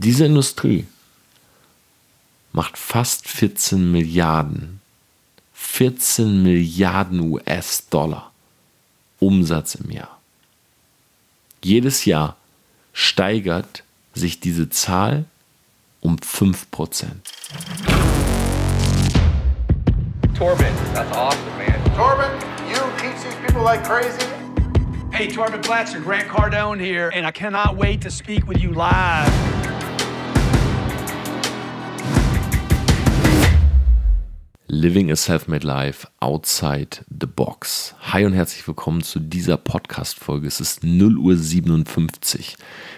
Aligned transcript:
Diese 0.00 0.26
Industrie 0.26 0.86
macht 2.52 2.78
fast 2.78 3.26
14 3.26 3.90
Milliarden, 3.90 4.80
14 5.54 6.40
Milliarden 6.44 7.32
US-Dollar 7.32 8.30
Umsatz 9.18 9.74
im 9.74 9.90
Jahr. 9.90 10.20
Jedes 11.64 12.04
Jahr 12.04 12.36
steigert 12.92 13.82
sich 14.14 14.38
diese 14.38 14.70
Zahl 14.70 15.24
um 16.00 16.14
5%. 16.14 17.06
Torben, 20.36 20.66
that's 20.94 21.10
awesome, 21.16 21.42
man. 21.58 21.74
Torben, 21.96 22.30
you 22.68 22.76
teach 23.00 23.20
these 23.24 23.34
people 23.44 23.64
like 23.64 23.82
crazy. 23.82 24.24
Hey, 25.10 25.26
Torben 25.26 25.60
Blatcher, 25.60 25.98
Grant 25.98 26.28
Cardone 26.28 26.78
here, 26.78 27.10
and 27.12 27.26
I 27.26 27.32
cannot 27.32 27.76
wait 27.76 28.00
to 28.02 28.10
speak 28.12 28.46
with 28.46 28.62
you 28.62 28.72
live. 28.72 29.57
Living 34.70 35.10
a 35.10 35.16
Self-Made 35.16 35.66
Life 35.66 36.06
Outside 36.20 36.98
the 37.08 37.26
Box. 37.26 37.94
Hi 38.12 38.26
und 38.26 38.34
herzlich 38.34 38.68
willkommen 38.68 39.02
zu 39.02 39.18
dieser 39.18 39.56
Podcast-Folge. 39.56 40.46
Es 40.46 40.60
ist 40.60 40.82
0.57 40.82 42.38
Uhr 42.38 42.44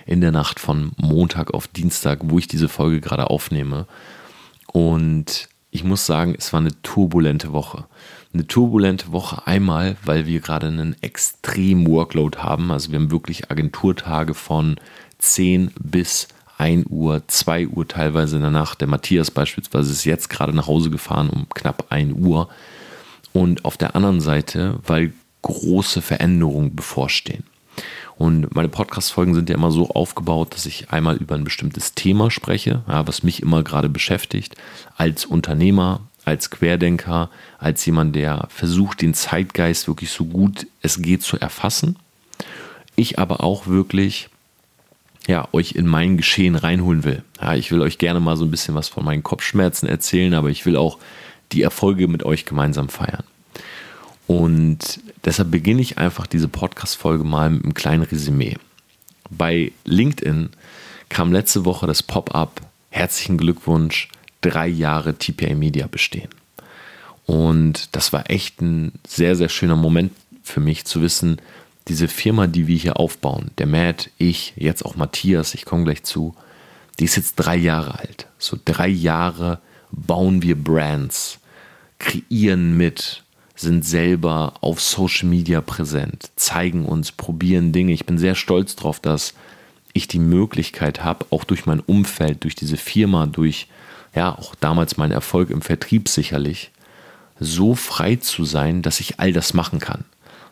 in 0.05 0.21
der 0.21 0.33
Nacht 0.33 0.59
von 0.59 0.91
Montag 0.97 1.55
auf 1.55 1.69
Dienstag, 1.69 2.23
wo 2.25 2.41
ich 2.41 2.49
diese 2.49 2.69
Folge 2.69 3.01
gerade 3.01 3.31
aufnehme. 3.31 3.87
Und 4.67 5.49
ich 5.71 5.85
muss 5.85 6.07
sagen, 6.07 6.35
es 6.37 6.53
war 6.53 6.59
eine 6.59 6.83
turbulente 6.83 7.53
Woche. 7.53 7.85
Eine 8.35 8.49
turbulente 8.49 9.13
Woche 9.13 9.47
einmal, 9.47 9.97
weil 10.05 10.27
wir 10.27 10.41
gerade 10.41 10.67
einen 10.67 11.01
extremen 11.03 11.87
Workload 11.87 12.39
haben. 12.39 12.73
Also 12.73 12.91
wir 12.91 12.99
haben 12.99 13.13
wirklich 13.13 13.49
Agenturtage 13.49 14.35
von 14.35 14.75
10 15.19 15.71
bis 15.81 16.27
1 16.61 16.87
Uhr, 16.91 17.23
2 17.27 17.69
Uhr 17.69 17.89
teilweise 17.89 18.37
in 18.37 18.43
der 18.43 18.51
Nacht. 18.51 18.83
Der 18.83 18.89
Matthias 18.89 19.31
beispielsweise 19.31 19.93
ist 19.93 20.05
jetzt 20.05 20.29
gerade 20.29 20.53
nach 20.53 20.67
Hause 20.67 20.91
gefahren 20.91 21.31
um 21.31 21.49
knapp 21.49 21.87
1 21.89 22.13
Uhr. 22.13 22.49
Und 23.33 23.65
auf 23.65 23.77
der 23.77 23.97
anderen 23.97 24.21
Seite, 24.21 24.79
weil 24.87 25.13
große 25.43 26.03
Veränderungen 26.03 26.77
bevorstehen. 26.77 27.45
Und 28.19 28.55
meine 28.55 28.69
Podcast-Folgen 28.69 29.35
sind 29.35 29.49
ja 29.49 29.55
immer 29.55 29.71
so 29.71 29.89
aufgebaut, 29.89 30.53
dass 30.53 30.67
ich 30.67 30.91
einmal 30.91 31.17
über 31.17 31.35
ein 31.35 31.45
bestimmtes 31.45 31.95
Thema 31.95 32.31
spreche, 32.31 32.83
ja, 32.87 33.07
was 33.07 33.23
mich 33.23 33.41
immer 33.41 33.63
gerade 33.63 33.89
beschäftigt, 33.89 34.57
als 34.97 35.25
Unternehmer, 35.25 36.03
als 36.27 36.51
Querdenker, 36.51 37.31
als 37.59 37.87
jemand, 37.87 38.15
der 38.15 38.49
versucht, 38.51 39.01
den 39.01 39.15
Zeitgeist 39.15 39.89
wirklich 39.89 40.11
so 40.11 40.27
gut 40.27 40.67
es 40.83 41.01
geht 41.01 41.23
zu 41.23 41.39
erfassen. 41.39 41.97
Ich 42.97 43.19
aber 43.19 43.43
auch 43.43 43.67
wirklich 43.67 44.29
ja, 45.27 45.49
euch 45.53 45.73
in 45.73 45.87
mein 45.87 46.17
Geschehen 46.17 46.57
reinholen 46.57 47.05
will. 47.05 47.23
Ja, 47.41 47.55
ich 47.55 47.71
will 47.71 47.81
euch 47.81 47.99
gerne 47.99 48.21
mal 48.21 48.37
so 48.37 48.45
ein 48.45 48.51
bisschen 48.51 48.75
was 48.75 48.89
von 48.89 49.05
meinen 49.05 49.23
Kopfschmerzen 49.23 49.89
erzählen, 49.89 50.35
aber 50.35 50.51
ich 50.51 50.67
will 50.67 50.77
auch 50.77 50.99
die 51.53 51.63
Erfolge 51.63 52.09
mit 52.09 52.23
euch 52.25 52.47
gemeinsam 52.47 52.89
feiern. 52.89 53.25
Und 54.27 55.01
deshalb 55.25 55.51
beginne 55.51 55.83
ich 55.83 55.99
einfach 55.99 56.27
diese 56.27 56.49
Podcast-Folge 56.49 57.25
mal 57.25 57.51
mit 57.51 57.65
einem 57.65 57.75
kleinen 57.75 58.03
Resümee. 58.05 58.57
Bei 59.29 59.73
LinkedIn 59.85 60.51
kam 61.09 61.33
letzte 61.33 61.65
Woche 61.65 61.87
das 61.87 62.03
Pop-up, 62.03 62.61
herzlichen 62.91 63.39
Glückwunsch, 63.39 64.09
drei 64.41 64.69
Jahre 64.69 65.19
TPA 65.19 65.55
Media 65.55 65.87
bestehen. 65.87 66.29
Und 67.27 67.95
das 67.95 68.13
war 68.13 68.31
echt 68.31 68.61
ein 68.61 68.93
sehr, 69.07 69.37
sehr 69.37 69.49
schöner 69.49 69.77
Moment 69.77 70.13
für 70.43 70.61
mich 70.61 70.85
zu 70.85 71.03
wissen, 71.03 71.41
diese 71.89 72.09
Firma, 72.09 72.47
die 72.47 72.67
wir 72.67 72.77
hier 72.77 72.99
aufbauen, 72.99 73.51
der 73.59 73.67
Matt, 73.67 74.11
ich, 74.19 74.53
jetzt 74.57 74.85
auch 74.85 74.97
Matthias, 74.97 75.55
ich 75.55 75.65
komme 75.65 75.85
gleich 75.85 76.03
zu, 76.03 76.35
die 76.99 77.05
ist 77.05 77.17
jetzt 77.17 77.37
drei 77.37 77.57
Jahre 77.57 77.99
alt. 77.99 78.27
So 78.39 78.59
drei 78.65 78.89
Jahre 78.89 79.61
bauen 79.91 80.43
wir 80.43 80.57
Brands, 80.57 81.39
kreieren 81.99 82.77
mit, 82.77 83.25
sind 83.57 83.85
selber 83.85 84.55
auf 84.61 84.81
Social 84.81 85.29
Media 85.29 85.61
präsent, 85.61 86.31
zeigen 86.37 86.87
uns, 86.87 87.13
probieren 87.13 87.73
Dinge. 87.73 87.93
Ich 87.93 88.07
bin 88.07 88.19
sehr 88.19 88.35
stolz 88.35 88.77
darauf, 88.77 89.01
dass 89.01 89.35
ich 89.93 90.09
die 90.09 90.19
Möglichkeit 90.19 91.05
habe, 91.05 91.27
auch 91.31 91.45
durch 91.45 91.67
mein 91.67 91.81
Umfeld, 91.81 92.45
durch 92.45 92.55
diese 92.55 92.77
Firma, 92.77 93.27
durch 93.27 93.67
ja 94.15 94.37
auch 94.37 94.55
damals 94.55 94.97
meinen 94.97 95.13
Erfolg 95.13 95.51
im 95.51 95.63
Vertrieb 95.63 96.09
sicherlich, 96.09 96.71
so 97.39 97.75
frei 97.75 98.17
zu 98.17 98.45
sein, 98.45 98.83
dass 98.83 99.01
ich 99.01 99.21
all 99.21 99.33
das 99.33 99.55
machen 99.55 99.79
kann. 99.79 100.05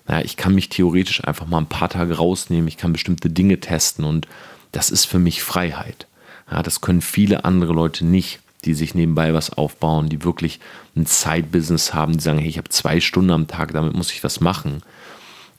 Ja, 0.08 0.20
ich 0.20 0.36
kann 0.36 0.54
mich 0.54 0.68
theoretisch 0.68 1.24
einfach 1.24 1.46
mal 1.46 1.58
ein 1.58 1.66
paar 1.66 1.88
Tage 1.88 2.16
rausnehmen, 2.16 2.68
ich 2.68 2.76
kann 2.76 2.92
bestimmte 2.92 3.28
Dinge 3.30 3.60
testen 3.60 4.04
und 4.04 4.26
das 4.72 4.90
ist 4.90 5.04
für 5.04 5.18
mich 5.18 5.42
Freiheit. 5.42 6.06
Ja, 6.50 6.62
das 6.62 6.80
können 6.80 7.02
viele 7.02 7.44
andere 7.44 7.72
Leute 7.72 8.06
nicht 8.06 8.40
die 8.64 8.74
sich 8.74 8.94
nebenbei 8.94 9.34
was 9.34 9.50
aufbauen, 9.50 10.08
die 10.08 10.24
wirklich 10.24 10.60
ein 10.96 11.06
Side-Business 11.06 11.94
haben, 11.94 12.14
die 12.14 12.22
sagen, 12.22 12.38
hey, 12.38 12.48
ich 12.48 12.58
habe 12.58 12.68
zwei 12.68 13.00
Stunden 13.00 13.30
am 13.30 13.46
Tag, 13.46 13.72
damit 13.72 13.94
muss 13.94 14.12
ich 14.12 14.24
was 14.24 14.40
machen. 14.40 14.82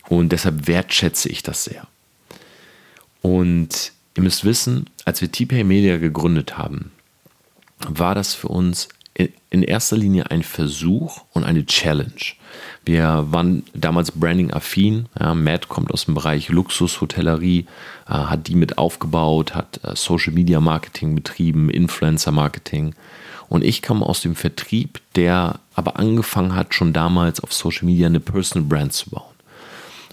Und 0.10 0.32
deshalb 0.32 0.68
wertschätze 0.68 1.30
ich 1.30 1.44
das 1.44 1.64
sehr. 1.64 1.88
Und 3.22 3.94
ihr 4.16 4.24
müsst 4.24 4.44
wissen, 4.44 4.90
als 5.06 5.22
wir 5.22 5.32
TPay 5.32 5.64
Media 5.64 5.98
gegründet 5.98 6.58
haben, 6.58 6.92
war 7.88 8.16
das 8.16 8.34
für 8.34 8.50
uns 8.50 8.90
in 9.50 9.64
erster 9.64 9.98
Linie 9.98 10.32
ein 10.32 10.44
Versuch 10.44 11.24
und 11.32 11.44
eine 11.44 11.66
Challenge. 11.66 12.14
Wir 12.90 13.28
waren 13.30 13.62
damals 13.76 14.12
Branding-affin. 14.14 15.10
Ja, 15.20 15.36
Matt 15.36 15.70
kommt 15.70 15.94
aus 15.94 16.06
dem 16.06 16.16
Bereich 16.16 16.50
Luxushotellerie, 16.50 17.68
äh, 18.08 18.12
hat 18.12 18.48
die 18.48 18.56
mit 18.56 18.80
aufgebaut, 18.80 19.54
hat 19.54 19.80
äh, 19.84 19.96
Social 19.96 20.34
Media 20.34 20.60
Marketing 20.60 21.14
betrieben, 21.14 21.70
Influencer 21.70 22.32
Marketing. 22.32 22.96
Und 23.48 23.64
ich 23.64 23.84
komme 23.84 24.04
aus 24.04 24.22
dem 24.22 24.34
Vertrieb, 24.34 25.02
der 25.14 25.60
aber 25.76 26.00
angefangen 26.00 26.56
hat, 26.56 26.74
schon 26.74 26.92
damals 26.92 27.42
auf 27.42 27.54
Social 27.54 27.86
Media 27.86 28.08
eine 28.08 28.20
Personal 28.20 28.68
Brand 28.68 28.94
zu 28.94 29.12
bauen. 29.12 29.36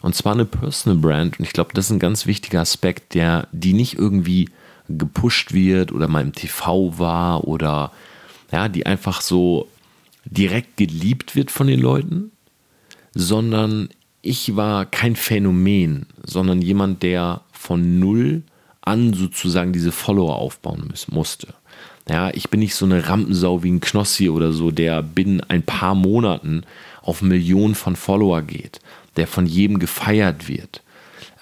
Und 0.02 0.14
zwar 0.14 0.34
eine 0.34 0.44
Personal 0.44 0.98
Brand. 0.98 1.38
Und 1.38 1.46
ich 1.46 1.54
glaube, 1.54 1.70
das 1.72 1.86
ist 1.86 1.92
ein 1.92 1.98
ganz 1.98 2.26
wichtiger 2.26 2.60
Aspekt, 2.60 3.14
der, 3.14 3.48
die 3.52 3.72
nicht 3.72 3.94
irgendwie 3.94 4.50
gepusht 4.90 5.54
wird 5.54 5.92
oder 5.92 6.08
mal 6.08 6.20
im 6.20 6.34
TV 6.34 6.98
war 6.98 7.48
oder 7.48 7.90
ja, 8.52 8.68
die 8.68 8.84
einfach 8.84 9.22
so 9.22 9.66
direkt 10.26 10.76
geliebt 10.76 11.36
wird 11.36 11.50
von 11.50 11.68
den 11.68 11.80
Leuten, 11.80 12.32
sondern 13.16 13.88
ich 14.20 14.56
war 14.56 14.84
kein 14.84 15.16
Phänomen, 15.16 16.04
sondern 16.22 16.60
jemand, 16.60 17.02
der 17.02 17.40
von 17.50 17.98
null 17.98 18.42
an 18.82 19.14
sozusagen 19.14 19.72
diese 19.72 19.90
Follower 19.90 20.36
aufbauen 20.36 20.92
musste. 21.10 21.48
Ja, 22.08 22.30
ich 22.34 22.50
bin 22.50 22.60
nicht 22.60 22.74
so 22.74 22.84
eine 22.84 23.08
Rampensau 23.08 23.62
wie 23.62 23.72
ein 23.72 23.80
Knossi 23.80 24.28
oder 24.28 24.52
so, 24.52 24.70
der 24.70 25.02
binnen 25.02 25.40
ein 25.48 25.62
paar 25.62 25.94
Monaten 25.94 26.62
auf 27.00 27.22
Millionen 27.22 27.74
von 27.74 27.96
Follower 27.96 28.42
geht, 28.42 28.80
der 29.16 29.26
von 29.26 29.46
jedem 29.46 29.78
gefeiert 29.78 30.46
wird. 30.46 30.82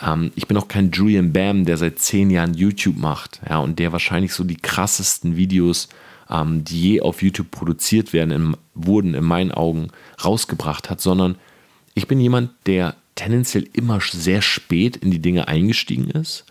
Ähm, 0.01 0.31
ich 0.37 0.47
bin 0.47 0.57
auch 0.57 0.69
kein 0.69 0.93
Julian 0.93 1.33
Bam, 1.33 1.65
der 1.65 1.77
seit 1.77 1.99
zehn 1.99 2.31
Jahren 2.31 2.55
YouTube 2.55 2.97
macht 2.97 3.41
ja, 3.49 3.59
und 3.59 3.81
der 3.81 3.93
wahrscheinlich 3.93 4.33
so 4.33 4.45
die 4.45 4.57
krassesten 4.57 5.37
Videos 5.37 5.89
ähm, 6.31 6.65
die 6.65 6.81
je 6.81 7.01
auf 7.01 7.23
YouTube 7.23 7.51
produziert 7.51 8.13
werden, 8.13 8.31
in, 8.31 8.57
wurden 8.75 9.15
in 9.15 9.25
meinen 9.25 9.53
Augen 9.53 9.89
rausgebracht 10.25 10.91
hat, 10.91 11.01
sondern 11.01 11.37
ich 11.95 12.09
bin 12.09 12.21
jemand, 12.21 12.51
der 12.67 12.97
tendenziell 13.15 13.69
immer 13.73 14.01
sehr 14.01 14.43
spät 14.43 14.97
in 14.97 15.11
die 15.11 15.21
Dinge 15.21 15.49
eingestiegen 15.49 16.11
ist. 16.11 16.45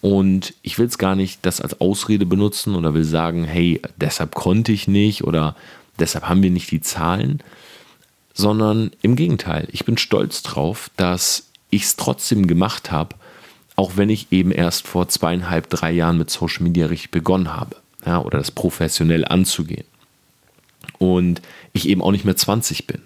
Und 0.00 0.54
ich 0.62 0.78
will 0.78 0.86
es 0.86 0.98
gar 0.98 1.14
nicht 1.14 1.46
das 1.46 1.60
als 1.60 1.80
Ausrede 1.80 2.26
benutzen 2.26 2.74
oder 2.74 2.92
will 2.92 3.04
sagen, 3.04 3.44
hey, 3.44 3.80
deshalb 3.96 4.34
konnte 4.34 4.72
ich 4.72 4.88
nicht 4.88 5.24
oder 5.24 5.54
deshalb 5.98 6.28
haben 6.28 6.42
wir 6.42 6.50
nicht 6.50 6.70
die 6.70 6.80
Zahlen, 6.80 7.40
sondern 8.34 8.90
im 9.02 9.14
Gegenteil, 9.14 9.68
ich 9.70 9.84
bin 9.84 9.98
stolz 9.98 10.42
drauf, 10.42 10.90
dass 10.96 11.48
ich 11.70 11.84
es 11.84 11.96
trotzdem 11.96 12.46
gemacht 12.46 12.90
habe, 12.90 13.14
auch 13.76 13.92
wenn 13.96 14.10
ich 14.10 14.32
eben 14.32 14.50
erst 14.50 14.86
vor 14.86 15.08
zweieinhalb, 15.08 15.70
drei 15.70 15.92
Jahren 15.92 16.18
mit 16.18 16.30
Social 16.30 16.64
Media 16.64 16.86
richtig 16.86 17.10
begonnen 17.10 17.54
habe 17.54 17.76
ja, 18.04 18.20
oder 18.20 18.38
das 18.38 18.50
professionell 18.50 19.24
anzugehen. 19.24 19.84
Und 20.98 21.40
ich 21.72 21.88
eben 21.88 22.02
auch 22.02 22.12
nicht 22.12 22.24
mehr 22.24 22.36
20 22.36 22.86
bin. 22.86 23.02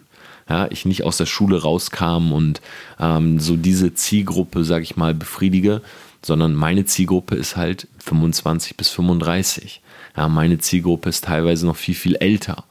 Ja, 0.48 0.68
ich 0.70 0.84
nicht 0.84 1.02
aus 1.02 1.16
der 1.16 1.26
Schule 1.26 1.60
rauskam 1.60 2.32
und 2.32 2.60
ähm, 3.00 3.40
so 3.40 3.56
diese 3.56 3.94
Zielgruppe, 3.94 4.64
sage 4.64 4.84
ich 4.84 4.96
mal, 4.96 5.12
befriedige, 5.12 5.82
sondern 6.22 6.54
meine 6.54 6.84
Zielgruppe 6.84 7.34
ist 7.34 7.56
halt 7.56 7.88
25 7.98 8.76
bis 8.76 8.90
35. 8.90 9.80
Ja, 10.16 10.28
meine 10.28 10.58
Zielgruppe 10.58 11.08
ist 11.08 11.24
teilweise 11.24 11.66
noch 11.66 11.76
viel, 11.76 11.94
viel 11.94 12.16
älter. 12.16 12.64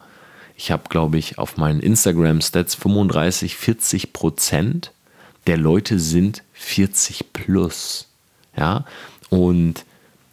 Ich 0.58 0.72
habe, 0.72 0.84
glaube 0.90 1.18
ich, 1.18 1.38
auf 1.38 1.58
meinen 1.58 1.82
Instagram-Stats 1.82 2.76
35, 2.76 3.56
40 3.56 4.14
Prozent 4.14 4.92
der 5.48 5.58
Leute 5.58 6.00
sind 6.00 6.44
40 6.54 7.34
plus. 7.34 8.08
Ja, 8.58 8.86
und 9.30 9.84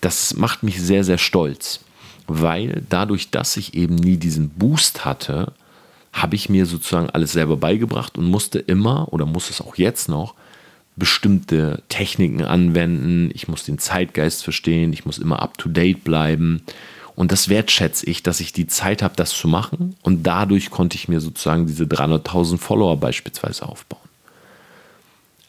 das 0.01 0.35
macht 0.35 0.63
mich 0.63 0.81
sehr, 0.81 1.05
sehr 1.05 1.19
stolz, 1.19 1.81
weil 2.27 2.83
dadurch, 2.89 3.31
dass 3.31 3.57
ich 3.57 3.75
eben 3.75 3.97
nie 3.97 4.17
diesen 4.17 4.51
Boost 4.51 5.05
hatte, 5.05 5.53
habe 6.13 6.37
ich 6.37 6.49
mir 6.49 6.67
sozusagen 6.67 7.11
alles 7.11 7.33
selber 7.33 7.57
beigebracht 7.57 8.19
und 8.19 8.27
musste 8.27 8.59
immer 8.59 9.13
oder 9.13 9.27
muss 9.27 9.51
es 9.51 9.61
auch 9.61 9.77
jetzt 9.77 10.09
noch 10.09 10.35
bestimmte 10.97 11.83
Techniken 11.89 12.45
anwenden, 12.45 13.31
ich 13.33 13.49
muss 13.49 13.65
den 13.65 13.79
Zeitgeist 13.79 14.45
verstehen, 14.45 14.93
ich 14.93 15.07
muss 15.07 15.19
immer 15.19 15.41
up-to-date 15.41 16.05
bleiben. 16.05 16.63
Und 17.15 17.33
das 17.33 17.49
wertschätze 17.49 18.07
ich, 18.07 18.23
dass 18.23 18.41
ich 18.41 18.53
die 18.53 18.67
Zeit 18.67 19.03
habe, 19.03 19.17
das 19.17 19.31
zu 19.31 19.49
machen. 19.49 19.97
Und 20.03 20.27
dadurch 20.27 20.71
konnte 20.71 20.97
ich 20.97 21.09
mir 21.09 21.21
sozusagen 21.21 21.67
diese 21.67 21.85
300.000 21.85 22.59
Follower 22.59 22.97
beispielsweise 22.99 23.67
aufbauen. 23.67 24.01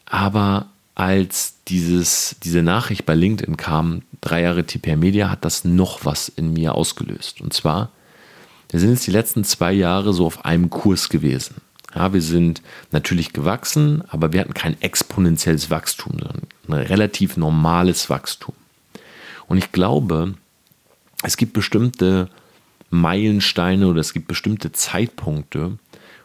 Aber 0.06 0.66
als 0.94 1.56
dieses, 1.68 2.36
diese 2.42 2.62
Nachricht 2.62 3.06
bei 3.06 3.14
LinkedIn 3.14 3.56
kam, 3.56 4.02
drei 4.20 4.42
Jahre 4.42 4.64
TPR 4.64 4.96
Media, 4.96 5.30
hat 5.30 5.44
das 5.44 5.64
noch 5.64 6.04
was 6.04 6.28
in 6.28 6.52
mir 6.52 6.74
ausgelöst. 6.74 7.40
Und 7.40 7.52
zwar, 7.52 7.90
wir 8.70 8.80
sind 8.80 8.90
jetzt 8.90 9.06
die 9.06 9.12
letzten 9.12 9.44
zwei 9.44 9.72
Jahre 9.72 10.12
so 10.12 10.26
auf 10.26 10.44
einem 10.44 10.70
Kurs 10.70 11.08
gewesen. 11.08 11.56
Ja, 11.94 12.12
wir 12.12 12.22
sind 12.22 12.60
natürlich 12.90 13.32
gewachsen, 13.32 14.02
aber 14.08 14.32
wir 14.32 14.40
hatten 14.40 14.54
kein 14.54 14.80
exponentielles 14.82 15.70
Wachstum, 15.70 16.18
sondern 16.18 16.42
ein 16.68 16.86
relativ 16.86 17.36
normales 17.36 18.10
Wachstum. 18.10 18.54
Und 19.46 19.58
ich 19.58 19.70
glaube, 19.70 20.34
es 21.22 21.36
gibt 21.36 21.52
bestimmte 21.52 22.28
Meilensteine 22.90 23.86
oder 23.86 24.00
es 24.00 24.12
gibt 24.12 24.26
bestimmte 24.26 24.72
Zeitpunkte, 24.72 25.78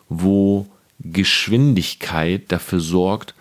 wo 0.08 0.68
Geschwindigkeit 1.00 2.52
dafür 2.52 2.80
sorgt, 2.80 3.36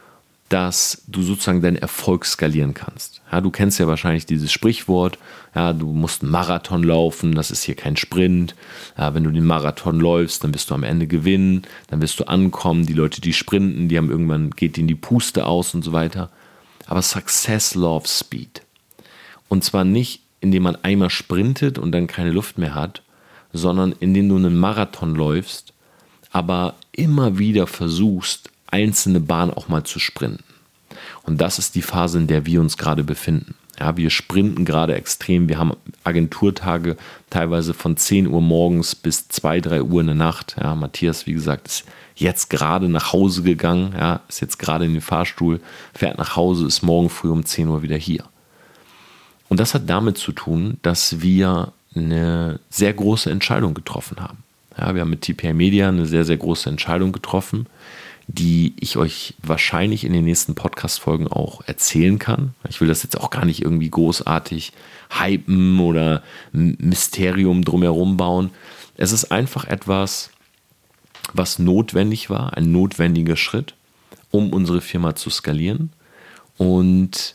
dass 0.49 1.03
du 1.07 1.23
sozusagen 1.23 1.61
deinen 1.61 1.77
Erfolg 1.77 2.25
skalieren 2.25 2.73
kannst. 2.73 3.21
Ja, 3.31 3.41
du 3.41 3.51
kennst 3.51 3.79
ja 3.79 3.87
wahrscheinlich 3.87 4.25
dieses 4.25 4.51
Sprichwort, 4.51 5.19
ja, 5.55 5.73
du 5.73 5.93
musst 5.93 6.23
einen 6.23 6.31
Marathon 6.31 6.83
laufen, 6.83 7.35
das 7.35 7.51
ist 7.51 7.65
hier 7.65 7.75
kein 7.75 7.97
Sprint. 7.97 8.55
Ja, 8.97 9.13
wenn 9.15 9.25
du 9.25 9.31
den 9.31 9.45
Marathon 9.45 10.01
läufst, 10.01 10.45
dann 10.45 10.55
wirst 10.55 10.71
du 10.71 10.75
am 10.75 10.85
Ende 10.85 11.07
gewinnen, 11.07 11.63
dann 11.89 12.01
wirst 12.01 12.19
du 12.21 12.25
ankommen. 12.25 12.87
Die 12.87 12.95
Leute, 12.95 13.21
die 13.21 13.35
sprinten, 13.35 13.89
die 13.89 13.99
haben 13.99 14.11
irgendwann, 14.11 14.51
geht 14.51 14.79
ihnen 14.79 14.89
die 14.89 14.95
Puste 14.95 15.47
aus 15.47 15.75
und 15.75 15.83
so 15.83 15.93
weiter. 15.93 16.31
Aber 16.87 17.03
Success 17.03 17.75
loves 17.75 18.19
Speed. 18.21 18.63
Und 19.49 19.65
zwar 19.65 19.85
nicht, 19.85 20.23
indem 20.41 20.63
man 20.63 20.77
einmal 20.77 21.11
sprintet 21.11 21.79
und 21.79 21.93
dann 21.93 22.07
keine 22.07 22.31
Luft 22.31 22.57
mehr 22.57 22.75
hat, 22.75 23.03
sondern 23.53 23.95
indem 24.01 24.29
du 24.29 24.37
einen 24.37 24.57
Marathon 24.57 25.15
läufst, 25.15 25.75
aber 26.31 26.75
immer 26.93 27.39
wieder 27.39 27.67
versuchst, 27.67 28.51
einzelne 28.69 29.21
Bahnen 29.21 29.53
auch 29.53 29.69
mal 29.69 29.85
zu 29.85 29.99
sprinten. 29.99 30.45
Und 31.23 31.41
das 31.41 31.59
ist 31.59 31.75
die 31.75 31.83
Phase, 31.83 32.19
in 32.19 32.27
der 32.27 32.47
wir 32.47 32.61
uns 32.61 32.77
gerade 32.77 33.05
befinden. 33.05 33.55
Ja, 33.79 33.97
wir 33.97 34.11
sprinten 34.11 34.65
gerade 34.65 34.95
extrem. 34.95 35.49
Wir 35.49 35.59
haben 35.59 35.73
Agenturtage 36.03 36.97
teilweise 37.31 37.75
von 37.75 37.97
10 37.97 38.27
Uhr 38.27 38.41
morgens 38.41 38.95
bis 38.95 39.29
2, 39.29 39.61
3 39.61 39.83
Uhr 39.83 40.01
in 40.01 40.09
der 40.09 40.17
Nacht. 40.17 40.57
Ja, 40.61 40.75
Matthias, 40.75 41.27
wie 41.27 41.33
gesagt, 41.33 41.69
ist 41.69 41.85
jetzt 42.17 42.51
gerade 42.51 42.89
nach 42.89 43.13
Hause 43.13 43.43
gegangen, 43.43 43.95
ja, 43.97 44.21
ist 44.29 44.41
jetzt 44.41 44.59
gerade 44.59 44.85
in 44.85 44.95
den 44.95 45.01
Fahrstuhl, 45.01 45.61
fährt 45.95 46.19
nach 46.19 46.35
Hause, 46.35 46.67
ist 46.67 46.83
morgen 46.83 47.09
früh 47.09 47.31
um 47.31 47.45
10 47.45 47.69
Uhr 47.69 47.83
wieder 47.83 47.97
hier. 47.97 48.25
Und 49.49 49.61
das 49.61 49.75
hat 49.75 49.89
damit 49.89 50.19
zu 50.19 50.33
tun, 50.33 50.79
dass 50.83 51.21
wir 51.21 51.73
eine 51.95 52.59
sehr 52.71 52.93
große 52.93 53.31
Entscheidung 53.31 53.75
getroffen 53.75 54.19
haben. 54.21 54.39
Ja, 54.77 54.95
wir 54.95 55.03
haben 55.03 55.11
mit 55.11 55.23
TPI 55.23 55.53
Media 55.53 55.89
eine 55.89 56.07
sehr, 56.07 56.25
sehr 56.25 56.37
große 56.37 56.69
Entscheidung 56.69 57.13
getroffen 57.13 57.67
die 58.29 58.75
ich 58.79 58.99
euch 58.99 59.35
wahrscheinlich 59.43 60.05
in 60.05 60.13
den 60.13 60.27
nächsten 60.27 60.55
Podcast-Folgen 60.55 61.29
auch 61.29 61.63
erzählen 61.67 62.19
kann. 62.19 62.55
Ich 62.69 62.81
will 62.81 62.87
das 62.87 63.03
jetzt 63.03 63.19
auch 63.19 63.31
gar 63.31 63.47
nicht 63.47 63.63
irgendwie 63.63 63.89
großartig 63.89 64.73
hypen 65.11 65.81
oder 65.81 66.23
Mysterium 66.53 67.65
drumherum 67.65 68.19
bauen. 68.19 68.51
Es 68.97 69.13
ist 69.13 69.33
einfach 69.33 69.65
etwas, 69.65 70.31
was 71.33 71.59
notwendig 71.59 72.29
war, 72.29 72.55
ein 72.55 72.71
notwendiger 72.71 73.37
Schritt, 73.37 73.75
um 74.31 74.53
unsere 74.53 74.83
Firma 74.83 75.15
zu 75.15 75.31
skalieren. 75.31 75.91
Und 76.59 77.35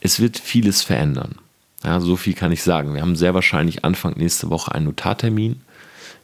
es 0.00 0.18
wird 0.18 0.38
vieles 0.38 0.82
verändern. 0.82 1.36
Ja, 1.84 2.00
so 2.00 2.16
viel 2.16 2.34
kann 2.34 2.50
ich 2.50 2.64
sagen. 2.64 2.94
Wir 2.94 3.02
haben 3.02 3.16
sehr 3.16 3.34
wahrscheinlich 3.34 3.84
Anfang 3.84 4.14
nächste 4.16 4.50
Woche 4.50 4.72
einen 4.72 4.86
Notartermin 4.86 5.60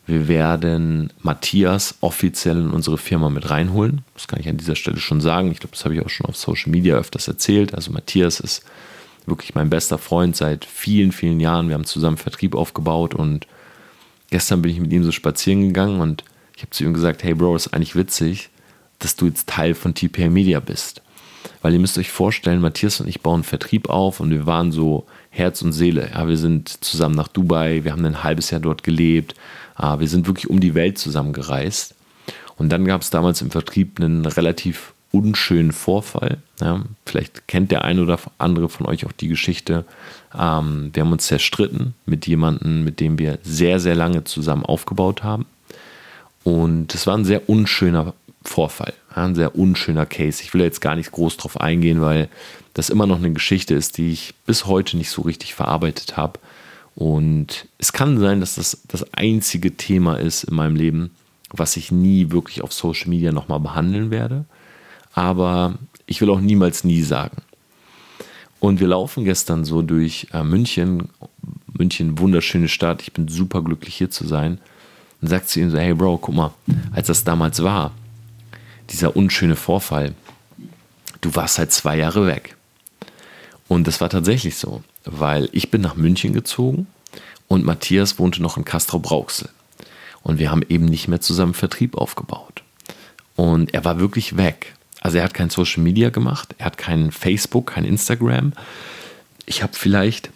wir 0.09 0.27
werden 0.27 1.13
Matthias 1.21 1.97
offiziell 2.01 2.57
in 2.57 2.71
unsere 2.71 2.97
Firma 2.97 3.29
mit 3.29 3.51
reinholen. 3.51 4.01
Das 4.15 4.27
kann 4.27 4.41
ich 4.41 4.49
an 4.49 4.57
dieser 4.57 4.75
Stelle 4.75 4.97
schon 4.97 5.21
sagen. 5.21 5.53
Ich 5.53 5.61
glaube, 5.61 5.77
das 5.77 5.85
habe 5.85 5.95
ich 5.95 6.03
auch 6.03 6.09
schon 6.09 6.25
auf 6.25 6.37
Social 6.37 6.71
Media 6.71 6.97
öfters 6.97 7.29
erzählt. 7.29 7.75
Also 7.75 7.93
Matthias 7.93 8.41
ist 8.41 8.65
wirklich 9.27 9.55
mein 9.55 9.69
bester 9.69 9.99
Freund 9.99 10.35
seit 10.35 10.65
vielen, 10.65 11.13
vielen 11.13 11.41
Jahren. 11.41 11.69
Wir 11.69 11.75
haben 11.75 11.85
zusammen 11.85 12.17
Vertrieb 12.17 12.55
aufgebaut 12.55 13.15
und 13.15 13.47
gestern 14.31 14.63
bin 14.63 14.73
ich 14.73 14.81
mit 14.81 14.93
ihm 14.93 15.05
so 15.05 15.13
spazieren 15.13 15.61
gegangen 15.61 16.01
und 16.01 16.25
ich 16.57 16.63
habe 16.63 16.71
zu 16.71 16.85
ihm 16.85 16.95
gesagt, 16.95 17.23
hey 17.23 17.35
Bro, 17.35 17.57
ist 17.57 17.75
eigentlich 17.75 17.95
witzig, 17.95 18.49
dass 19.01 19.15
du 19.15 19.27
jetzt 19.27 19.47
Teil 19.47 19.75
von 19.75 19.95
TPA 19.95 20.31
Media 20.31 20.59
bist. 20.59 21.03
Weil 21.61 21.75
ihr 21.75 21.81
müsst 21.81 21.99
euch 21.99 22.11
vorstellen, 22.11 22.63
Matthias 22.63 23.01
und 23.03 23.09
ich 23.09 23.21
bauen 23.21 23.45
Vertrieb 23.45 23.91
auf 23.91 24.21
und 24.21 24.31
wir 24.31 24.47
waren 24.47 24.73
so 24.73 25.07
Herz 25.29 25.61
und 25.61 25.73
Seele. 25.73 26.11
Ja, 26.15 26.27
wir 26.27 26.39
sind 26.39 26.83
zusammen 26.83 27.15
nach 27.15 27.29
Dubai, 27.29 27.85
wir 27.85 27.93
haben 27.93 28.05
ein 28.07 28.23
halbes 28.23 28.51
Jahr 28.51 28.61
dort 28.61 28.83
gelebt, 28.83 29.35
wir 29.79 30.09
sind 30.09 30.27
wirklich 30.27 30.51
um 30.51 30.61
die 30.61 30.75
Welt 30.75 30.99
zusammengereist. 30.99 31.95
Und 32.57 32.71
dann 32.71 32.85
gab 32.85 33.03
es 33.03 33.11
damals 33.11 33.41
im 33.41 33.51
Vertrieb 33.51 34.01
einen 34.01 34.27
relativ 34.27 34.93
unschönen 35.13 35.73
Vorfall. 35.73 36.39
Ja, 36.61 36.85
vielleicht 37.07 37.49
kennt 37.49 37.71
der 37.71 37.85
eine 37.85 38.03
oder 38.03 38.19
andere 38.39 38.69
von 38.69 38.87
euch 38.87 39.07
auch 39.07 39.13
die 39.13 39.29
Geschichte. 39.29 39.85
Ähm, 40.39 40.91
wir 40.93 41.03
haben 41.03 41.13
uns 41.13 41.27
zerstritten 41.27 41.95
mit 42.05 42.27
jemandem, 42.27 42.85
mit 42.85 43.01
dem 43.01 43.19
wir 43.19 43.39
sehr, 43.43 43.81
sehr 43.81 43.95
lange 43.95 44.25
zusammen 44.25 44.65
aufgebaut 44.65 45.23
haben. 45.23 45.47
Und 46.45 46.95
es 46.95 47.07
war 47.07 47.17
ein 47.17 47.25
sehr 47.25 47.49
unschöner 47.49 48.15
Vorfall, 48.43 48.95
ja, 49.15 49.25
ein 49.25 49.35
sehr 49.35 49.57
unschöner 49.57 50.07
Case. 50.07 50.43
Ich 50.43 50.55
will 50.55 50.63
jetzt 50.63 50.81
gar 50.81 50.97
nicht 50.97 51.13
groß 51.13 51.37
drauf 51.37 51.61
eingehen, 51.61 52.01
weil 52.01 52.29
das 52.75 52.91
immer 52.91 53.07
noch 53.07 53.19
eine 53.19 53.33
Geschichte 53.33 53.75
ist, 53.75 53.99
die 53.99 54.13
ich 54.13 54.35
bis 54.47 54.67
heute 54.67 54.97
nicht 54.97 55.11
so 55.11 55.23
richtig 55.23 55.55
verarbeitet 55.55 56.17
habe. 56.17 56.39
Und 56.99 57.69
es 57.79 57.93
kann 57.93 58.19
sein, 58.19 58.41
dass 58.41 58.57
das 58.57 58.83
das 58.89 59.15
einzige 59.15 59.77
Thema 59.77 60.17
ist 60.17 60.43
in 60.43 60.57
meinem 60.57 60.75
Leben, 60.75 61.13
was 61.53 61.77
ich 61.77 61.93
nie 61.93 62.33
wirklich 62.33 62.61
auf 62.61 62.73
Social 62.73 63.09
Media 63.09 63.31
nochmal 63.31 63.61
behandeln 63.61 64.11
werde. 64.11 64.47
Aber 65.15 65.79
ich 66.07 66.21
will 66.21 66.29
auch 66.29 66.41
niemals 66.41 66.83
nie 66.83 67.03
sagen. 67.03 67.37
Und 68.59 68.81
wir 68.81 68.89
laufen 68.89 69.25
gestern 69.25 69.65
so 69.65 69.83
durch 69.83 70.27
äh, 70.33 70.43
München. 70.43 71.09
München, 71.73 72.19
wunderschöne 72.19 72.67
Stadt. 72.67 73.03
Ich 73.03 73.13
bin 73.13 73.29
super 73.29 73.63
glücklich 73.63 73.95
hier 73.95 74.11
zu 74.11 74.27
sein. 74.27 74.59
Und 75.21 75.29
sagt 75.29 75.49
zu 75.51 75.61
ihm 75.61 75.71
so: 75.71 75.79
Hey 75.79 75.95
Bro, 75.95 76.19
guck 76.19 76.35
mal, 76.35 76.53
als 76.91 77.07
das 77.07 77.23
damals 77.23 77.63
war, 77.63 77.93
dieser 78.91 79.15
unschöne 79.15 79.55
Vorfall, 79.55 80.17
du 81.21 81.33
warst 81.37 81.59
halt 81.59 81.71
zwei 81.71 81.97
Jahre 81.97 82.27
weg. 82.27 82.57
Und 83.69 83.87
das 83.87 84.01
war 84.01 84.11
tatsächlich 84.11 84.57
so 84.57 84.83
weil 85.11 85.49
ich 85.53 85.71
bin 85.71 85.81
nach 85.81 85.97
München 85.97 86.33
gezogen 86.33 86.87
und 87.49 87.65
Matthias 87.65 88.19
wohnte 88.19 88.43
noch 88.43 88.57
in 88.57 88.65
Castrop-Rauxel. 88.65 89.49
Und 90.23 90.39
wir 90.39 90.51
haben 90.51 90.63
eben 90.69 90.85
nicht 90.85 91.09
mehr 91.09 91.21
zusammen 91.21 91.55
Vertrieb 91.55 91.97
aufgebaut. 91.97 92.63
Und 93.37 93.73
er 93.73 93.85
war 93.85 93.99
wirklich 93.99 94.37
weg. 94.37 94.75
Also 95.01 95.19
er 95.19 95.25
hat 95.25 95.35
kein 95.35 95.51
Social 95.51 95.83
Media 95.83 96.11
gemacht, 96.11 96.55
er 96.59 96.67
hat 96.67 96.77
kein 96.77 97.13
Facebook, 97.13 97.69
kein 97.69 97.85
Instagram. 97.85 98.53
Ich 99.47 99.63
habe 99.63 99.73
vielleicht 99.75 100.31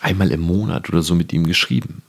einmal 0.00 0.30
im 0.30 0.40
Monat 0.40 0.88
oder 0.88 1.02
so 1.02 1.14
mit 1.14 1.32
ihm 1.32 1.46
geschrieben. 1.46 2.02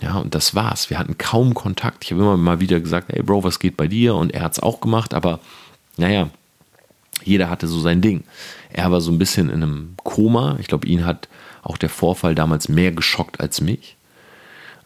Ja, 0.00 0.16
und 0.16 0.34
das 0.34 0.54
war's. 0.54 0.90
Wir 0.90 0.98
hatten 0.98 1.18
kaum 1.18 1.54
Kontakt. 1.54 2.04
Ich 2.04 2.12
habe 2.12 2.22
immer 2.22 2.36
mal 2.36 2.60
wieder 2.60 2.80
gesagt, 2.80 3.12
hey 3.12 3.22
Bro, 3.22 3.44
was 3.44 3.58
geht 3.58 3.76
bei 3.76 3.88
dir? 3.88 4.14
Und 4.14 4.32
er 4.32 4.42
hat 4.42 4.52
es 4.52 4.60
auch 4.60 4.80
gemacht, 4.80 5.12
aber 5.12 5.40
naja, 5.96 6.30
jeder 7.24 7.50
hatte 7.50 7.66
so 7.66 7.80
sein 7.80 8.00
Ding. 8.00 8.24
Er 8.72 8.90
war 8.90 9.00
so 9.00 9.10
ein 9.10 9.18
bisschen 9.18 9.48
in 9.48 9.62
einem 9.62 9.94
Koma. 10.04 10.56
Ich 10.60 10.66
glaube, 10.66 10.86
ihn 10.86 11.04
hat 11.04 11.28
auch 11.62 11.76
der 11.76 11.88
Vorfall 11.88 12.34
damals 12.34 12.68
mehr 12.68 12.92
geschockt 12.92 13.40
als 13.40 13.60
mich. 13.60 13.96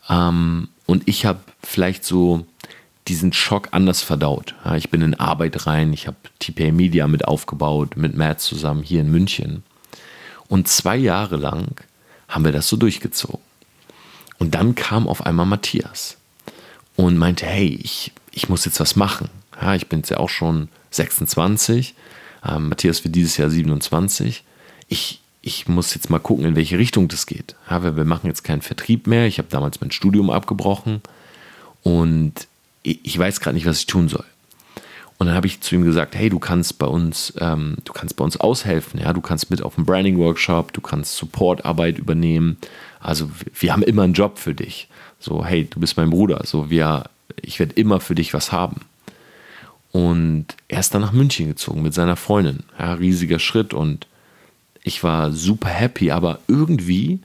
Ähm, 0.08 0.68
und 0.86 1.08
ich 1.08 1.26
habe 1.26 1.40
vielleicht 1.62 2.04
so 2.04 2.46
diesen 3.08 3.32
Schock 3.32 3.68
anders 3.72 4.02
verdaut. 4.02 4.54
Ja, 4.64 4.76
ich 4.76 4.90
bin 4.90 5.02
in 5.02 5.18
Arbeit 5.18 5.66
rein, 5.66 5.92
ich 5.92 6.06
habe 6.06 6.16
TPA 6.38 6.70
Media 6.70 7.08
mit 7.08 7.26
aufgebaut, 7.26 7.96
mit 7.96 8.16
Matt 8.16 8.40
zusammen 8.40 8.82
hier 8.82 9.00
in 9.00 9.10
München. 9.10 9.64
Und 10.48 10.68
zwei 10.68 10.96
Jahre 10.96 11.36
lang 11.36 11.80
haben 12.28 12.44
wir 12.44 12.52
das 12.52 12.68
so 12.68 12.76
durchgezogen. 12.76 13.40
Und 14.38 14.54
dann 14.54 14.74
kam 14.74 15.08
auf 15.08 15.24
einmal 15.24 15.46
Matthias 15.46 16.16
und 16.96 17.16
meinte, 17.16 17.46
hey, 17.46 17.78
ich, 17.82 18.12
ich 18.32 18.48
muss 18.48 18.64
jetzt 18.64 18.80
was 18.80 18.96
machen. 18.96 19.28
Ja, 19.60 19.74
ich 19.74 19.88
bin 19.88 20.00
jetzt 20.00 20.10
ja 20.10 20.18
auch 20.18 20.28
schon 20.28 20.68
26 20.90 21.94
ähm, 22.46 22.68
Matthias 22.68 23.04
wird 23.04 23.14
dieses 23.14 23.36
Jahr 23.36 23.50
27. 23.50 24.44
Ich, 24.88 25.20
ich 25.42 25.68
muss 25.68 25.94
jetzt 25.94 26.10
mal 26.10 26.18
gucken, 26.18 26.44
in 26.44 26.56
welche 26.56 26.78
Richtung 26.78 27.08
das 27.08 27.26
geht. 27.26 27.54
Ja, 27.70 27.96
wir, 27.96 28.04
machen 28.04 28.26
jetzt 28.26 28.44
keinen 28.44 28.62
Vertrieb 28.62 29.06
mehr. 29.06 29.26
Ich 29.26 29.38
habe 29.38 29.48
damals 29.50 29.80
mein 29.80 29.90
Studium 29.90 30.30
abgebrochen 30.30 31.00
und 31.82 32.32
ich 32.82 33.16
weiß 33.16 33.40
gerade 33.40 33.54
nicht, 33.54 33.66
was 33.66 33.78
ich 33.78 33.86
tun 33.86 34.08
soll. 34.08 34.24
Und 35.18 35.28
dann 35.28 35.36
habe 35.36 35.46
ich 35.46 35.60
zu 35.60 35.76
ihm 35.76 35.84
gesagt, 35.84 36.16
hey, 36.16 36.28
du 36.28 36.40
kannst 36.40 36.80
bei 36.80 36.86
uns, 36.86 37.32
ähm, 37.38 37.76
du 37.84 37.92
kannst 37.92 38.16
bei 38.16 38.24
uns 38.24 38.38
aushelfen, 38.38 38.98
ja, 38.98 39.12
du 39.12 39.20
kannst 39.20 39.50
mit 39.50 39.62
auf 39.62 39.76
dem 39.76 39.84
Branding 39.84 40.18
Workshop, 40.18 40.72
du 40.72 40.80
kannst 40.80 41.16
Supportarbeit 41.16 41.96
übernehmen. 41.96 42.56
Also 42.98 43.28
wir, 43.28 43.52
wir 43.54 43.72
haben 43.72 43.84
immer 43.84 44.02
einen 44.02 44.14
Job 44.14 44.38
für 44.38 44.52
dich. 44.52 44.88
So, 45.20 45.44
hey, 45.44 45.68
du 45.70 45.78
bist 45.78 45.96
mein 45.96 46.10
Bruder. 46.10 46.42
So, 46.44 46.70
wir, 46.70 47.04
ich 47.40 47.60
werde 47.60 47.74
immer 47.74 48.00
für 48.00 48.16
dich 48.16 48.34
was 48.34 48.50
haben. 48.50 48.80
Und 49.92 50.46
er 50.68 50.80
ist 50.80 50.94
dann 50.94 51.02
nach 51.02 51.12
München 51.12 51.48
gezogen 51.48 51.82
mit 51.82 51.94
seiner 51.94 52.16
Freundin. 52.16 52.64
Ja, 52.78 52.94
riesiger 52.94 53.38
Schritt 53.38 53.74
und 53.74 54.06
ich 54.82 55.04
war 55.04 55.32
super 55.32 55.68
happy, 55.68 56.10
aber 56.10 56.40
irgendwie 56.48 57.20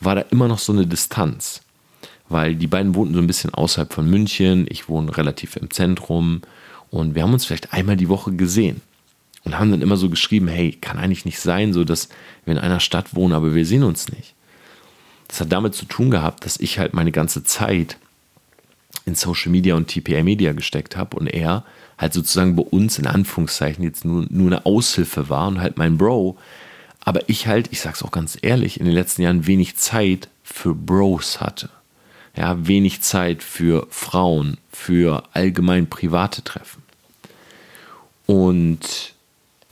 war 0.00 0.16
da 0.16 0.22
immer 0.22 0.48
noch 0.48 0.58
so 0.58 0.72
eine 0.72 0.86
Distanz. 0.86 1.62
Weil 2.28 2.56
die 2.56 2.66
beiden 2.66 2.94
wohnten 2.94 3.14
so 3.14 3.20
ein 3.20 3.26
bisschen 3.26 3.54
außerhalb 3.54 3.92
von 3.92 4.10
München, 4.10 4.66
ich 4.68 4.88
wohne 4.88 5.16
relativ 5.16 5.56
im 5.56 5.70
Zentrum 5.70 6.42
und 6.90 7.14
wir 7.14 7.22
haben 7.22 7.32
uns 7.32 7.44
vielleicht 7.44 7.72
einmal 7.72 7.96
die 7.96 8.08
Woche 8.08 8.32
gesehen 8.32 8.80
und 9.44 9.58
haben 9.58 9.70
dann 9.70 9.82
immer 9.82 9.96
so 9.96 10.10
geschrieben, 10.10 10.48
hey, 10.48 10.72
kann 10.72 10.98
eigentlich 10.98 11.24
nicht 11.24 11.40
sein, 11.40 11.72
so 11.72 11.84
dass 11.84 12.08
wir 12.44 12.52
in 12.52 12.60
einer 12.60 12.80
Stadt 12.80 13.14
wohnen, 13.14 13.32
aber 13.32 13.54
wir 13.54 13.66
sehen 13.66 13.84
uns 13.84 14.08
nicht. 14.10 14.34
Das 15.28 15.40
hat 15.40 15.52
damit 15.52 15.74
zu 15.74 15.86
tun 15.86 16.10
gehabt, 16.10 16.44
dass 16.44 16.58
ich 16.58 16.78
halt 16.78 16.94
meine 16.94 17.12
ganze 17.12 17.44
Zeit 17.44 17.96
in 19.06 19.14
Social 19.14 19.50
Media 19.50 19.74
und 19.74 19.88
TPA 19.88 20.22
Media 20.22 20.52
gesteckt 20.52 20.96
habe 20.96 21.16
und 21.16 21.26
er 21.26 21.64
halt 22.02 22.12
sozusagen 22.12 22.56
bei 22.56 22.64
uns 22.64 22.98
in 22.98 23.06
Anführungszeichen 23.06 23.84
jetzt 23.84 24.04
nur, 24.04 24.26
nur 24.28 24.48
eine 24.48 24.66
Aushilfe 24.66 25.28
war 25.28 25.48
und 25.48 25.60
halt 25.60 25.78
mein 25.78 25.96
Bro. 25.96 26.36
Aber 27.00 27.28
ich 27.28 27.46
halt, 27.46 27.68
ich 27.70 27.80
sag's 27.80 28.02
auch 28.02 28.10
ganz 28.10 28.36
ehrlich, 28.42 28.80
in 28.80 28.86
den 28.86 28.94
letzten 28.94 29.22
Jahren 29.22 29.46
wenig 29.46 29.76
Zeit 29.76 30.28
für 30.42 30.74
Bros 30.74 31.40
hatte. 31.40 31.70
Ja, 32.36 32.66
wenig 32.66 33.02
Zeit 33.02 33.42
für 33.42 33.86
Frauen, 33.90 34.58
für 34.70 35.22
allgemein 35.32 35.88
private 35.88 36.42
Treffen. 36.42 36.82
Und 38.26 39.14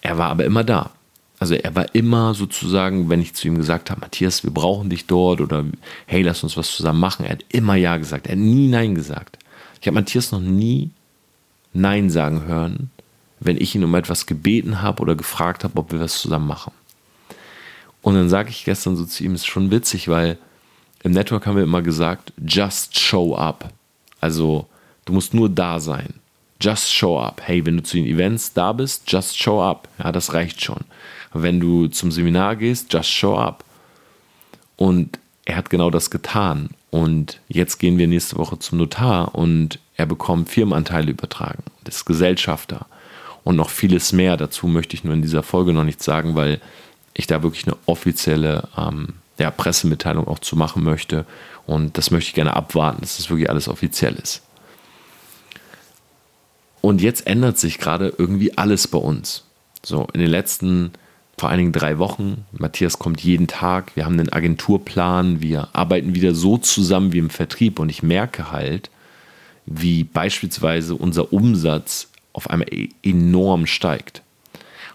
er 0.02 0.18
war 0.18 0.30
aber 0.30 0.44
immer 0.44 0.64
da. 0.64 0.90
Also 1.38 1.54
er 1.54 1.75
war 1.75 1.94
immer 1.94 2.34
sozusagen, 2.34 3.08
wenn 3.08 3.22
ich 3.22 3.34
zu 3.34 3.49
ihm 3.49 3.56
gesagt 3.56 3.90
habe, 3.90 4.02
Matthias, 4.02 4.44
wir 4.44 4.50
brauchen 4.50 4.90
dich 4.90 5.06
dort 5.06 5.40
oder 5.40 5.64
hey, 6.06 6.22
lass 6.22 6.42
uns 6.42 6.56
was 6.56 6.70
zusammen 6.70 7.00
machen. 7.00 7.25
Er 7.25 7.32
hat 7.32 7.44
immer 7.49 7.76
Ja 7.76 7.96
gesagt. 7.96 8.26
Er 8.26 8.32
hat 8.32 8.38
nie 8.38 8.68
Nein 8.68 8.94
gesagt. 8.94 9.38
Ich 9.80 9.87
habe 9.87 9.94
Matthias 9.94 10.32
noch 10.32 10.40
nie 10.40 10.90
Nein 11.73 12.11
sagen 12.11 12.45
hören, 12.45 12.91
wenn 13.39 13.57
ich 13.57 13.75
ihn 13.75 13.85
um 13.85 13.95
etwas 13.95 14.27
gebeten 14.27 14.83
habe 14.83 15.03
oder 15.03 15.15
gefragt 15.15 15.65
habe, 15.65 15.79
ob 15.79 15.93
wir 15.93 16.00
was 16.00 16.21
zusammen 16.21 16.47
machen. 16.47 16.73
Und 18.03 18.15
dann 18.15 18.29
sage 18.29 18.50
ich 18.50 18.65
gestern 18.65 18.97
so 18.97 19.05
zu 19.05 19.25
ihm, 19.25 19.35
ist 19.35 19.47
schon 19.47 19.71
witzig, 19.71 20.09
weil 20.09 20.39
im 21.03 21.12
Network 21.12 21.47
haben 21.47 21.57
wir 21.57 21.65
immer 21.65 21.83
gesagt, 21.83 22.33
just 22.47 22.99
show 22.99 23.35
up. 23.35 23.71
Also 24.21 24.67
du 25.05 25.12
musst 25.12 25.35
nur 25.35 25.49
da 25.49 25.81
sein. 25.81 26.15
Just 26.61 26.93
show 26.93 27.19
up. 27.19 27.41
Hey, 27.43 27.65
wenn 27.65 27.79
du 27.79 27.83
zu 27.83 27.97
den 27.97 28.07
Events 28.07 28.53
da 28.53 28.73
bist, 28.73 29.11
just 29.11 29.39
show 29.39 29.62
up. 29.62 29.89
Ja, 29.99 30.12
das 30.12 30.35
reicht 30.35 30.62
schon. 30.62 30.81
Wenn 31.33 31.59
du 31.59 31.87
zum 31.87 32.12
Seminar 32.12 32.57
gehst, 32.57 32.93
just 32.93 33.11
show 33.11 33.37
up. 33.37 33.65
Und 34.77 35.19
er 35.47 35.57
hat 35.57 35.71
genau 35.71 35.91
das 35.91 36.11
getan. 36.11 36.71
Und 36.90 37.40
jetzt 37.49 37.78
gehen 37.78 37.99
wir 37.99 38.09
nächste 38.09 38.37
Woche 38.37 38.59
zum 38.59 38.78
Notar 38.78 39.35
und 39.35 39.78
er 39.97 40.06
bekommt 40.06 40.49
Firmenanteile 40.49 41.11
übertragen, 41.11 41.62
Das 41.85 42.04
Gesellschafter 42.04 42.87
und 43.44 43.56
noch 43.56 43.70
vieles 43.70 44.12
mehr. 44.12 44.37
Dazu 44.37 44.66
möchte 44.66 44.94
ich 44.94 45.04
nur 45.04 45.14
in 45.14 45.23
dieser 45.23 45.42
Folge 45.42 45.73
noch 45.73 45.85
nichts 45.85 46.04
sagen, 46.04 46.35
weil 46.35 46.61
ich 47.14 47.26
da 47.26 47.42
wirklich 47.42 47.66
eine 47.66 47.76
offizielle 47.87 48.68
ähm, 48.76 49.14
ja, 49.38 49.50
Pressemitteilung 49.50 50.26
auch 50.26 50.40
zu 50.40 50.56
machen 50.56 50.82
möchte. 50.82 51.26
Und 51.66 51.97
das 51.97 52.11
möchte 52.11 52.28
ich 52.28 52.35
gerne 52.35 52.54
abwarten, 52.56 53.00
dass 53.02 53.18
das 53.18 53.30
wirklich 53.30 53.50
alles 53.50 53.68
offiziell 53.68 54.14
ist. 54.14 54.42
Und 56.80 57.02
jetzt 57.02 57.26
ändert 57.26 57.59
sich 57.59 57.78
gerade 57.78 58.12
irgendwie 58.16 58.56
alles 58.56 58.88
bei 58.88 58.99
uns. 58.99 59.44
So, 59.85 60.09
in 60.12 60.20
den 60.20 60.30
letzten 60.30 60.92
vor 61.40 61.49
allen 61.49 61.59
Dingen 61.59 61.73
drei 61.73 61.99
Wochen. 61.99 62.44
Matthias 62.52 62.99
kommt 62.99 63.23
jeden 63.23 63.47
Tag. 63.47 63.97
Wir 63.97 64.04
haben 64.04 64.20
einen 64.20 64.30
Agenturplan. 64.30 65.40
Wir 65.40 65.68
arbeiten 65.73 66.14
wieder 66.14 66.35
so 66.35 66.59
zusammen 66.59 67.14
wie 67.14 67.18
im 67.18 67.30
Vertrieb. 67.30 67.78
Und 67.78 67.88
ich 67.88 68.02
merke 68.02 68.52
halt, 68.52 68.90
wie 69.64 70.04
beispielsweise 70.04 70.94
unser 70.94 71.32
Umsatz 71.32 72.09
auf 72.35 72.50
einmal 72.50 72.68
e-, 72.70 72.90
enorm 73.02 73.66
steigt. 73.66 74.20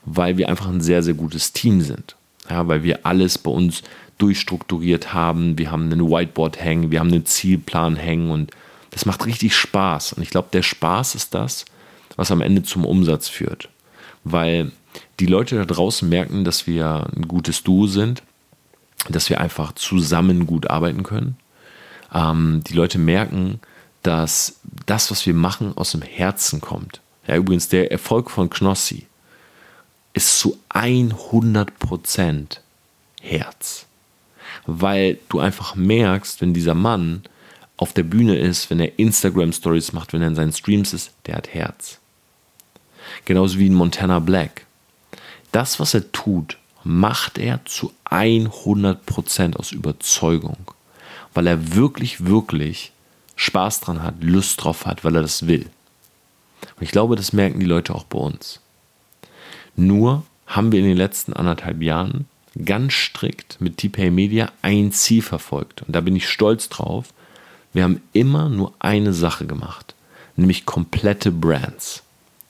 Weil 0.06 0.38
wir 0.38 0.48
einfach 0.48 0.68
ein 0.68 0.82
sehr, 0.82 1.02
sehr 1.02 1.16
gutes 1.16 1.52
Team 1.52 1.82
sind. 1.82 2.16
Ja, 2.48 2.68
weil 2.68 2.84
wir 2.84 3.08
alles 3.08 3.40
bei 3.40 3.50
uns 3.50 3.82
durchstrukturiert 4.20 5.16
haben. 5.16 5.58
Wir 5.58 5.72
haben 5.72 5.92
einen 5.92 6.12
Whiteboard 6.12 6.62
hängen, 6.62 6.92
wir 6.92 7.00
haben 7.00 7.12
einen 7.12 7.26
Zielplan 7.26 7.96
hängen 7.96 8.30
und 8.30 8.52
das 8.92 9.08
macht 9.08 9.26
richtig 9.26 9.56
Spaß. 9.56 10.14
Und 10.14 10.22
ich 10.22 10.30
glaube, 10.30 10.50
der 10.54 10.62
Spaß 10.62 11.16
ist 11.16 11.34
das, 11.34 11.66
was 12.16 12.30
am 12.30 12.42
Ende 12.42 12.62
zum 12.62 12.86
Umsatz 12.86 13.30
führt. 13.30 13.70
Weil 14.24 14.72
die 15.20 15.26
Leute 15.26 15.58
da 15.58 15.66
draußen 15.66 16.08
merken, 16.08 16.44
dass 16.44 16.68
wir 16.68 17.08
ein 17.16 17.28
gutes 17.28 17.64
Duo 17.64 17.88
sind, 17.88 18.24
dass 19.10 19.30
wir 19.30 19.40
einfach 19.40 19.74
zusammen 19.74 20.46
gut 20.46 20.70
arbeiten 20.70 21.04
können. 21.04 21.38
Ähm, 22.14 22.62
die 22.66 22.74
Leute 22.74 22.98
merken, 22.98 23.60
dass 24.04 24.60
das, 24.86 25.12
was 25.12 25.26
wir 25.26 25.34
machen, 25.34 25.74
aus 25.76 25.92
dem 25.92 26.02
Herzen 26.02 26.62
kommt. 26.62 27.02
Ja, 27.28 27.36
übrigens, 27.36 27.70
der 27.70 27.92
Erfolg 27.92 28.30
von 28.30 28.50
Knossi 28.50 29.08
ist 30.14 30.40
zu 30.40 30.58
100% 30.70 32.60
Herz. 33.22 33.86
Weil 34.66 35.18
du 35.30 35.40
einfach 35.40 35.76
merkst, 35.76 36.42
wenn 36.42 36.54
dieser 36.54 36.76
Mann 36.76 37.24
auf 37.78 37.94
der 37.94 38.04
Bühne 38.04 38.38
ist, 38.38 38.70
wenn 38.70 38.80
er 38.80 38.98
Instagram-Stories 38.98 39.94
macht, 39.94 40.14
wenn 40.14 40.22
er 40.22 40.30
in 40.30 40.36
seinen 40.36 40.54
Streams 40.54 40.94
ist, 40.94 41.12
der 41.26 41.36
hat 41.36 41.54
Herz. 41.54 42.00
Genauso 43.26 43.60
wie 43.60 43.68
in 43.68 43.74
Montana 43.74 44.20
Black. 44.20 44.65
Das, 45.56 45.80
was 45.80 45.94
er 45.94 46.12
tut, 46.12 46.58
macht 46.84 47.38
er 47.38 47.64
zu 47.64 47.94
100% 48.12 49.56
aus 49.56 49.72
Überzeugung. 49.72 50.58
Weil 51.34 51.48
er 51.48 51.76
wirklich, 51.76 52.26
wirklich 52.26 52.92
Spaß 53.38 53.80
dran 53.80 54.04
hat, 54.04 54.16
Lust 54.20 54.62
drauf 54.62 54.86
hat, 54.86 55.06
weil 55.06 55.16
er 55.16 55.22
das 55.22 55.48
will. 55.48 55.70
Und 56.76 56.84
ich 56.84 56.92
glaube, 56.92 57.16
das 57.16 57.32
merken 57.32 57.62
die 57.62 57.66
Leute 57.66 57.96
auch 57.96 58.04
bei 58.04 58.20
uns. 58.20 58.60
Nur 59.78 60.24
haben 60.46 60.74
wir 60.74 60.80
in 60.80 60.88
den 60.88 60.98
letzten 60.98 61.32
anderthalb 61.32 61.82
Jahren 61.82 62.28
ganz 62.66 62.92
strikt 62.92 63.62
mit 63.62 63.78
TPay 63.78 64.12
Media 64.12 64.52
ein 64.62 64.92
Ziel 64.92 65.22
verfolgt. 65.22 65.84
Und 65.84 65.96
da 65.96 66.02
bin 66.02 66.18
ich 66.18 66.28
stolz 66.28 66.68
drauf. 66.68 67.14
Wir 67.72 67.86
haben 67.86 68.02
immer 68.12 68.50
nur 68.50 68.74
eine 68.80 69.14
Sache 69.14 69.46
gemacht, 69.46 69.96
nämlich 70.36 70.66
komplette 70.66 71.32
Brands. 71.32 72.04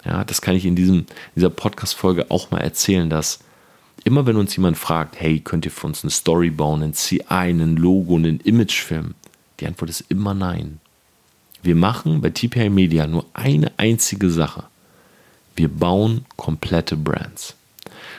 Ja, 0.05 0.23
das 0.23 0.41
kann 0.41 0.55
ich 0.55 0.65
in 0.65 0.75
diesem, 0.75 1.05
dieser 1.35 1.49
Podcast-Folge 1.49 2.29
auch 2.29 2.51
mal 2.51 2.59
erzählen, 2.59 3.09
dass 3.09 3.39
immer 4.03 4.25
wenn 4.25 4.35
uns 4.35 4.55
jemand 4.55 4.77
fragt, 4.77 5.19
hey, 5.19 5.39
könnt 5.39 5.65
ihr 5.65 5.71
für 5.71 5.87
uns 5.87 6.03
eine 6.03 6.11
Story 6.11 6.51
bauen, 6.51 6.83
ein 6.83 6.93
CI, 6.93 7.23
ein 7.29 7.75
Logo, 7.75 8.15
einen 8.15 8.39
Imagefilm, 8.41 9.15
die 9.59 9.67
Antwort 9.67 9.89
ist 9.89 10.05
immer 10.09 10.33
nein. 10.33 10.79
Wir 11.63 11.75
machen 11.75 12.21
bei 12.21 12.29
TPI 12.29 12.69
Media 12.69 13.07
nur 13.07 13.25
eine 13.33 13.71
einzige 13.77 14.29
Sache. 14.29 14.65
Wir 15.55 15.69
bauen 15.69 16.25
komplette 16.35 16.95
Brands. 16.95 17.55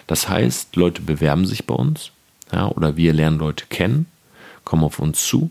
Das 0.08 0.28
heißt, 0.28 0.74
Leute 0.74 1.02
bewerben 1.02 1.46
sich 1.46 1.66
bei 1.66 1.74
uns 1.74 2.10
ja, 2.52 2.68
oder 2.68 2.96
wir 2.96 3.12
lernen 3.12 3.38
Leute 3.38 3.66
kennen, 3.68 4.06
kommen 4.64 4.84
auf 4.84 4.98
uns 4.98 5.24
zu 5.24 5.50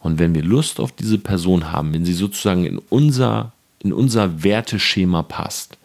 und 0.00 0.18
wenn 0.18 0.34
wir 0.34 0.42
Lust 0.42 0.80
auf 0.80 0.92
diese 0.92 1.18
Person 1.18 1.72
haben, 1.72 1.92
wenn 1.92 2.04
sie 2.04 2.14
sozusagen 2.14 2.64
in 2.64 2.78
unser, 2.78 3.52
in 3.80 3.92
unser 3.92 4.42
Werteschema 4.42 5.22
passt, 5.22 5.76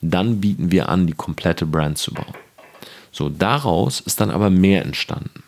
dann 0.00 0.40
bieten 0.40 0.70
wir 0.70 0.88
an, 0.88 1.06
die 1.06 1.12
komplette 1.12 1.66
Brand 1.66 1.98
zu 1.98 2.12
bauen. 2.12 2.34
So, 3.12 3.28
daraus 3.28 4.00
ist 4.00 4.20
dann 4.20 4.30
aber 4.30 4.50
mehr 4.50 4.84
entstanden. 4.84 5.42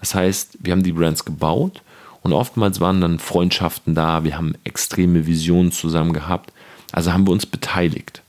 Das 0.00 0.14
heißt, 0.14 0.58
wir 0.60 0.72
haben 0.72 0.82
die 0.82 0.92
Brands 0.92 1.24
gebaut 1.24 1.82
und 2.22 2.32
oftmals 2.32 2.80
waren 2.80 3.00
dann 3.00 3.18
Freundschaften 3.18 3.94
da, 3.94 4.24
wir 4.24 4.36
haben 4.36 4.54
extreme 4.64 5.26
Visionen 5.26 5.72
zusammen 5.72 6.12
gehabt. 6.12 6.52
Also 6.92 7.12
haben 7.12 7.26
wir 7.26 7.32
uns 7.32 7.46
beteiligt. 7.46 8.22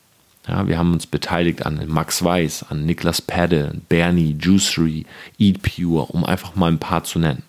Ja, 0.48 0.68
wir 0.68 0.78
haben 0.78 0.94
uns 0.94 1.06
beteiligt 1.06 1.66
an 1.66 1.84
Max 1.88 2.24
Weiß, 2.24 2.66
an 2.70 2.86
Niklas 2.86 3.22
Pedde, 3.22 3.76
Bernie, 3.90 4.38
Juicery, 4.40 5.06
Eat 5.38 5.62
Pure, 5.62 6.06
um 6.06 6.24
einfach 6.24 6.56
mal 6.56 6.72
ein 6.72 6.80
paar 6.80 7.04
zu 7.04 7.20
nennen. 7.20 7.44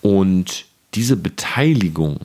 Und 0.00 0.64
diese 0.94 1.16
Beteiligung 1.16 2.20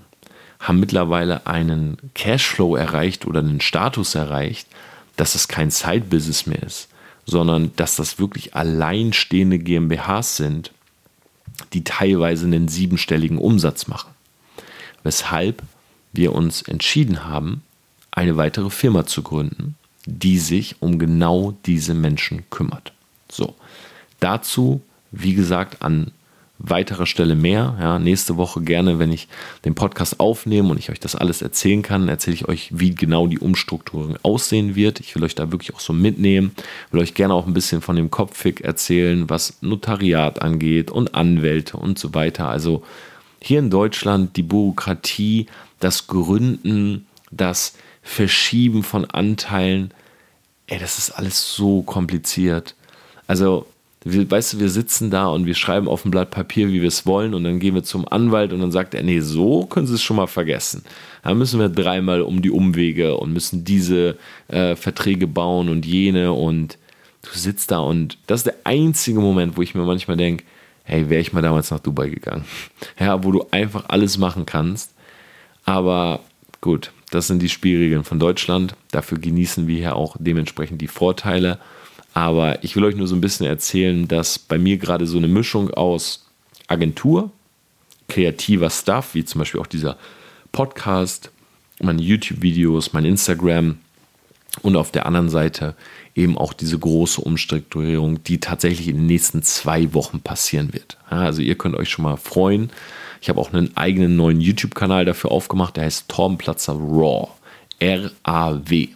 haben 0.62 0.80
mittlerweile 0.80 1.48
einen 1.48 1.98
Cashflow 2.14 2.76
erreicht 2.76 3.26
oder 3.26 3.40
einen 3.40 3.62
Status 3.62 4.16
erreicht, 4.16 4.68
dass 5.18 5.36
es 5.36 5.48
kein 5.48 5.72
Side-Business 5.72 6.46
mehr 6.46 6.64
ist, 6.64 6.88
sondern 7.26 7.76
dass 7.76 7.96
das 7.96 8.20
wirklich 8.20 8.56
alleinstehende 8.56 9.60
GmbHs 9.60 10.38
sind, 10.38 10.72
die 11.74 11.84
teilweise 11.84 12.46
einen 12.46 12.68
siebenstelligen 12.68 13.38
Umsatz 13.38 13.88
machen. 13.88 14.12
Weshalb 15.04 15.64
wir 16.14 16.34
uns 16.34 16.62
entschieden 16.62 17.26
haben, 17.26 17.64
eine 18.12 18.38
weitere 18.38 18.70
Firma 18.70 19.06
zu 19.06 19.24
gründen, 19.24 19.76
die 20.06 20.38
sich 20.38 20.76
um 20.82 21.00
genau 21.00 21.58
diese 21.66 21.94
Menschen 21.94 22.44
kümmert. 22.50 22.94
So, 23.32 23.56
dazu, 24.20 24.82
wie 25.12 25.34
gesagt, 25.34 25.82
an 25.82 26.12
weiterer 26.64 27.06
Stelle 27.06 27.36
mehr. 27.36 27.78
Ja, 27.80 28.00
nächste 28.00 28.38
Woche 28.38 28.62
gerne, 28.62 29.00
wenn 29.00 29.12
ich 29.12 29.28
den 29.66 29.76
Podcast 29.76 30.20
aufnehme 30.20 30.70
und 30.70 30.78
ich 30.78 30.90
euch 30.90 31.00
das 31.00 31.16
alles 31.16 31.42
erzählen 31.42 31.82
kann, 31.82 32.08
erzähle 32.08 32.36
ich 32.36 32.48
euch, 32.48 32.70
wie 32.72 32.94
genau 32.94 33.28
die 33.28 33.40
Umstrukturierung 33.40 34.18
aussehen 34.24 34.76
wird. 34.76 35.00
Ich 35.00 35.16
will 35.16 35.24
euch 35.24 35.36
da 35.36 35.52
wirklich 35.52 35.74
auch 35.74 35.80
so 35.80 35.94
mitnehmen, 35.94 36.52
will 36.92 37.02
euch 37.02 37.14
gerne 37.14 37.34
auch 37.34 37.48
ein 37.48 37.54
bisschen 37.54 37.82
von 37.82 37.96
dem 37.96 38.12
Kopffick 38.12 38.62
erzählen, 38.62 39.30
was 39.30 39.58
Notariat 39.62 40.42
angeht 40.42 40.92
und 40.92 41.16
Anwälte 41.16 41.78
und 41.78 41.98
so 41.98 42.14
weiter. 42.14 42.50
Also 42.50 42.84
hier 43.42 43.60
in 43.60 43.70
Deutschland 43.70 44.38
die 44.38 44.44
Bürokratie, 44.44 45.48
das 45.80 46.08
Gründen 46.08 47.08
das 47.32 47.74
Verschieben 48.04 48.84
von 48.84 49.06
Anteilen. 49.06 49.94
Ey, 50.68 50.80
das 50.80 50.98
ist 50.98 51.12
alles 51.12 51.54
so 51.54 51.82
kompliziert. 51.84 52.76
Also, 53.28 53.68
wir, 54.04 54.30
weißt 54.30 54.54
du, 54.54 54.60
wir 54.60 54.70
sitzen 54.70 55.12
da 55.12 55.28
und 55.28 55.46
wir 55.46 55.54
schreiben 55.54 55.88
auf 55.88 56.06
ein 56.06 56.12
Blatt 56.12 56.32
Papier, 56.32 56.70
wie 56.70 56.82
wir 56.82 56.88
es 56.88 57.06
wollen, 57.06 57.34
und 57.34 57.44
dann 57.44 57.60
gehen 57.60 57.76
wir 57.76 57.84
zum 57.84 58.08
Anwalt 58.08 58.52
und 58.52 58.60
dann 58.60 58.72
sagt 58.72 58.96
er, 58.96 59.04
nee, 59.04 59.20
so 59.20 59.66
können 59.66 59.86
Sie 59.86 59.94
es 59.94 60.02
schon 60.02 60.16
mal 60.16 60.28
vergessen. 60.28 60.84
Da 61.24 61.34
müssen 61.36 61.60
wir 61.60 61.70
dreimal 61.70 62.22
um 62.22 62.42
die 62.42 62.50
Umwege 62.50 63.16
und 63.18 63.32
müssen 63.32 63.64
diese 63.64 64.18
äh, 64.48 64.76
Verträge 64.76 65.28
bauen 65.28 65.70
und 65.70 65.86
jene 65.86 66.34
und 66.34 66.80
du 67.22 67.38
sitzt 67.38 67.70
da 67.70 67.80
und 67.80 68.18
das 68.26 68.40
ist 68.40 68.48
der 68.48 68.56
einzige 68.64 69.20
Moment, 69.20 69.56
wo 69.56 69.62
ich 69.62 69.76
mir 69.76 69.84
manchmal 69.84 70.18
denke, 70.18 70.46
hey, 70.84 71.10
wäre 71.10 71.22
ich 71.22 71.32
mal 71.32 71.42
damals 71.44 71.70
nach 71.70 71.80
Dubai 71.80 72.10
gegangen. 72.10 72.46
Ja, 73.00 73.24
wo 73.24 73.32
du 73.32 73.46
einfach 73.52 73.86
alles 73.88 74.18
machen 74.18 74.46
kannst. 74.46 74.94
Aber 75.64 76.22
gut, 76.60 76.92
das 77.12 77.28
sind 77.28 77.42
die 77.42 77.50
Spielregeln 77.50 78.04
von 78.04 78.20
Deutschland. 78.20 78.76
Dafür 78.92 79.20
genießen 79.20 79.68
wir 79.68 79.78
hier 79.78 79.96
auch 79.96 80.16
dementsprechend 80.20 80.82
die 80.82 80.88
Vorteile. 80.88 81.60
Aber 82.14 82.64
ich 82.64 82.76
will 82.76 82.84
euch 82.84 82.96
nur 82.96 83.08
so 83.08 83.16
ein 83.16 83.22
bisschen 83.22 83.46
erzählen, 83.46 84.08
dass 84.08 84.38
bei 84.38 84.58
mir 84.58 84.78
gerade 84.78 85.08
so 85.08 85.18
eine 85.18 85.28
Mischung 85.28 85.72
aus 85.72 86.26
Agentur, 86.68 87.32
kreativer 88.08 88.70
Stuff, 88.70 89.14
wie 89.14 89.24
zum 89.24 89.40
Beispiel 89.40 89.62
auch 89.62 89.68
dieser 89.68 89.98
Podcast, 90.52 91.32
meine 91.82 92.02
YouTube-Videos, 92.02 92.94
mein 92.94 93.06
Instagram 93.06 93.78
und 94.62 94.76
auf 94.76 94.92
der 94.92 95.06
anderen 95.06 95.30
Seite 95.30 95.76
eben 96.14 96.38
auch 96.38 96.54
diese 96.54 96.78
große 96.78 97.22
Umstrukturierung, 97.22 98.24
die 98.24 98.40
tatsächlich 98.40 98.90
in 98.90 98.98
den 98.98 99.06
nächsten 99.06 99.44
zwei 99.44 99.94
Wochen 99.94 100.20
passieren 100.20 100.74
wird. 100.74 100.98
Also 101.10 101.42
ihr 101.42 101.58
könnt 101.58 101.76
euch 101.76 101.90
schon 101.90 102.04
mal 102.04 102.18
freuen. 102.18 102.70
Ich 103.22 103.30
habe 103.30 103.40
auch 103.40 103.54
einen 103.54 103.76
eigenen 103.78 104.18
neuen 104.18 104.42
YouTube-Kanal 104.42 105.06
dafür 105.06 105.32
aufgemacht, 105.32 105.78
der 105.78 105.86
heißt 105.86 106.10
Torbenplatzer 106.10 106.74
Raw. 106.74 107.30
R-A-W. 107.80 108.90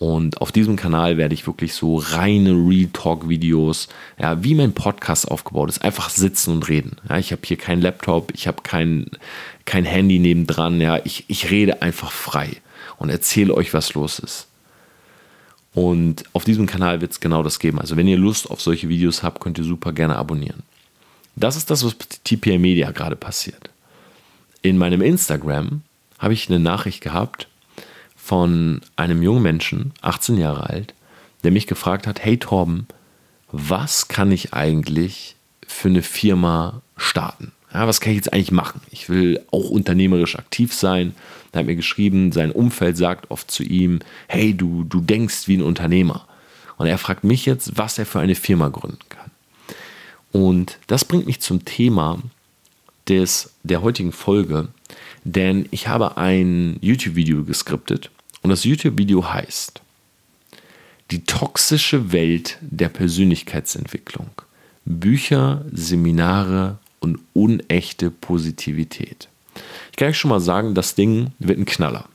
Und 0.00 0.40
auf 0.40 0.50
diesem 0.50 0.76
Kanal 0.76 1.18
werde 1.18 1.34
ich 1.34 1.46
wirklich 1.46 1.74
so 1.74 1.98
reine 1.98 2.52
Real-Talk-Videos, 2.52 3.88
ja, 4.18 4.42
wie 4.42 4.54
mein 4.54 4.72
Podcast 4.72 5.30
aufgebaut 5.30 5.68
ist, 5.68 5.84
einfach 5.84 6.08
sitzen 6.08 6.54
und 6.54 6.68
reden. 6.70 6.96
Ja, 7.06 7.18
ich 7.18 7.32
habe 7.32 7.42
hier 7.44 7.58
keinen 7.58 7.82
Laptop, 7.82 8.32
ich 8.34 8.46
habe 8.46 8.62
kein, 8.62 9.10
kein 9.66 9.84
Handy 9.84 10.18
nebendran, 10.18 10.80
ja, 10.80 10.98
ich, 11.04 11.26
ich 11.28 11.50
rede 11.50 11.82
einfach 11.82 12.12
frei 12.12 12.48
und 12.96 13.10
erzähle 13.10 13.52
euch, 13.52 13.74
was 13.74 13.92
los 13.92 14.20
ist. 14.20 14.46
Und 15.74 16.24
auf 16.32 16.44
diesem 16.44 16.64
Kanal 16.64 17.02
wird 17.02 17.12
es 17.12 17.20
genau 17.20 17.42
das 17.42 17.58
geben. 17.58 17.78
Also 17.78 17.98
wenn 17.98 18.08
ihr 18.08 18.16
Lust 18.16 18.50
auf 18.50 18.62
solche 18.62 18.88
Videos 18.88 19.22
habt, 19.22 19.40
könnt 19.40 19.58
ihr 19.58 19.64
super 19.64 19.92
gerne 19.92 20.16
abonnieren. 20.16 20.62
Das 21.36 21.56
ist 21.56 21.70
das, 21.70 21.84
was 21.84 21.92
bei 21.92 22.06
TPA 22.24 22.58
Media 22.58 22.90
gerade 22.90 23.16
passiert. 23.16 23.68
In 24.62 24.78
meinem 24.78 25.02
Instagram 25.02 25.82
habe 26.18 26.32
ich 26.32 26.48
eine 26.48 26.58
Nachricht 26.58 27.02
gehabt 27.02 27.48
von 28.30 28.80
einem 28.94 29.24
jungen 29.24 29.42
Menschen, 29.42 29.92
18 30.02 30.38
Jahre 30.38 30.70
alt, 30.70 30.94
der 31.42 31.50
mich 31.50 31.66
gefragt 31.66 32.06
hat, 32.06 32.24
hey 32.24 32.36
Torben, 32.36 32.86
was 33.50 34.06
kann 34.06 34.30
ich 34.30 34.54
eigentlich 34.54 35.34
für 35.66 35.88
eine 35.88 36.02
Firma 36.02 36.80
starten? 36.96 37.50
Ja, 37.74 37.88
was 37.88 38.00
kann 38.00 38.12
ich 38.12 38.18
jetzt 38.18 38.32
eigentlich 38.32 38.52
machen? 38.52 38.82
Ich 38.92 39.08
will 39.08 39.44
auch 39.50 39.68
unternehmerisch 39.70 40.38
aktiv 40.38 40.72
sein. 40.72 41.16
Er 41.50 41.58
hat 41.58 41.66
mir 41.66 41.74
geschrieben, 41.74 42.30
sein 42.30 42.52
Umfeld 42.52 42.96
sagt 42.96 43.32
oft 43.32 43.50
zu 43.50 43.64
ihm, 43.64 43.98
hey, 44.28 44.56
du, 44.56 44.84
du 44.84 45.00
denkst 45.00 45.48
wie 45.48 45.56
ein 45.56 45.62
Unternehmer. 45.64 46.28
Und 46.76 46.86
er 46.86 46.98
fragt 46.98 47.24
mich 47.24 47.46
jetzt, 47.46 47.78
was 47.78 47.98
er 47.98 48.06
für 48.06 48.20
eine 48.20 48.36
Firma 48.36 48.68
gründen 48.68 49.08
kann. 49.08 49.32
Und 50.30 50.78
das 50.86 51.04
bringt 51.04 51.26
mich 51.26 51.40
zum 51.40 51.64
Thema 51.64 52.20
des, 53.08 53.54
der 53.64 53.82
heutigen 53.82 54.12
Folge, 54.12 54.68
denn 55.24 55.66
ich 55.72 55.88
habe 55.88 56.16
ein 56.16 56.78
YouTube-Video 56.80 57.42
geskriptet 57.42 58.08
und 58.42 58.50
das 58.50 58.64
YouTube-Video 58.64 59.32
heißt 59.32 59.80
Die 61.10 61.24
toxische 61.24 62.12
Welt 62.12 62.58
der 62.60 62.88
Persönlichkeitsentwicklung. 62.88 64.30
Bücher, 64.84 65.64
Seminare 65.72 66.78
und 67.00 67.20
unechte 67.32 68.10
Positivität. 68.10 69.28
Ich 69.90 69.96
kann 69.96 70.08
euch 70.08 70.18
schon 70.18 70.30
mal 70.30 70.40
sagen, 70.40 70.74
das 70.74 70.94
Ding 70.94 71.32
wird 71.38 71.58
ein 71.58 71.64
Knaller, 71.66 72.06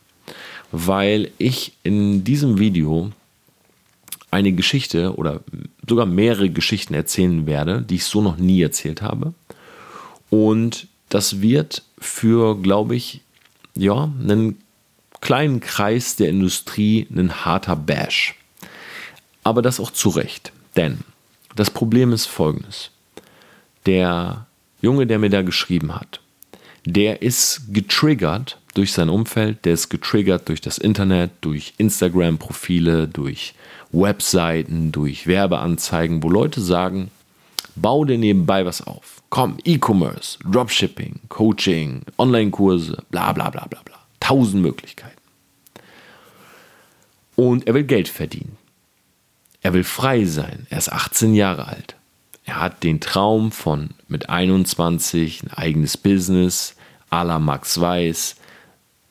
weil 0.71 1.31
ich 1.37 1.73
in 1.83 2.23
diesem 2.23 2.59
Video 2.59 3.11
eine 4.31 4.51
Geschichte 4.51 5.15
oder 5.15 5.41
sogar 5.87 6.05
mehrere 6.05 6.49
Geschichten 6.49 6.93
erzählen 6.93 7.45
werde, 7.45 7.81
die 7.81 7.95
ich 7.95 8.05
so 8.05 8.21
noch 8.21 8.37
nie 8.37 8.61
erzählt 8.61 9.01
habe. 9.01 9.33
Und 10.29 10.87
das 11.09 11.41
wird 11.41 11.83
für, 11.97 12.59
glaube 12.61 12.95
ich, 12.95 13.21
ja, 13.75 14.11
einen 14.21 14.57
kleinen 15.25 15.59
Kreis 15.59 16.15
der 16.15 16.29
Industrie 16.29 17.07
ein 17.09 17.43
harter 17.43 17.75
Bash. 17.75 18.35
Aber 19.41 19.63
das 19.63 19.79
auch 19.79 19.89
zu 19.89 20.09
Recht. 20.09 20.51
Denn 20.75 20.99
das 21.55 21.71
Problem 21.71 22.13
ist 22.13 22.27
folgendes. 22.27 22.91
Der 23.87 24.45
Junge, 24.83 25.07
der 25.07 25.17
mir 25.17 25.31
da 25.31 25.41
geschrieben 25.41 25.95
hat, 25.95 26.19
der 26.85 27.23
ist 27.23 27.63
getriggert 27.71 28.59
durch 28.75 28.93
sein 28.93 29.09
Umfeld, 29.09 29.65
der 29.65 29.73
ist 29.73 29.89
getriggert 29.89 30.47
durch 30.47 30.61
das 30.61 30.77
Internet, 30.77 31.31
durch 31.41 31.73
Instagram-Profile, 31.79 33.07
durch 33.07 33.55
Webseiten, 33.91 34.91
durch 34.91 35.25
Werbeanzeigen, 35.25 36.21
wo 36.21 36.29
Leute 36.29 36.61
sagen, 36.61 37.09
bau 37.75 38.05
dir 38.05 38.19
nebenbei 38.19 38.63
was 38.63 38.85
auf. 38.85 39.23
Komm, 39.31 39.57
E-Commerce, 39.63 40.37
Dropshipping, 40.47 41.21
Coaching, 41.29 42.03
Online-Kurse, 42.19 43.03
bla 43.09 43.33
bla 43.33 43.49
bla 43.49 43.65
bla 43.65 43.81
bla. 43.83 43.95
Tausend 44.19 44.61
Möglichkeiten. 44.61 45.14
Und 47.35 47.67
er 47.67 47.73
will 47.73 47.83
Geld 47.83 48.07
verdienen. 48.07 48.57
Er 49.61 49.73
will 49.73 49.83
frei 49.83 50.25
sein. 50.25 50.67
Er 50.69 50.77
ist 50.77 50.91
18 50.91 51.33
Jahre 51.33 51.67
alt. 51.67 51.95
Er 52.45 52.61
hat 52.61 52.83
den 52.83 52.99
Traum 52.99 53.51
von 53.51 53.89
mit 54.07 54.29
21 54.29 55.43
ein 55.43 55.51
eigenes 55.51 55.97
Business, 55.97 56.75
à 57.09 57.23
la 57.23 57.39
Max 57.39 57.79
Weiß, 57.81 58.35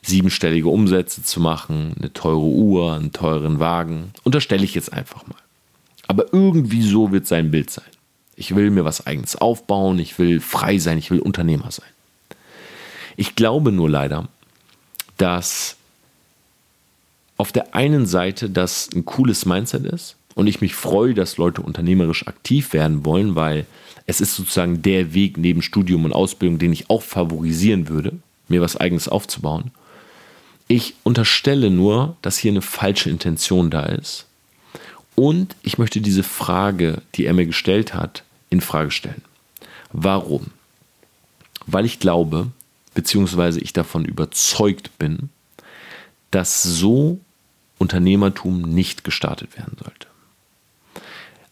siebenstellige 0.03 0.69
Umsätze 0.69 1.23
zu 1.23 1.41
machen, 1.41 1.95
eine 1.99 2.13
teure 2.13 2.39
Uhr, 2.39 2.95
einen 2.95 3.13
teuren 3.13 3.59
Wagen. 3.59 4.13
Unterstelle 4.23 4.65
ich 4.65 4.75
jetzt 4.75 4.93
einfach 4.93 5.27
mal. 5.27 5.39
Aber 6.07 6.33
irgendwie 6.33 6.83
so 6.83 7.13
wird 7.13 7.27
sein 7.27 7.51
Bild 7.51 7.71
sein. 7.71 7.85
Ich 8.37 8.55
will 8.55 8.71
mir 8.71 8.85
was 8.85 9.07
eigenes 9.07 9.37
aufbauen, 9.37 9.99
ich 9.99 10.19
will 10.19 10.41
frei 10.41 10.79
sein, 10.79 10.99
ich 10.99 11.11
will 11.11 11.21
Unternehmer 11.21 11.71
sein. 11.71 11.89
Ich 13.17 13.37
glaube 13.37 13.73
nur 13.73 13.89
leider, 13.89 14.29
dass 15.17 15.77
auf 17.37 17.53
der 17.53 17.75
einen 17.75 18.07
Seite 18.07 18.51
das 18.51 18.89
ein 18.95 19.05
cooles 19.05 19.47
Mindset 19.47 19.85
ist 19.87 20.17
und 20.35 20.47
ich 20.47 20.61
mich 20.61 20.75
freue, 20.75 21.15
dass 21.15 21.37
Leute 21.37 21.63
unternehmerisch 21.63 22.27
aktiv 22.27 22.73
werden 22.73 23.05
wollen, 23.05 23.35
weil 23.35 23.67
es 24.07 24.21
ist 24.21 24.37
sozusagen 24.37 24.83
der 24.83 25.15
Weg 25.15 25.39
neben 25.39 25.63
Studium 25.63 26.05
und 26.05 26.13
Ausbildung, 26.13 26.59
den 26.59 26.73
ich 26.73 26.91
auch 26.91 27.03
favorisieren 27.03 27.89
würde, 27.89 28.13
mir 28.49 28.61
was 28.61 28.77
eigenes 28.77 29.09
aufzubauen. 29.09 29.71
Ich 30.69 30.95
unterstelle 31.03 31.71
nur, 31.71 32.17
dass 32.23 32.39
hier 32.39 32.51
eine 32.51 32.63
falsche 32.63 33.11
Intention 33.11 33.71
da 33.71 33.85
ist. 33.85 34.27
Und 35.15 35.57
ich 35.63 35.79
möchte 35.79 36.01
diese 36.01 36.23
Frage, 36.23 37.03
die 37.15 37.27
er 37.27 37.35
mir 37.35 37.47
gestellt 37.47 37.95
hat, 37.95 38.25
in 38.51 38.61
Frage 38.61 38.91
stellen. 38.91 39.23
Warum? 39.93 40.47
Weil 41.67 41.85
ich 41.85 42.01
glaube, 42.01 42.49
beziehungsweise 42.95 43.61
ich 43.61 43.73
davon 43.73 44.05
überzeugt 44.05 44.99
bin, 44.99 45.31
dass 46.35 46.63
so 46.63 47.21
Unternehmertum 47.79 48.63
nicht 48.63 49.05
gestartet 49.05 49.57
werden 49.57 49.77
sollte. 49.83 50.09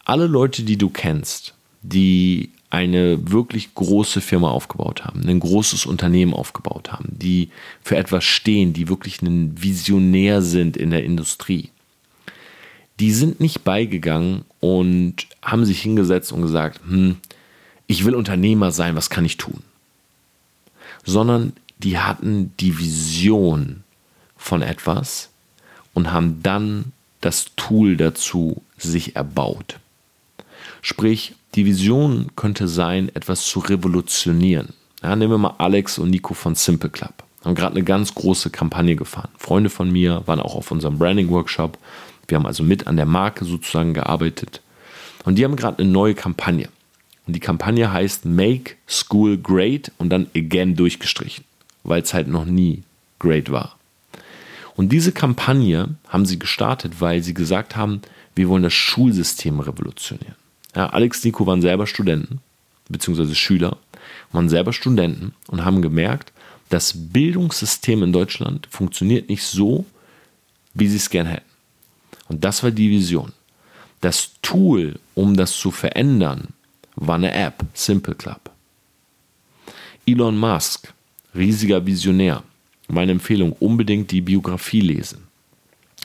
Alle 0.03 0.27
Leute, 0.27 0.63
die 0.63 0.77
du 0.77 0.89
kennst, 0.89 1.53
die 1.81 2.51
eine 2.69 3.31
wirklich 3.31 3.75
große 3.75 4.19
Firma 4.19 4.49
aufgebaut 4.49 5.05
haben, 5.05 5.21
ein 5.29 5.39
großes 5.39 5.85
Unternehmen 5.85 6.33
aufgebaut 6.33 6.91
haben, 6.91 7.09
die 7.11 7.49
für 7.81 7.95
etwas 7.95 8.25
stehen, 8.25 8.73
die 8.73 8.89
wirklich 8.89 9.21
ein 9.21 9.61
Visionär 9.61 10.41
sind 10.41 10.75
in 10.75 10.89
der 10.89 11.03
Industrie, 11.03 11.69
die 12.99 13.11
sind 13.11 13.39
nicht 13.39 13.63
beigegangen 13.63 14.43
und 14.59 15.27
haben 15.41 15.65
sich 15.65 15.81
hingesetzt 15.81 16.31
und 16.31 16.41
gesagt, 16.41 16.81
hm, 16.85 17.17
ich 17.87 18.05
will 18.05 18.15
Unternehmer 18.15 18.71
sein, 18.71 18.95
was 18.95 19.09
kann 19.09 19.23
ich 19.23 19.37
tun? 19.37 19.61
Sondern 21.05 21.53
die 21.77 21.99
hatten 21.99 22.53
die 22.59 22.79
Vision 22.79 23.83
von 24.43 24.61
etwas 24.61 25.29
und 25.93 26.11
haben 26.11 26.43
dann 26.43 26.91
das 27.21 27.51
Tool 27.55 27.95
dazu 27.95 28.61
sich 28.77 29.15
erbaut. 29.15 29.79
Sprich, 30.81 31.35
die 31.55 31.65
Vision 31.65 32.31
könnte 32.35 32.67
sein, 32.67 33.09
etwas 33.15 33.45
zu 33.45 33.59
revolutionieren. 33.59 34.73
Ja, 35.01 35.15
nehmen 35.15 35.31
wir 35.31 35.37
mal 35.37 35.55
Alex 35.59 35.97
und 35.97 36.09
Nico 36.09 36.33
von 36.33 36.55
Simple 36.55 36.89
Club. 36.89 37.13
Haben 37.45 37.55
gerade 37.55 37.75
eine 37.75 37.85
ganz 37.85 38.13
große 38.13 38.49
Kampagne 38.49 38.95
gefahren. 38.95 39.29
Freunde 39.37 39.69
von 39.69 39.89
mir 39.89 40.23
waren 40.25 40.39
auch 40.39 40.55
auf 40.55 40.71
unserem 40.71 40.97
Branding-Workshop. 40.97 41.77
Wir 42.27 42.37
haben 42.37 42.45
also 42.45 42.63
mit 42.63 42.87
an 42.87 42.97
der 42.97 43.05
Marke 43.05 43.45
sozusagen 43.45 43.93
gearbeitet. 43.93 44.61
Und 45.23 45.37
die 45.37 45.45
haben 45.45 45.55
gerade 45.55 45.79
eine 45.79 45.91
neue 45.91 46.15
Kampagne. 46.15 46.67
Und 47.27 47.35
die 47.35 47.39
Kampagne 47.39 47.91
heißt 47.91 48.25
Make 48.25 48.75
School 48.87 49.37
Great 49.37 49.91
und 49.97 50.09
dann 50.09 50.27
Again 50.35 50.75
durchgestrichen, 50.75 51.45
weil 51.83 52.01
es 52.01 52.13
halt 52.13 52.27
noch 52.27 52.45
nie 52.45 52.83
great 53.19 53.49
war. 53.51 53.77
Und 54.75 54.91
diese 54.91 55.11
Kampagne 55.11 55.95
haben 56.07 56.25
sie 56.25 56.39
gestartet, 56.39 56.99
weil 56.99 57.21
sie 57.21 57.33
gesagt 57.33 57.75
haben, 57.75 58.01
wir 58.35 58.49
wollen 58.49 58.63
das 58.63 58.73
Schulsystem 58.73 59.59
revolutionieren. 59.59 60.35
Ja, 60.75 60.87
Alex 60.89 61.23
Nico 61.23 61.45
waren 61.45 61.61
selber 61.61 61.85
Studenten, 61.85 62.39
beziehungsweise 62.89 63.35
Schüler, 63.35 63.77
waren 64.31 64.49
selber 64.49 64.73
Studenten 64.73 65.33
und 65.47 65.63
haben 65.63 65.81
gemerkt, 65.81 66.31
das 66.69 66.93
Bildungssystem 66.95 68.01
in 68.01 68.11
Deutschland 68.11 68.67
funktioniert 68.71 69.29
nicht 69.29 69.43
so, 69.43 69.85
wie 70.73 70.87
sie 70.87 70.97
es 70.97 71.11
gern 71.11 71.27
hätten. 71.27 71.45
Und 72.27 72.43
das 72.43 72.63
war 72.63 72.71
die 72.71 72.89
Vision. 72.89 73.31
Das 74.01 74.31
Tool, 74.41 74.99
um 75.13 75.37
das 75.37 75.51
zu 75.55 75.69
verändern, 75.69 76.47
war 76.95 77.15
eine 77.15 77.31
App, 77.31 77.63
Simple 77.73 78.15
Club. 78.15 78.49
Elon 80.07 80.37
Musk, 80.37 80.91
riesiger 81.35 81.85
Visionär, 81.85 82.43
meine 82.87 83.13
Empfehlung, 83.13 83.53
unbedingt 83.53 84.11
die 84.11 84.21
Biografie 84.21 84.81
lesen. 84.81 85.27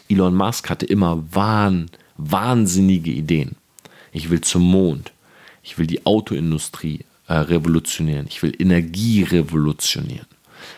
Elon 0.08 0.34
Musk 0.34 0.70
hatte 0.70 0.86
immer 0.86 1.22
wahn, 1.32 1.90
wahnsinnige 2.16 3.10
Ideen. 3.10 3.56
Ich 4.12 4.30
will 4.30 4.40
zum 4.40 4.62
Mond. 4.62 5.12
Ich 5.62 5.78
will 5.78 5.86
die 5.86 6.06
Autoindustrie 6.06 7.04
äh, 7.26 7.34
revolutionieren. 7.34 8.26
Ich 8.28 8.42
will 8.42 8.54
Energie 8.58 9.22
revolutionieren. 9.22 10.26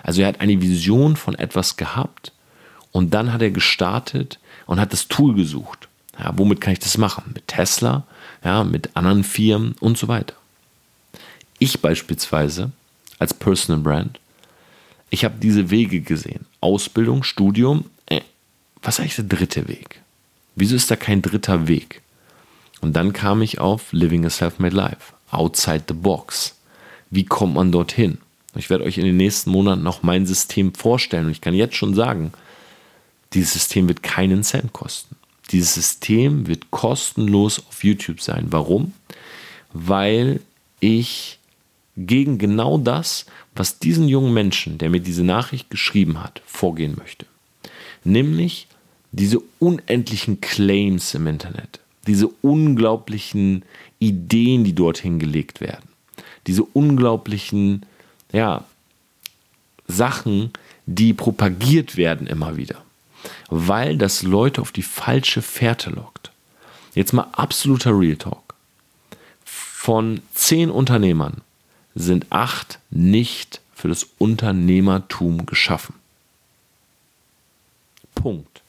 Also 0.03 0.23
er 0.23 0.29
hat 0.29 0.41
eine 0.41 0.61
Vision 0.61 1.17
von 1.17 1.35
etwas 1.35 1.77
gehabt 1.77 2.33
und 2.93 3.15
dann 3.15 3.33
hat 3.33 3.43
er 3.43 3.51
gestartet 3.51 4.39
und 4.67 4.81
hat 4.81 4.93
das 4.93 5.09
Tool 5.09 5.35
gesucht. 5.35 5.89
Ja, 6.19 6.33
womit 6.37 6.61
kann 6.61 6.73
ich 6.73 6.81
das 6.81 6.99
machen? 6.99 7.31
Mit 7.35 7.49
Tesla, 7.49 8.05
ja, 8.45 8.65
mit 8.65 8.95
anderen 8.95 9.25
Firmen 9.25 9.75
und 9.81 9.97
so 9.97 10.09
weiter. 10.09 10.35
Ich 11.59 11.81
beispielsweise 11.81 12.73
als 13.19 13.33
Personal 13.33 13.83
Brand 13.83 14.19
ich 15.11 15.25
habe 15.25 15.35
diese 15.41 15.71
Wege 15.71 16.01
gesehen. 16.01 16.47
Ausbildung, 16.61 17.25
Studium. 17.25 17.85
Äh, 18.07 18.21
was 18.83 18.95
ist 18.95 19.01
eigentlich 19.01 19.17
der 19.17 19.25
dritte 19.25 19.69
Weg? 19.69 20.01
Wieso 20.55 20.77
ist 20.77 20.91
da 20.91 20.97
kein 20.97 21.21
dritter 21.21 21.69
Weg? 21.69 22.01
Und 22.81 22.95
dann 22.95 23.13
kam 23.13 23.43
ich 23.43 23.59
auf 23.59 23.93
Living 23.93 24.25
a 24.25 24.31
Self-Made 24.31 24.75
Life. 24.75 25.13
Outside 25.31 25.85
the 25.89 25.95
Box. 25.95 26.57
Wie 27.11 27.25
kommt 27.25 27.55
man 27.55 27.73
dorthin? 27.73 28.19
Ich 28.55 28.71
werde 28.71 28.85
euch 28.85 28.99
in 28.99 29.05
den 29.05 29.17
nächsten 29.17 29.51
Monaten 29.51 29.83
noch 29.83 30.03
mein 30.03 30.27
System 30.27 30.75
vorstellen. 30.75 31.27
Und 31.27 31.33
ich 31.33 31.41
kann 31.41 31.55
jetzt 31.55 31.77
schon 31.77 31.95
sagen, 31.95 32.33
dieses 33.33 33.53
System 33.53 33.89
wird 33.89 34.03
keinen 34.03 34.43
Cent 34.43 34.73
kosten. 34.73 35.17
Dieses 35.51 35.75
System 35.75 36.47
wird 36.47 36.71
kostenlos 36.71 37.65
auf 37.69 37.85
YouTube 37.85 38.21
sein. 38.21 38.47
Warum? 38.51 38.93
Weil 39.73 40.41
ich 40.81 41.39
gegen 41.97 42.39
genau 42.39 42.79
das, 42.79 43.27
was 43.55 43.79
diesen 43.79 44.09
jungen 44.09 44.33
Menschen, 44.33 44.79
der 44.79 44.91
mir 44.91 45.01
diese 45.01 45.25
Nachricht 45.25 45.71
geschrieben 45.71 46.23
hat, 46.23 46.43
vorgehen 46.47 46.95
möchte. 46.97 47.27
Nämlich 48.05 48.67
diese 49.13 49.41
unendlichen 49.59 50.41
Claims 50.41 51.15
im 51.15 51.27
Internet, 51.27 51.81
diese 52.07 52.29
unglaublichen 52.43 53.65
Ideen, 53.99 54.65
die 54.65 54.75
dorthin 54.75 55.19
gelegt 55.19 55.61
werden, 55.61 55.89
diese 56.47 56.63
unglaublichen 56.63 57.85
ja, 58.33 58.65
Sachen, 59.87 60.53
die 60.87 61.13
propagiert 61.13 61.97
werden 61.97 62.27
immer 62.27 62.57
wieder, 62.57 62.83
weil 63.49 63.99
das 63.99 64.23
Leute 64.23 64.61
auf 64.61 64.73
die 64.73 64.83
falsche 64.83 65.43
Fährte 65.43 65.91
lockt. 65.91 66.31
Jetzt 66.95 67.13
mal 67.13 67.27
absoluter 67.33 67.99
Real 67.99 68.17
Talk. 68.17 68.55
Von 69.45 70.21
zehn 70.35 70.71
Unternehmern 70.71 71.43
sind 72.01 72.27
acht 72.31 72.79
nicht 72.91 73.61
für 73.75 73.89
das 73.89 74.07
Unternehmertum 74.19 75.47
geschaffen. 75.47 75.95
Punkt. 78.15 78.63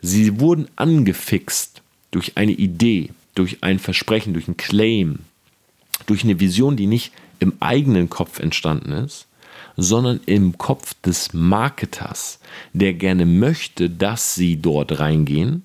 Sie 0.00 0.40
wurden 0.40 0.68
angefixt 0.74 1.82
durch 2.10 2.36
eine 2.36 2.52
Idee, 2.52 3.10
durch 3.34 3.62
ein 3.62 3.78
Versprechen, 3.78 4.32
durch 4.32 4.48
ein 4.48 4.56
Claim, 4.56 5.20
durch 6.06 6.24
eine 6.24 6.40
Vision, 6.40 6.76
die 6.76 6.86
nicht 6.88 7.12
im 7.38 7.54
eigenen 7.60 8.10
Kopf 8.10 8.40
entstanden 8.40 8.92
ist, 8.92 9.26
sondern 9.76 10.20
im 10.26 10.58
Kopf 10.58 10.94
des 11.02 11.32
Marketers, 11.32 12.40
der 12.72 12.94
gerne 12.94 13.26
möchte, 13.26 13.88
dass 13.88 14.34
sie 14.34 14.56
dort 14.56 14.98
reingehen, 14.98 15.64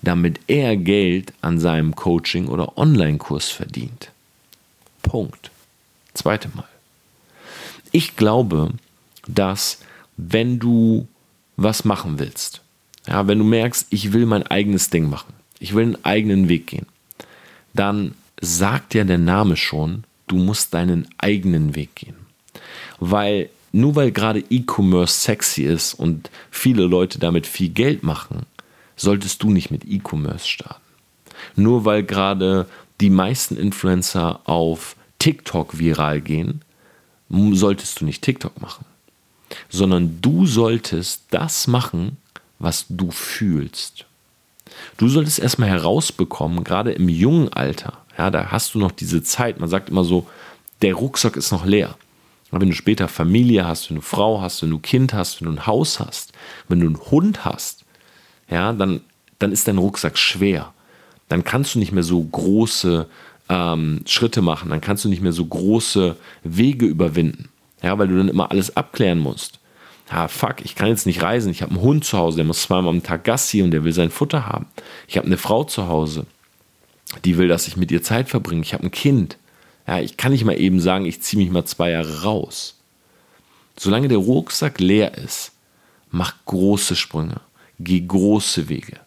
damit 0.00 0.40
er 0.46 0.76
Geld 0.76 1.32
an 1.42 1.58
seinem 1.58 1.94
Coaching 1.94 2.48
oder 2.48 2.76
Online-Kurs 2.78 3.50
verdient. 3.50 4.10
Punkt. 5.02 5.50
Zweite 6.22 6.50
Mal. 6.54 6.68
Ich 7.90 8.14
glaube, 8.14 8.70
dass 9.26 9.78
wenn 10.16 10.60
du 10.60 11.08
was 11.56 11.84
machen 11.84 12.20
willst, 12.20 12.62
ja, 13.08 13.26
wenn 13.26 13.40
du 13.40 13.44
merkst, 13.44 13.88
ich 13.90 14.12
will 14.12 14.26
mein 14.26 14.44
eigenes 14.44 14.88
Ding 14.88 15.10
machen, 15.10 15.34
ich 15.58 15.74
will 15.74 15.82
einen 15.82 16.04
eigenen 16.04 16.48
Weg 16.48 16.68
gehen, 16.68 16.86
dann 17.74 18.14
sagt 18.40 18.94
ja 18.94 19.02
der 19.02 19.18
Name 19.18 19.56
schon, 19.56 20.04
du 20.28 20.36
musst 20.36 20.72
deinen 20.74 21.08
eigenen 21.18 21.74
Weg 21.74 21.96
gehen. 21.96 22.14
Weil 23.00 23.50
nur 23.72 23.96
weil 23.96 24.12
gerade 24.12 24.44
E-Commerce 24.48 25.22
sexy 25.22 25.64
ist 25.64 25.94
und 25.94 26.30
viele 26.52 26.84
Leute 26.84 27.18
damit 27.18 27.48
viel 27.48 27.70
Geld 27.70 28.04
machen, 28.04 28.46
solltest 28.94 29.42
du 29.42 29.50
nicht 29.50 29.72
mit 29.72 29.84
E-Commerce 29.84 30.46
starten. 30.46 30.82
Nur 31.56 31.84
weil 31.84 32.04
gerade 32.04 32.68
die 33.00 33.10
meisten 33.10 33.56
Influencer 33.56 34.38
auf 34.44 34.94
TikTok 35.22 35.78
viral 35.78 36.20
gehen, 36.20 36.62
solltest 37.30 38.00
du 38.00 38.04
nicht 38.04 38.22
TikTok 38.22 38.60
machen, 38.60 38.84
sondern 39.68 40.20
du 40.20 40.46
solltest 40.46 41.26
das 41.30 41.68
machen, 41.68 42.16
was 42.58 42.86
du 42.88 43.12
fühlst. 43.12 44.04
Du 44.96 45.08
solltest 45.08 45.38
erstmal 45.38 45.68
herausbekommen, 45.68 46.64
gerade 46.64 46.90
im 46.90 47.08
jungen 47.08 47.52
Alter, 47.52 47.98
ja, 48.18 48.32
da 48.32 48.50
hast 48.50 48.74
du 48.74 48.80
noch 48.80 48.90
diese 48.90 49.22
Zeit, 49.22 49.60
man 49.60 49.68
sagt 49.68 49.90
immer 49.90 50.02
so, 50.02 50.26
der 50.82 50.94
Rucksack 50.94 51.36
ist 51.36 51.52
noch 51.52 51.64
leer. 51.64 51.94
Wenn 52.50 52.70
du 52.70 52.74
später 52.74 53.06
Familie 53.06 53.64
hast, 53.64 53.90
wenn 53.90 53.98
du 53.98 54.02
Frau 54.02 54.40
hast, 54.40 54.60
wenn 54.62 54.70
du 54.70 54.80
Kind 54.80 55.14
hast, 55.14 55.40
wenn 55.40 55.46
du 55.46 55.52
ein 55.52 55.66
Haus 55.68 56.00
hast, 56.00 56.32
wenn 56.66 56.80
du 56.80 56.86
einen 56.86 56.98
Hund 57.12 57.44
hast, 57.44 57.84
ja, 58.50 58.72
dann, 58.72 59.02
dann 59.38 59.52
ist 59.52 59.68
dein 59.68 59.78
Rucksack 59.78 60.18
schwer. 60.18 60.74
Dann 61.28 61.44
kannst 61.44 61.76
du 61.76 61.78
nicht 61.78 61.92
mehr 61.92 62.02
so 62.02 62.20
große 62.20 63.06
ähm, 63.48 64.00
Schritte 64.06 64.42
machen, 64.42 64.70
dann 64.70 64.80
kannst 64.80 65.04
du 65.04 65.08
nicht 65.08 65.22
mehr 65.22 65.32
so 65.32 65.44
große 65.44 66.16
Wege 66.44 66.86
überwinden. 66.86 67.48
Ja, 67.82 67.98
weil 67.98 68.08
du 68.08 68.16
dann 68.16 68.28
immer 68.28 68.50
alles 68.50 68.76
abklären 68.76 69.18
musst. 69.18 69.58
Ja, 70.10 70.28
fuck, 70.28 70.64
ich 70.64 70.74
kann 70.74 70.88
jetzt 70.88 71.06
nicht 71.06 71.22
reisen. 71.22 71.50
Ich 71.50 71.62
habe 71.62 71.72
einen 71.72 71.80
Hund 71.80 72.04
zu 72.04 72.18
Hause, 72.18 72.36
der 72.36 72.44
muss 72.44 72.62
zweimal 72.62 72.90
am 72.90 73.02
Tag 73.02 73.24
Gassi 73.24 73.62
und 73.62 73.70
der 73.70 73.84
will 73.84 73.92
sein 73.92 74.10
Futter 74.10 74.46
haben. 74.46 74.66
Ich 75.08 75.16
habe 75.16 75.26
eine 75.26 75.38
Frau 75.38 75.64
zu 75.64 75.88
Hause, 75.88 76.26
die 77.24 77.38
will, 77.38 77.48
dass 77.48 77.66
ich 77.66 77.76
mit 77.76 77.90
ihr 77.90 78.02
Zeit 78.02 78.28
verbringe. 78.28 78.62
Ich 78.62 78.74
habe 78.74 78.84
ein 78.84 78.90
Kind. 78.90 79.38
Ja, 79.86 80.00
ich 80.00 80.16
kann 80.16 80.32
nicht 80.32 80.44
mal 80.44 80.60
eben 80.60 80.80
sagen, 80.80 81.06
ich 81.06 81.22
ziehe 81.22 81.42
mich 81.42 81.50
mal 81.50 81.64
zwei 81.64 81.90
Jahre 81.90 82.22
raus. 82.22 82.78
Solange 83.76 84.08
der 84.08 84.18
Rucksack 84.18 84.80
leer 84.80 85.16
ist, 85.16 85.52
mach 86.10 86.34
große 86.44 86.94
Sprünge, 86.94 87.40
geh 87.80 88.00
große 88.00 88.68
Wege. 88.68 89.00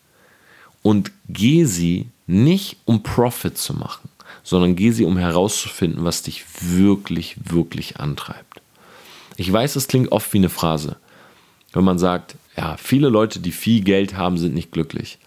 Und 0.81 1.11
geh 1.29 1.65
sie 1.65 2.09
nicht, 2.27 2.77
um 2.85 3.03
Profit 3.03 3.57
zu 3.57 3.73
machen, 3.73 4.09
sondern 4.45 4.77
geh 4.77 4.91
sie, 4.91 5.03
um 5.03 5.17
herauszufinden, 5.17 6.05
was 6.05 6.21
dich 6.21 6.45
wirklich, 6.61 7.35
wirklich 7.43 7.99
antreibt. 7.99 8.61
Ich 9.35 9.51
weiß, 9.51 9.75
es 9.75 9.89
klingt 9.89 10.13
oft 10.13 10.31
wie 10.31 10.37
eine 10.37 10.49
Phrase, 10.49 10.95
wenn 11.73 11.83
man 11.83 11.99
sagt, 11.99 12.35
ja, 12.55 12.77
viele 12.77 13.09
Leute, 13.09 13.39
die 13.39 13.51
viel 13.51 13.83
Geld 13.83 14.15
haben, 14.15 14.37
sind 14.37 14.53
nicht 14.53 14.71
glücklich. 14.71 15.17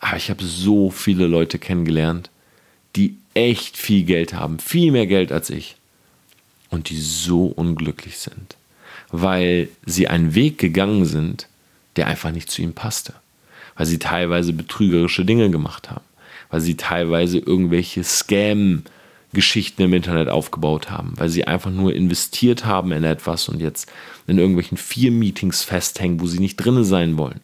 Aber 0.00 0.18
ich 0.18 0.28
habe 0.28 0.44
so 0.44 0.90
viele 0.90 1.26
Leute 1.26 1.58
kennengelernt, 1.58 2.30
die 2.94 3.16
echt 3.32 3.78
viel 3.78 4.04
Geld 4.04 4.34
haben, 4.34 4.58
viel 4.58 4.92
mehr 4.92 5.06
Geld 5.06 5.32
als 5.32 5.48
ich, 5.48 5.76
und 6.68 6.90
die 6.90 7.00
so 7.00 7.46
unglücklich 7.46 8.18
sind, 8.18 8.56
weil 9.10 9.68
sie 9.86 10.08
einen 10.08 10.34
Weg 10.34 10.58
gegangen 10.58 11.06
sind, 11.06 11.46
der 11.96 12.08
einfach 12.08 12.32
nicht 12.32 12.50
zu 12.50 12.60
ihnen 12.60 12.74
passte, 12.74 13.14
weil 13.76 13.86
sie 13.86 13.98
teilweise 13.98 14.52
betrügerische 14.52 15.24
Dinge 15.24 15.50
gemacht 15.50 15.90
haben, 15.90 16.04
weil 16.50 16.60
sie 16.60 16.76
teilweise 16.76 17.38
irgendwelche 17.38 18.04
Scam-Geschichten 18.04 19.82
im 19.82 19.92
Internet 19.92 20.28
aufgebaut 20.28 20.90
haben, 20.90 21.12
weil 21.16 21.28
sie 21.28 21.46
einfach 21.46 21.70
nur 21.70 21.94
investiert 21.94 22.64
haben 22.64 22.92
in 22.92 23.04
etwas 23.04 23.48
und 23.48 23.60
jetzt 23.60 23.90
in 24.26 24.38
irgendwelchen 24.38 24.78
vier 24.78 25.10
Meetings 25.10 25.64
festhängen, 25.64 26.20
wo 26.20 26.26
sie 26.26 26.40
nicht 26.40 26.56
drinne 26.56 26.84
sein 26.84 27.18
wollen, 27.18 27.40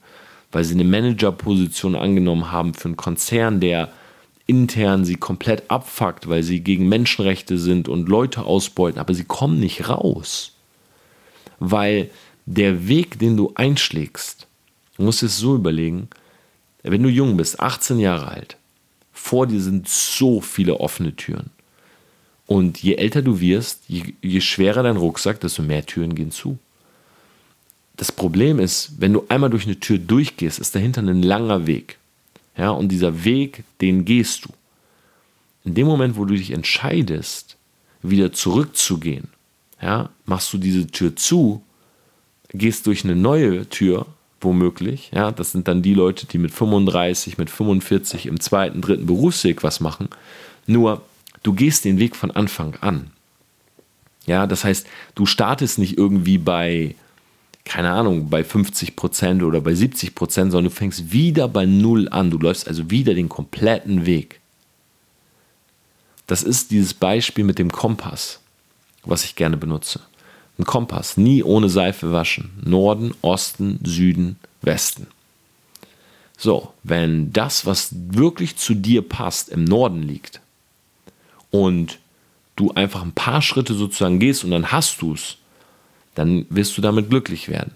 weil 0.52 0.64
sie 0.64 0.74
eine 0.74 0.84
Managerposition 0.84 1.96
angenommen 1.96 2.50
haben 2.50 2.74
für 2.74 2.88
einen 2.88 2.96
Konzern, 2.96 3.60
der 3.60 3.90
intern 4.46 5.04
sie 5.04 5.16
komplett 5.16 5.70
abfuckt, 5.70 6.28
weil 6.28 6.42
sie 6.42 6.60
gegen 6.60 6.88
Menschenrechte 6.88 7.58
sind 7.58 7.88
und 7.88 8.08
Leute 8.08 8.42
ausbeuten, 8.42 9.00
aber 9.00 9.14
sie 9.14 9.24
kommen 9.24 9.58
nicht 9.58 9.88
raus. 9.88 10.52
Weil 11.58 12.10
der 12.46 12.88
Weg, 12.88 13.18
den 13.18 13.36
du 13.36 13.52
einschlägst, 13.54 14.46
du 14.96 15.04
musst 15.04 15.22
es 15.22 15.38
so 15.38 15.54
überlegen, 15.54 16.08
wenn 16.82 17.02
du 17.02 17.08
jung 17.08 17.36
bist, 17.38 17.60
18 17.60 17.98
Jahre 17.98 18.28
alt, 18.28 18.56
vor 19.24 19.46
dir 19.46 19.62
sind 19.62 19.88
so 19.88 20.42
viele 20.42 20.80
offene 20.80 21.16
Türen. 21.16 21.48
Und 22.46 22.82
je 22.82 22.96
älter 22.96 23.22
du 23.22 23.40
wirst, 23.40 23.80
je, 23.88 24.12
je 24.20 24.42
schwerer 24.42 24.82
dein 24.82 24.98
Rucksack, 24.98 25.40
desto 25.40 25.62
mehr 25.62 25.86
Türen 25.86 26.14
gehen 26.14 26.30
zu. 26.30 26.58
das 27.96 28.12
Problem 28.12 28.58
ist, 28.58 28.92
wenn 28.98 29.14
du 29.14 29.24
einmal 29.30 29.48
durch 29.48 29.64
eine 29.64 29.80
Tür 29.80 29.96
durchgehst, 29.96 30.58
ist 30.58 30.74
dahinter 30.74 31.00
ein 31.00 31.22
langer 31.22 31.66
Weg. 31.66 31.96
Ja, 32.54 32.68
und 32.68 32.90
dieser 32.90 33.24
Weg, 33.24 33.64
den 33.80 34.04
gehst 34.04 34.44
du. 34.44 34.50
In 35.64 35.72
dem 35.74 35.86
Moment, 35.86 36.16
wo 36.18 36.26
du 36.26 36.34
dich 36.34 36.50
entscheidest, 36.50 37.56
wieder 38.02 38.30
zurückzugehen, 38.30 39.28
ja, 39.80 40.10
machst 40.26 40.52
du 40.52 40.58
diese 40.58 40.86
Tür 40.88 41.16
zu, 41.16 41.62
gehst 42.50 42.86
durch 42.86 43.04
eine 43.04 43.16
neue 43.16 43.66
Tür, 43.70 44.06
womöglich. 44.44 45.10
Ja, 45.14 45.32
das 45.32 45.52
sind 45.52 45.66
dann 45.68 45.82
die 45.82 45.94
Leute, 45.94 46.26
die 46.26 46.38
mit 46.38 46.52
35, 46.52 47.38
mit 47.38 47.50
45 47.50 48.26
im 48.26 48.40
zweiten, 48.40 48.80
dritten 48.80 49.06
Berufsweg 49.06 49.62
was 49.62 49.80
machen. 49.80 50.08
Nur, 50.66 51.02
du 51.42 51.52
gehst 51.52 51.84
den 51.84 51.98
Weg 51.98 52.14
von 52.16 52.30
Anfang 52.30 52.76
an. 52.80 53.10
Ja, 54.26 54.46
das 54.46 54.64
heißt, 54.64 54.86
du 55.14 55.26
startest 55.26 55.78
nicht 55.78 55.98
irgendwie 55.98 56.38
bei, 56.38 56.94
keine 57.64 57.90
Ahnung, 57.90 58.30
bei 58.30 58.44
50 58.44 58.96
Prozent 58.96 59.42
oder 59.42 59.60
bei 59.60 59.74
70 59.74 60.14
Prozent, 60.14 60.52
sondern 60.52 60.70
du 60.70 60.76
fängst 60.76 61.12
wieder 61.12 61.48
bei 61.48 61.66
Null 61.66 62.08
an. 62.08 62.30
Du 62.30 62.38
läufst 62.38 62.68
also 62.68 62.90
wieder 62.90 63.14
den 63.14 63.28
kompletten 63.28 64.06
Weg. 64.06 64.40
Das 66.26 66.42
ist 66.42 66.70
dieses 66.70 66.94
Beispiel 66.94 67.44
mit 67.44 67.58
dem 67.58 67.70
Kompass, 67.70 68.40
was 69.04 69.24
ich 69.24 69.36
gerne 69.36 69.56
benutze. 69.56 70.00
Ein 70.58 70.64
Kompass, 70.64 71.16
nie 71.16 71.42
ohne 71.42 71.68
Seife 71.68 72.12
waschen. 72.12 72.50
Norden, 72.64 73.12
Osten, 73.22 73.80
Süden, 73.84 74.36
Westen. 74.62 75.08
So, 76.36 76.72
wenn 76.82 77.32
das, 77.32 77.66
was 77.66 77.90
wirklich 77.92 78.56
zu 78.56 78.74
dir 78.74 79.02
passt, 79.02 79.48
im 79.48 79.64
Norden 79.64 80.02
liegt 80.02 80.40
und 81.50 81.98
du 82.56 82.72
einfach 82.72 83.02
ein 83.02 83.12
paar 83.12 83.42
Schritte 83.42 83.74
sozusagen 83.74 84.18
gehst 84.18 84.44
und 84.44 84.50
dann 84.50 84.70
hast 84.72 85.02
du 85.02 85.14
es, 85.14 85.36
dann 86.14 86.46
wirst 86.50 86.76
du 86.76 86.82
damit 86.82 87.10
glücklich 87.10 87.48
werden. 87.48 87.72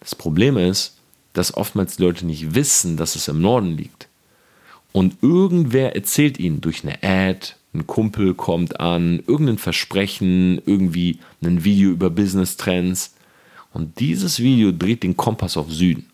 Das 0.00 0.14
Problem 0.14 0.56
ist, 0.56 0.96
dass 1.32 1.54
oftmals 1.56 1.96
die 1.96 2.02
Leute 2.02 2.26
nicht 2.26 2.54
wissen, 2.54 2.96
dass 2.96 3.16
es 3.16 3.28
im 3.28 3.40
Norden 3.40 3.76
liegt. 3.76 4.08
Und 4.92 5.22
irgendwer 5.22 5.94
erzählt 5.94 6.38
ihnen 6.38 6.60
durch 6.60 6.82
eine 6.84 7.02
Ad, 7.02 7.54
ein 7.74 7.86
Kumpel 7.86 8.34
kommt 8.34 8.80
an, 8.80 9.22
irgendein 9.26 9.58
Versprechen, 9.58 10.60
irgendwie 10.66 11.18
ein 11.42 11.64
Video 11.64 11.90
über 11.90 12.10
Business 12.10 12.56
Trends. 12.56 13.14
Und 13.72 13.98
dieses 13.98 14.40
Video 14.40 14.72
dreht 14.72 15.02
den 15.02 15.16
Kompass 15.16 15.56
auf 15.56 15.72
Süden. 15.72 16.06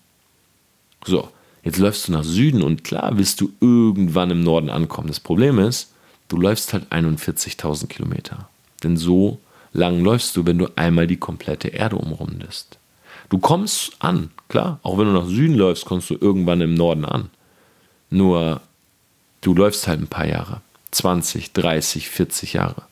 So, 1.05 1.29
jetzt 1.65 1.79
läufst 1.79 2.07
du 2.07 2.13
nach 2.13 2.25
Süden 2.25 2.63
und 2.63 2.85
klar 2.85 3.19
wirst 3.19 3.41
du 3.41 3.51
irgendwann 3.61 4.31
im 4.31 4.43
Norden 4.43 4.71
ankommen. 4.71 5.09
Das 5.09 5.21
Problem 5.21 5.59
ist, 5.59 5.93
du 6.29 6.37
läufst 6.37 6.73
halt 6.73 6.93
41.000 6.93 7.89
Kilometer. 7.89 8.49
Denn 8.85 8.97
so 8.97 9.39
lang 9.73 10.03
läufst 10.03 10.37
du, 10.37 10.47
wenn 10.47 10.59
du 10.59 10.69
einmal 10.77 11.09
die 11.09 11.17
komplette 11.17 11.69
Erde 11.69 11.97
umrundest. 11.97 12.79
Du 13.31 13.39
kommst 13.39 13.97
an, 13.99 14.31
klar, 14.49 14.79
auch 14.83 14.97
wenn 14.99 15.07
du 15.07 15.13
nach 15.13 15.27
Süden 15.27 15.57
läufst, 15.57 15.85
kommst 15.85 16.09
du 16.11 16.15
irgendwann 16.15 16.61
im 16.61 16.75
Norden 16.75 17.05
an. 17.05 17.31
Nur 18.11 18.61
du 19.41 19.55
läufst 19.55 19.87
halt 19.89 20.01
ein 20.01 20.07
paar 20.07 20.27
Jahre. 20.27 20.63
20, 20.91 21.53
30, 21.53 22.09
40 22.09 22.53
Jahre. 22.55 22.83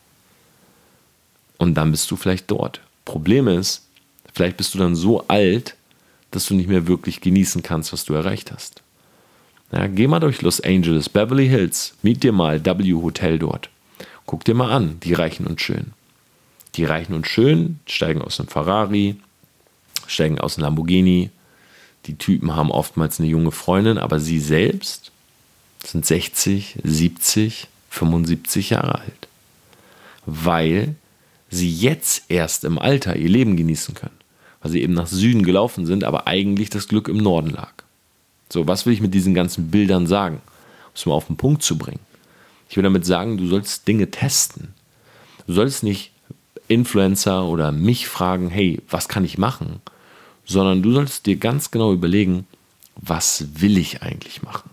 Und 1.59 1.75
dann 1.75 1.91
bist 1.91 2.11
du 2.11 2.17
vielleicht 2.17 2.51
dort. 2.51 2.81
Problem 3.05 3.49
ist, 3.49 3.87
vielleicht 4.33 4.57
bist 4.57 4.75
du 4.75 4.79
dann 4.79 4.95
so 4.95 5.27
alt, 5.29 5.75
dass 6.31 6.47
du 6.47 6.55
nicht 6.55 6.69
mehr 6.69 6.87
wirklich 6.87 7.21
genießen 7.21 7.63
kannst, 7.63 7.93
was 7.93 8.05
du 8.05 8.15
erreicht 8.15 8.53
hast. 8.53 8.83
Ja, 9.73 9.87
geh 9.87 10.07
mal 10.07 10.21
durch 10.21 10.43
Los 10.43 10.61
Angeles, 10.61 11.09
Beverly 11.09 11.49
Hills, 11.49 11.95
miet 12.03 12.23
dir 12.23 12.33
mal 12.33 12.65
W 12.65 12.93
Hotel 12.95 13.39
dort. 13.39 13.69
Guck 14.27 14.45
dir 14.45 14.55
mal 14.55 14.71
an, 14.71 15.01
die 15.01 15.15
Reichen 15.15 15.47
und 15.47 15.61
Schönen. 15.61 15.95
Die 16.75 16.85
Reichen 16.85 17.15
und 17.15 17.27
Schönen 17.27 17.81
steigen 17.87 18.23
aus 18.23 18.39
einem 18.39 18.49
Ferrari, 18.49 19.17
steigen 20.07 20.39
aus 20.39 20.57
einem 20.57 20.65
Lamborghini. 20.65 21.31
Die 22.07 22.17
Typen 22.17 22.55
haben 22.55 22.71
oftmals 22.71 23.19
eine 23.19 23.29
junge 23.29 23.51
Freundin, 23.51 23.99
aber 23.99 24.21
sie 24.21 24.39
selbst 24.39 25.11
sind 25.85 26.05
60, 26.05 26.79
70, 26.83 27.69
75 27.97 28.71
Jahre 28.71 29.01
alt. 29.01 29.29
Weil 30.27 30.95
sie 31.51 31.71
jetzt 31.71 32.25
erst 32.29 32.65
im 32.65 32.79
Alter 32.79 33.17
ihr 33.17 33.29
Leben 33.29 33.57
genießen 33.57 33.95
können. 33.95 34.17
Weil 34.61 34.73
sie 34.73 34.83
eben 34.83 34.95
nach 34.95 35.07
Süden 35.07 35.43
gelaufen 35.43 35.87
sind, 35.87 36.05
aber 36.05 36.27
eigentlich 36.27 36.71
das 36.71 36.89
Glück 36.89 37.09
im 37.09 37.19
Norden 37.19 37.51
lag. 37.51 37.73
So, 38.53 38.67
was 38.67 38.87
will 38.87 38.93
ich 38.93 39.01
mit 39.01 39.15
diesen 39.15 39.35
ganzen 39.35 39.71
Bildern 39.71 40.07
sagen? 40.07 40.37
Um 40.37 40.93
es 40.95 41.07
mal 41.07 41.15
auf 41.15 41.27
den 41.27 41.37
Punkt 41.37 41.63
zu 41.63 41.79
bringen. 41.79 42.01
Ich 42.69 42.77
will 42.77 42.85
damit 42.85 43.07
sagen, 43.07 43.39
du 43.39 43.47
sollst 43.47 43.87
Dinge 43.87 44.11
testen. 44.11 44.75
Du 45.47 45.53
sollst 45.53 45.83
nicht 45.83 46.13
Influencer 46.69 47.45
oder 47.45 47.71
mich 47.71 48.09
fragen, 48.09 48.51
hey, 48.51 48.81
was 48.91 49.09
kann 49.09 49.25
ich 49.25 49.39
machen? 49.39 49.81
Sondern 50.45 50.83
du 50.83 50.93
sollst 50.93 51.27
dir 51.27 51.37
ganz 51.37 51.71
genau 51.71 51.93
überlegen, 51.93 52.47
was 52.97 53.61
will 53.61 53.79
ich 53.79 54.03
eigentlich 54.03 54.43
machen? 54.43 54.71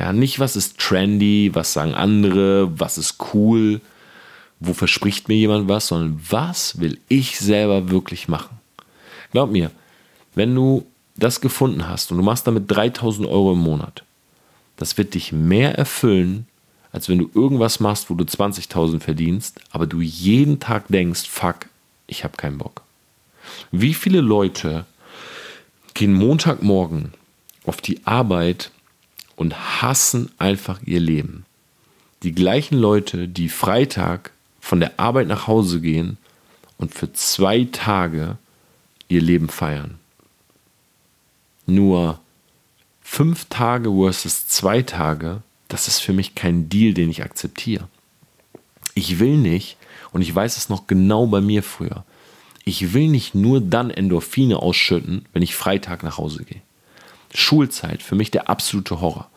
Ja, 0.00 0.14
nicht 0.14 0.40
was 0.40 0.56
ist 0.56 0.78
trendy, 0.78 1.50
was 1.52 1.74
sagen 1.74 1.92
andere, 1.92 2.80
was 2.80 2.96
ist 2.96 3.16
cool, 3.34 3.82
wo 4.58 4.72
verspricht 4.72 5.28
mir 5.28 5.36
jemand 5.36 5.68
was, 5.68 5.88
sondern 5.88 6.18
was 6.30 6.80
will 6.80 6.98
ich 7.08 7.38
selber 7.38 7.90
wirklich 7.90 8.26
machen. 8.26 8.56
Glaub 9.32 9.50
mir, 9.50 9.70
wenn 10.34 10.54
du 10.54 10.86
das 11.16 11.42
gefunden 11.42 11.86
hast 11.86 12.10
und 12.10 12.16
du 12.16 12.24
machst 12.24 12.46
damit 12.46 12.64
3000 12.68 13.28
Euro 13.28 13.52
im 13.52 13.58
Monat, 13.58 14.02
das 14.78 14.96
wird 14.96 15.12
dich 15.12 15.32
mehr 15.32 15.76
erfüllen, 15.76 16.46
als 16.92 17.10
wenn 17.10 17.18
du 17.18 17.30
irgendwas 17.34 17.78
machst, 17.78 18.08
wo 18.08 18.14
du 18.14 18.24
20.000 18.24 19.00
verdienst, 19.00 19.60
aber 19.70 19.86
du 19.86 20.00
jeden 20.00 20.60
Tag 20.60 20.88
denkst, 20.88 21.28
fuck, 21.28 21.66
ich 22.06 22.24
habe 22.24 22.38
keinen 22.38 22.56
Bock. 22.56 22.80
Wie 23.70 23.92
viele 23.92 24.22
Leute 24.22 24.86
gehen 25.92 26.14
Montagmorgen 26.14 27.12
auf 27.66 27.82
die 27.82 28.00
Arbeit 28.06 28.70
und 29.40 29.80
hassen 29.80 30.30
einfach 30.36 30.82
ihr 30.84 31.00
Leben. 31.00 31.46
Die 32.24 32.32
gleichen 32.32 32.76
Leute, 32.76 33.26
die 33.26 33.48
Freitag 33.48 34.32
von 34.60 34.80
der 34.80 35.00
Arbeit 35.00 35.28
nach 35.28 35.46
Hause 35.46 35.80
gehen 35.80 36.18
und 36.76 36.92
für 36.92 37.10
zwei 37.14 37.66
Tage 37.72 38.36
ihr 39.08 39.22
Leben 39.22 39.48
feiern. 39.48 39.98
Nur 41.64 42.20
fünf 43.00 43.46
Tage 43.46 43.90
versus 43.90 44.46
zwei 44.46 44.82
Tage, 44.82 45.40
das 45.68 45.88
ist 45.88 46.00
für 46.00 46.12
mich 46.12 46.34
kein 46.34 46.68
Deal, 46.68 46.92
den 46.92 47.08
ich 47.08 47.22
akzeptiere. 47.22 47.88
Ich 48.92 49.20
will 49.20 49.38
nicht, 49.38 49.78
und 50.12 50.20
ich 50.20 50.34
weiß 50.34 50.58
es 50.58 50.68
noch 50.68 50.86
genau 50.86 51.26
bei 51.26 51.40
mir 51.40 51.62
früher, 51.62 52.04
ich 52.66 52.92
will 52.92 53.08
nicht 53.08 53.34
nur 53.34 53.62
dann 53.62 53.88
Endorphine 53.88 54.58
ausschütten, 54.58 55.24
wenn 55.32 55.40
ich 55.40 55.54
Freitag 55.54 56.02
nach 56.02 56.18
Hause 56.18 56.44
gehe. 56.44 56.60
Schulzeit, 57.32 58.02
für 58.02 58.14
mich 58.14 58.30
der 58.30 58.48
absolute 58.48 59.00
Horror. 59.00 59.28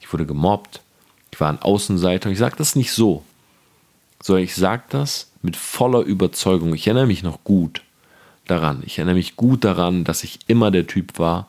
Ich 0.00 0.12
wurde 0.12 0.26
gemobbt, 0.26 0.80
ich 1.30 1.40
war 1.40 1.48
ein 1.48 1.60
Außenseiter. 1.60 2.30
Ich 2.30 2.38
sage 2.38 2.56
das 2.56 2.76
nicht 2.76 2.92
so, 2.92 3.24
sondern 4.22 4.44
ich 4.44 4.54
sage 4.54 4.84
das 4.90 5.30
mit 5.42 5.56
voller 5.56 6.00
Überzeugung. 6.00 6.74
Ich 6.74 6.86
erinnere 6.86 7.06
mich 7.06 7.22
noch 7.22 7.42
gut 7.44 7.82
daran. 8.46 8.82
Ich 8.86 8.98
erinnere 8.98 9.16
mich 9.16 9.36
gut 9.36 9.64
daran, 9.64 10.04
dass 10.04 10.24
ich 10.24 10.38
immer 10.46 10.70
der 10.70 10.86
Typ 10.86 11.18
war, 11.18 11.48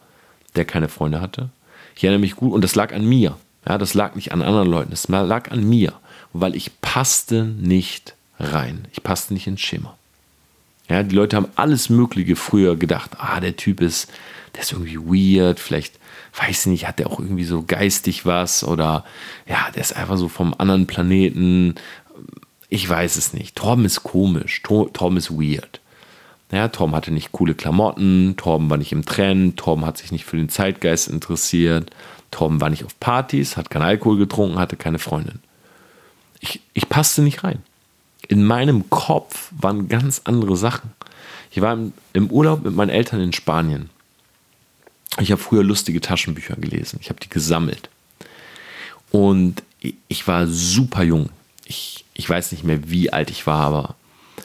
der 0.56 0.66
keine 0.66 0.90
Freunde 0.90 1.22
hatte. 1.22 1.50
Ich 1.96 2.04
erinnere 2.04 2.22
mich 2.22 2.36
gut, 2.36 2.52
und 2.52 2.64
das 2.64 2.76
lag 2.76 2.94
an 2.94 3.06
mir. 3.06 3.38
Ja, 3.68 3.78
das 3.78 3.94
lag 3.94 4.16
nicht 4.16 4.32
an 4.32 4.42
anderen 4.42 4.70
Leuten, 4.70 4.92
das 4.92 5.08
lag 5.08 5.52
an 5.52 5.68
mir, 5.68 5.94
weil 6.34 6.56
ich 6.56 6.82
passte 6.82 7.44
nicht 7.44 8.16
rein. 8.40 8.88
Ich 8.92 9.02
passte 9.02 9.34
nicht 9.34 9.48
ins 9.48 9.62
Schema. 9.62 9.98
Ja, 10.90 11.04
die 11.04 11.16
Leute 11.16 11.36
haben 11.36 11.48
alles 11.56 11.90
Mögliche 11.90 12.36
früher 12.36 12.76
gedacht. 12.76 13.12
Ah, 13.18 13.40
der 13.40 13.56
Typ 13.56 13.82
ist, 13.82 14.12
der 14.54 14.62
ist 14.62 14.72
irgendwie 14.72 14.98
weird, 15.38 15.60
vielleicht, 15.60 16.00
weiß 16.40 16.68
nicht, 16.68 16.88
hat 16.88 17.00
der 17.00 17.08
auch 17.08 17.20
irgendwie 17.20 17.46
so 17.46 17.64
geistig 17.64 18.26
was 18.26 18.64
oder 18.64 19.04
ja, 19.48 19.70
der 19.74 19.82
ist 19.82 19.96
einfach 19.96 20.18
so 20.18 20.30
vom 20.30 20.54
anderen 20.58 20.86
Planeten. 20.86 21.76
Ich 22.70 22.88
weiß 22.88 23.16
es 23.16 23.34
nicht. 23.34 23.56
Torben 23.56 23.86
ist 23.86 24.04
komisch, 24.04 24.62
Torben 24.62 25.18
ist 25.18 25.32
weird. 25.32 25.82
Ja, 26.52 26.68
Torben 26.68 26.96
hatte 26.96 27.12
nicht 27.12 27.32
coole 27.32 27.56
Klamotten, 27.56 28.36
Torben 28.38 28.70
war 28.70 28.78
nicht 28.78 28.92
im 28.92 29.06
Trend, 29.06 29.58
Torben 29.58 29.86
hat 29.86 29.98
sich 29.98 30.12
nicht 30.12 30.26
für 30.26 30.38
den 30.38 30.50
Zeitgeist 30.50 31.08
interessiert, 31.08 31.90
Torben 32.30 32.62
war 32.62 32.70
nicht 32.70 32.84
auf 32.84 33.00
Partys, 33.00 33.58
hat 33.58 33.72
keinen 33.72 33.82
Alkohol 33.82 34.18
getrunken, 34.18 34.60
hatte 34.60 34.76
keine 34.76 35.00
Freundin. 35.00 35.40
Ich, 36.40 36.62
ich 36.74 36.88
passte 36.88 37.24
nicht 37.24 37.44
rein. 37.44 37.64
In 38.28 38.44
meinem 38.44 38.90
Kopf 38.90 39.52
waren 39.58 39.88
ganz 39.88 40.22
andere 40.26 40.58
Sachen. 40.58 40.92
Ich 41.52 41.62
war 41.62 41.78
im, 42.14 42.32
Urlaub 42.32 42.64
mit 42.64 42.76
meinen 42.76 42.90
Eltern 42.90 43.22
in 43.22 43.34
Spanien. 43.34 43.90
Ich 45.20 45.32
habe 45.32 45.42
früher 45.42 45.64
lustige 45.64 46.02
Taschenbücher 46.02 46.56
gelesen. 46.56 47.00
Ich 47.02 47.10
habe 47.10 47.20
die 47.20 47.30
gesammelt. 47.30 47.90
Und 49.12 49.64
ich 50.08 50.28
war 50.28 50.48
super 50.48 51.04
jung. 51.04 51.30
Ich, 51.64 52.06
ich 52.14 52.30
weiß 52.30 52.52
nicht 52.52 52.64
mehr, 52.64 52.90
wie 52.90 53.14
alt 53.14 53.30
ich 53.30 53.48
war, 53.48 53.62
aber 53.62 53.96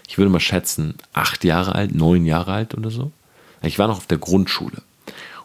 ich 0.06 0.18
würde 0.18 0.30
mal 0.30 0.40
schätzen, 0.40 0.94
acht 1.12 1.44
Jahre 1.44 1.74
alt, 1.74 1.94
neun 1.94 2.26
Jahre 2.26 2.52
alt 2.52 2.74
oder 2.74 2.90
so. 2.90 3.10
Ich 3.62 3.78
war 3.78 3.88
noch 3.88 3.96
auf 3.96 4.06
der 4.06 4.18
Grundschule. 4.18 4.82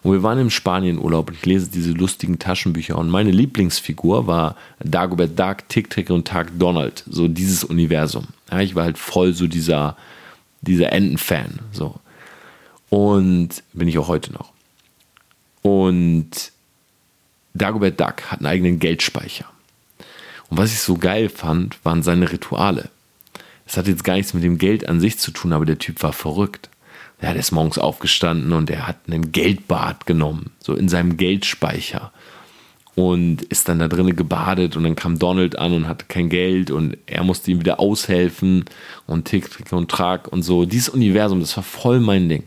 Und 0.06 0.12
wir 0.12 0.22
waren 0.22 0.38
im 0.38 0.52
Spanienurlaub 0.52 1.30
und 1.30 1.34
ich 1.34 1.48
lese 1.48 1.68
diese 1.72 1.90
lustigen 1.90 2.38
Taschenbücher. 2.38 2.96
Und 2.96 3.10
meine 3.10 3.32
Lieblingsfigur 3.32 4.28
war 4.28 4.56
Dagobert 4.78 5.40
Duck, 5.40 5.68
Tick 5.68 5.90
Tick 5.90 6.12
und 6.12 6.28
Tag 6.28 6.52
Donald. 6.60 7.04
So 7.10 7.28
dieses 7.28 7.64
Universum. 7.64 8.28
Ja, 8.52 8.60
ich 8.60 8.76
war 8.76 8.84
halt 8.84 9.00
voll 9.00 9.34
so 9.34 9.48
dieser, 9.48 9.98
dieser 10.62 10.94
Enten-Fan. 10.94 11.58
So. 11.72 11.96
Und 12.92 13.64
bin 13.74 13.88
ich 13.88 13.98
auch 13.98 14.08
heute 14.08 14.32
noch. 14.32 14.52
Und 15.64 16.52
Dagobert 17.56 18.00
Duck 18.00 18.30
hat 18.30 18.42
einen 18.42 18.46
eigenen 18.46 18.78
Geldspeicher. 18.78 19.46
Und 20.52 20.60
was 20.60 20.72
ich 20.72 20.82
so 20.82 20.98
geil 20.98 21.30
fand, 21.30 21.84
waren 21.84 22.04
seine 22.04 22.32
Rituale. 22.32 22.90
Es 23.66 23.76
hat 23.76 23.88
jetzt 23.88 24.04
gar 24.04 24.14
nichts 24.14 24.36
mit 24.36 24.44
dem 24.44 24.60
Geld 24.60 24.88
an 24.88 25.00
sich 25.00 25.18
zu 25.18 25.32
tun, 25.32 25.52
aber 25.52 25.66
der 25.66 25.80
Typ 25.80 26.04
war 26.04 26.14
verrückt. 26.14 26.70
Der 27.22 27.36
ist 27.36 27.52
morgens 27.52 27.78
aufgestanden 27.78 28.54
und 28.54 28.70
er 28.70 28.88
hat 28.88 28.98
einen 29.08 29.32
Geldbad 29.32 30.06
genommen, 30.06 30.52
so 30.60 30.76
in 30.76 30.90
seinem 30.90 31.18
Geldspeicher. 31.18 32.12
Und 32.94 33.42
ist 33.42 33.68
dann 33.68 33.80
da 33.80 33.90
drinnen 33.90 34.16
gebadet 34.16 34.78
und 34.78 34.84
dann 34.84 34.96
kam 34.96 35.20
Donald 35.20 35.58
an 35.58 35.74
und 35.74 35.88
hatte 35.88 36.06
kein 36.08 36.30
Geld 36.30 36.72
und 36.72 36.98
er 37.08 37.26
musste 37.26 37.52
ihm 37.52 37.60
wieder 37.60 37.80
aushelfen 37.80 38.64
und 39.06 39.26
Tick, 39.26 39.52
Trick 39.52 39.72
und 39.74 39.92
Trag 39.92 40.30
und 40.30 40.44
so. 40.44 40.66
Dieses 40.66 40.90
Universum, 40.90 41.42
das 41.42 41.58
war 41.58 41.64
voll 41.64 42.00
mein 42.00 42.30
Ding. 42.30 42.44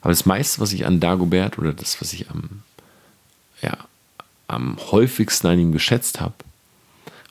Aber 0.00 0.10
das 0.10 0.24
meiste, 0.24 0.60
was 0.60 0.72
ich 0.72 0.86
an 0.86 1.00
Dagobert 1.00 1.58
oder 1.58 1.74
das, 1.74 2.00
was 2.00 2.14
ich 2.14 2.30
am, 2.30 2.62
ja, 3.60 3.76
am 4.46 4.78
häufigsten 4.92 5.48
an 5.48 5.58
ihm 5.58 5.72
geschätzt 5.72 6.20
habe, 6.20 6.34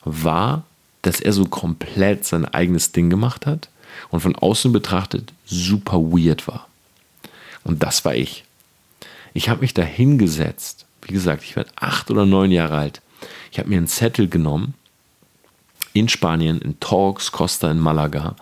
war, 0.04 0.64
dass 1.02 1.20
er 1.20 1.32
so 1.32 1.46
komplett 1.46 2.24
sein 2.24 2.44
eigenes 2.44 2.92
Ding 2.92 3.10
gemacht 3.10 3.46
hat 3.46 3.68
und 4.10 4.20
von 4.20 4.36
außen 4.36 4.72
betrachtet 4.72 5.32
super 5.44 5.98
weird 5.98 6.48
war. 6.48 6.66
Und 7.64 7.82
das 7.82 8.04
war 8.04 8.14
ich. 8.14 8.44
Ich 9.34 9.48
habe 9.48 9.60
mich 9.60 9.74
da 9.74 9.82
hingesetzt. 9.82 10.86
Wie 11.02 11.12
gesagt, 11.12 11.42
ich 11.42 11.56
werde 11.56 11.70
acht 11.76 12.10
oder 12.10 12.26
neun 12.26 12.50
Jahre 12.50 12.76
alt. 12.76 13.00
Ich 13.52 13.58
habe 13.58 13.68
mir 13.68 13.76
einen 13.76 13.86
Zettel 13.86 14.28
genommen 14.28 14.74
in 15.92 16.08
Spanien, 16.08 16.60
in 16.60 16.78
Torx 16.80 17.32
Costa 17.32 17.70
in 17.70 17.78
Malaga. 17.78 18.36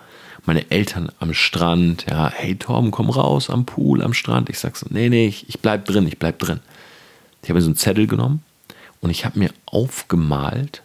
Meine 0.45 0.71
Eltern 0.71 1.11
am 1.19 1.35
Strand, 1.35 2.07
ja, 2.09 2.31
hey 2.31 2.57
Torben, 2.57 2.93
komm 2.93 3.11
raus 3.11 3.51
am 3.51 3.67
Pool, 3.67 4.03
am 4.03 4.15
Strand. 4.15 4.49
Ich 4.49 4.59
sag 4.59 4.77
so, 4.77 4.87
nee, 4.91 5.09
nee, 5.09 5.27
ich, 5.27 5.49
ich 5.49 5.59
bleib 5.61 5.87
drin, 5.87 6.07
ich 6.07 6.19
bleib 6.19 6.39
drin. 6.39 6.61
Ich 7.43 7.49
habe 7.49 7.59
mir 7.59 7.63
so 7.63 7.69
einen 7.69 7.77
Zettel 7.77 8.07
genommen 8.07 8.45
und 9.01 9.11
ich 9.11 9.25
habe 9.25 9.39
mir 9.39 9.51
aufgemalt, 9.67 10.83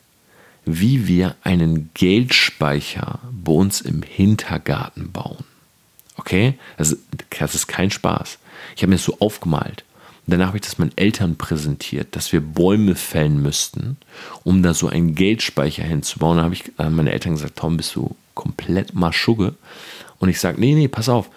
wie 0.66 1.08
wir 1.08 1.36
einen 1.44 1.90
Geldspeicher 1.94 3.20
bei 3.32 3.52
uns 3.52 3.82
im 3.82 4.04
Hintergarten 4.04 5.12
bauen. 5.12 5.44
Okay? 6.18 6.56
Das 6.78 6.92
ist, 6.92 7.02
das 7.40 7.56
ist 7.56 7.68
kein 7.68 7.92
Spaß. 7.92 8.38
Ich 8.76 8.84
habe 8.84 8.92
mir 8.92 8.98
das 8.98 9.06
so 9.06 9.18
aufgemalt. 9.20 9.84
Und 10.28 10.34
danach 10.34 10.48
habe 10.48 10.58
ich 10.58 10.64
das 10.64 10.78
meinen 10.78 10.96
Eltern 10.96 11.36
präsentiert, 11.36 12.16
dass 12.16 12.32
wir 12.32 12.42
Bäume 12.42 12.96
fällen 12.96 13.42
müssten, 13.42 13.98
um 14.44 14.62
da 14.62 14.76
so 14.76 14.88
einen 14.88 15.16
Geldspeicher 15.16 15.84
hinzubauen. 15.84 16.38
Da 16.38 16.44
habe 16.44 16.54
ich 16.54 16.72
äh, 16.78 16.90
meine 16.90 17.12
Eltern 17.12 17.34
gesagt, 17.34 17.58
Tom, 17.58 17.78
bist 17.78 17.96
du 17.96 18.16
komplett 18.36 18.94
Maschugge? 18.94 19.56
Und 20.20 20.30
ich 20.30 20.40
sage, 20.40 20.62
nee, 20.62 20.76
nee, 20.76 20.88
pass 20.88 21.10
auf, 21.10 21.30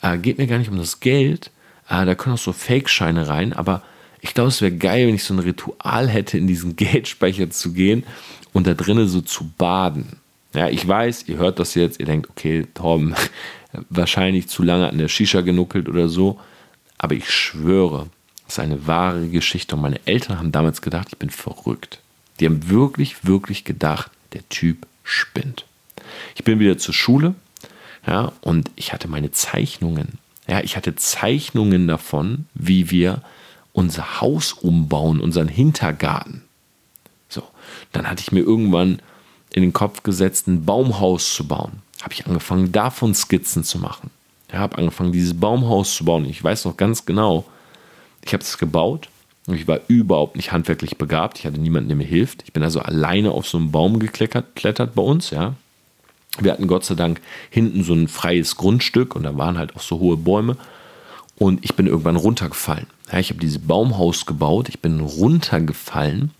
äh, 0.00 0.16
geht 0.16 0.38
mir 0.38 0.46
gar 0.46 0.58
nicht 0.58 0.70
um 0.70 0.78
das 0.78 1.00
Geld, 1.00 1.50
äh, 1.90 2.06
da 2.06 2.14
können 2.14 2.36
auch 2.36 2.40
so 2.40 2.54
Fake-Scheine 2.54 3.28
rein, 3.28 3.52
aber 3.52 3.82
ich 4.22 4.34
glaube, 4.34 4.48
es 4.48 4.60
wäre 4.60 4.72
geil, 4.72 5.06
wenn 5.06 5.14
ich 5.14 5.24
so 5.24 5.34
ein 5.34 5.38
Ritual 5.38 6.08
hätte, 6.08 6.38
in 6.38 6.46
diesen 6.46 6.76
Geldspeicher 6.76 7.50
zu 7.50 7.72
gehen 7.72 8.04
und 8.52 8.66
da 8.66 8.74
drinnen 8.74 9.08
so 9.08 9.20
zu 9.20 9.50
baden. 9.56 10.16
Ja, 10.54 10.68
ich 10.68 10.86
weiß, 10.86 11.28
ihr 11.28 11.36
hört 11.36 11.58
das 11.58 11.74
jetzt, 11.74 12.00
ihr 12.00 12.06
denkt, 12.06 12.28
okay, 12.30 12.66
Tom, 12.74 13.14
wahrscheinlich 13.88 14.48
zu 14.48 14.62
lange 14.62 14.88
an 14.88 14.98
der 14.98 15.08
Shisha 15.08 15.42
genuckelt 15.42 15.88
oder 15.88 16.08
so, 16.08 16.40
aber 16.98 17.14
ich 17.14 17.30
schwöre, 17.30 18.08
das 18.44 18.54
ist 18.54 18.60
eine 18.60 18.86
wahre 18.86 19.28
Geschichte 19.28 19.76
und 19.76 19.82
meine 19.82 20.00
Eltern 20.06 20.38
haben 20.38 20.52
damals 20.52 20.82
gedacht, 20.82 21.08
ich 21.10 21.18
bin 21.18 21.30
verrückt. 21.30 22.00
Die 22.40 22.46
haben 22.46 22.68
wirklich, 22.68 23.24
wirklich 23.24 23.64
gedacht, 23.64 24.10
der 24.32 24.48
Typ 24.48 24.86
spinnt. 25.04 25.66
Ich 26.34 26.42
bin 26.42 26.58
wieder 26.58 26.78
zur 26.78 26.94
Schule, 26.94 27.34
ja, 28.06 28.32
und 28.40 28.70
ich 28.76 28.92
hatte 28.92 29.08
meine 29.08 29.30
Zeichnungen. 29.30 30.18
Ja, 30.48 30.60
ich 30.60 30.76
hatte 30.76 30.96
Zeichnungen 30.96 31.86
davon, 31.86 32.46
wie 32.54 32.90
wir 32.90 33.22
unser 33.72 34.20
Haus 34.20 34.52
umbauen, 34.52 35.20
unseren 35.20 35.48
Hintergarten. 35.48 36.42
So, 37.30 37.42
dann 37.92 38.10
hatte 38.10 38.20
ich 38.20 38.32
mir 38.32 38.40
irgendwann 38.40 39.00
in 39.54 39.62
den 39.62 39.72
Kopf 39.72 40.02
gesetzt, 40.02 40.46
ein 40.46 40.64
Baumhaus 40.66 41.34
zu 41.34 41.46
bauen. 41.46 41.80
Habe 42.02 42.12
ich 42.12 42.26
angefangen, 42.26 42.72
davon 42.72 43.14
Skizzen 43.14 43.64
zu 43.64 43.78
machen. 43.78 44.10
Ich 44.48 44.54
habe 44.54 44.76
angefangen, 44.78 45.12
dieses 45.12 45.38
Baumhaus 45.38 45.94
zu 45.94 46.04
bauen. 46.04 46.24
Ich 46.28 46.42
weiß 46.42 46.64
noch 46.64 46.76
ganz 46.76 47.06
genau, 47.06 47.44
ich 48.22 48.32
habe 48.32 48.42
es 48.42 48.58
gebaut 48.58 49.08
und 49.46 49.54
ich 49.54 49.68
war 49.68 49.80
überhaupt 49.88 50.36
nicht 50.36 50.52
handwerklich 50.52 50.98
begabt. 50.98 51.38
Ich 51.38 51.46
hatte 51.46 51.60
niemanden, 51.60 51.88
der 51.88 51.96
mir 51.96 52.06
hilft. 52.06 52.42
Ich 52.44 52.52
bin 52.52 52.62
also 52.62 52.80
alleine 52.80 53.30
auf 53.30 53.48
so 53.48 53.58
einen 53.58 53.70
Baum 53.70 53.98
geklettert 53.98 54.94
bei 54.94 55.02
uns, 55.02 55.30
ja. 55.30 55.54
Wir 56.38 56.52
hatten 56.52 56.68
Gott 56.68 56.84
sei 56.84 56.94
Dank 56.94 57.20
hinten 57.48 57.82
so 57.82 57.92
ein 57.92 58.08
freies 58.08 58.56
Grundstück 58.56 59.16
und 59.16 59.24
da 59.24 59.36
waren 59.36 59.58
halt 59.58 59.74
auch 59.76 59.80
so 59.80 59.98
hohe 59.98 60.16
Bäume. 60.16 60.56
Und 61.36 61.64
ich 61.64 61.74
bin 61.74 61.86
irgendwann 61.86 62.16
runtergefallen. 62.16 62.86
Ja, 63.10 63.18
ich 63.18 63.30
habe 63.30 63.40
dieses 63.40 63.58
Baumhaus 63.58 64.26
gebaut, 64.26 64.68
ich 64.68 64.80
bin 64.80 65.00
runtergefallen. 65.00 66.32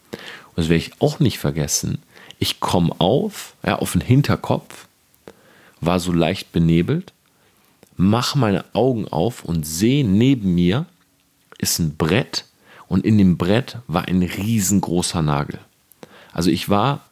Das 0.61 0.69
werde 0.69 0.85
ich 0.85 0.93
auch 1.01 1.21
nicht 1.21 1.39
vergessen. 1.39 2.03
Ich 2.39 2.61
komme 2.61 2.95
auf, 2.99 3.55
ja, 3.65 3.77
auf 3.79 3.93
den 3.93 4.03
Hinterkopf, 4.03 4.89
war 5.81 5.99
so 5.99 6.13
leicht 6.13 6.53
benebelt, 6.53 7.15
mache 7.97 8.39
meine 8.39 8.67
Augen 8.75 9.09
auf 9.09 9.43
und 9.43 9.65
sehe 9.65 10.07
neben 10.07 10.55
mir 10.55 10.85
ist 11.57 11.79
ein 11.79 11.97
Brett 11.97 12.45
und 12.89 13.07
in 13.07 13.17
dem 13.17 13.39
Brett 13.39 13.79
war 13.87 14.07
ein 14.07 14.23
riesengroßer 14.23 15.23
Nagel. 15.23 15.61
Also 16.31 16.51
ich 16.51 16.69
war 16.69 17.07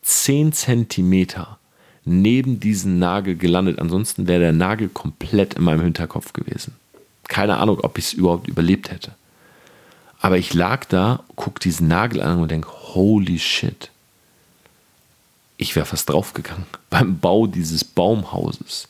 10 0.00 0.54
Zentimeter 0.54 1.58
neben 2.06 2.58
diesem 2.58 2.98
Nagel 2.98 3.36
gelandet. 3.36 3.80
Ansonsten 3.80 4.26
wäre 4.26 4.40
der 4.40 4.52
Nagel 4.54 4.88
komplett 4.88 5.52
in 5.52 5.64
meinem 5.64 5.82
Hinterkopf 5.82 6.32
gewesen. 6.32 6.74
Keine 7.24 7.58
Ahnung, 7.58 7.80
ob 7.80 7.98
ich 7.98 8.06
es 8.06 8.12
überhaupt 8.14 8.48
überlebt 8.48 8.90
hätte. 8.90 9.14
Aber 10.20 10.38
ich 10.38 10.54
lag 10.54 10.84
da, 10.86 11.22
guck 11.36 11.60
diesen 11.60 11.88
Nagel 11.88 12.20
an 12.20 12.40
und 12.40 12.50
denke, 12.50 12.68
holy 12.94 13.38
shit. 13.38 13.90
Ich 15.56 15.74
wäre 15.74 15.86
fast 15.86 16.08
draufgegangen 16.08 16.66
beim 16.90 17.18
Bau 17.18 17.46
dieses 17.46 17.84
Baumhauses. 17.84 18.88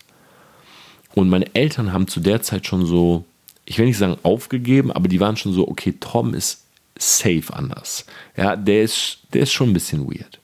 Und 1.15 1.31
meine 1.31 1.55
Eltern 1.55 1.93
haben 1.93 2.07
zu 2.07 2.21
der 2.21 2.43
Zeit 2.43 2.67
schon 2.67 2.87
so, 2.87 3.25
ich 3.65 3.79
will 3.79 3.87
nicht 3.87 3.99
sagen 3.99 4.19
aufgegeben, 4.23 4.93
aber 4.93 5.09
die 5.09 5.21
waren 5.21 5.37
schon 5.37 5.53
so, 5.53 5.67
okay, 5.67 5.95
Tom 5.99 6.35
ist 6.35 6.65
safe 6.99 7.53
anders. 7.53 8.05
Ja, 8.37 8.57
der 8.57 8.83
ist, 8.83 9.19
der 9.33 9.43
ist 9.43 9.53
schon 9.53 9.71
ein 9.71 9.75
bisschen 9.75 10.07
weird. 10.07 10.39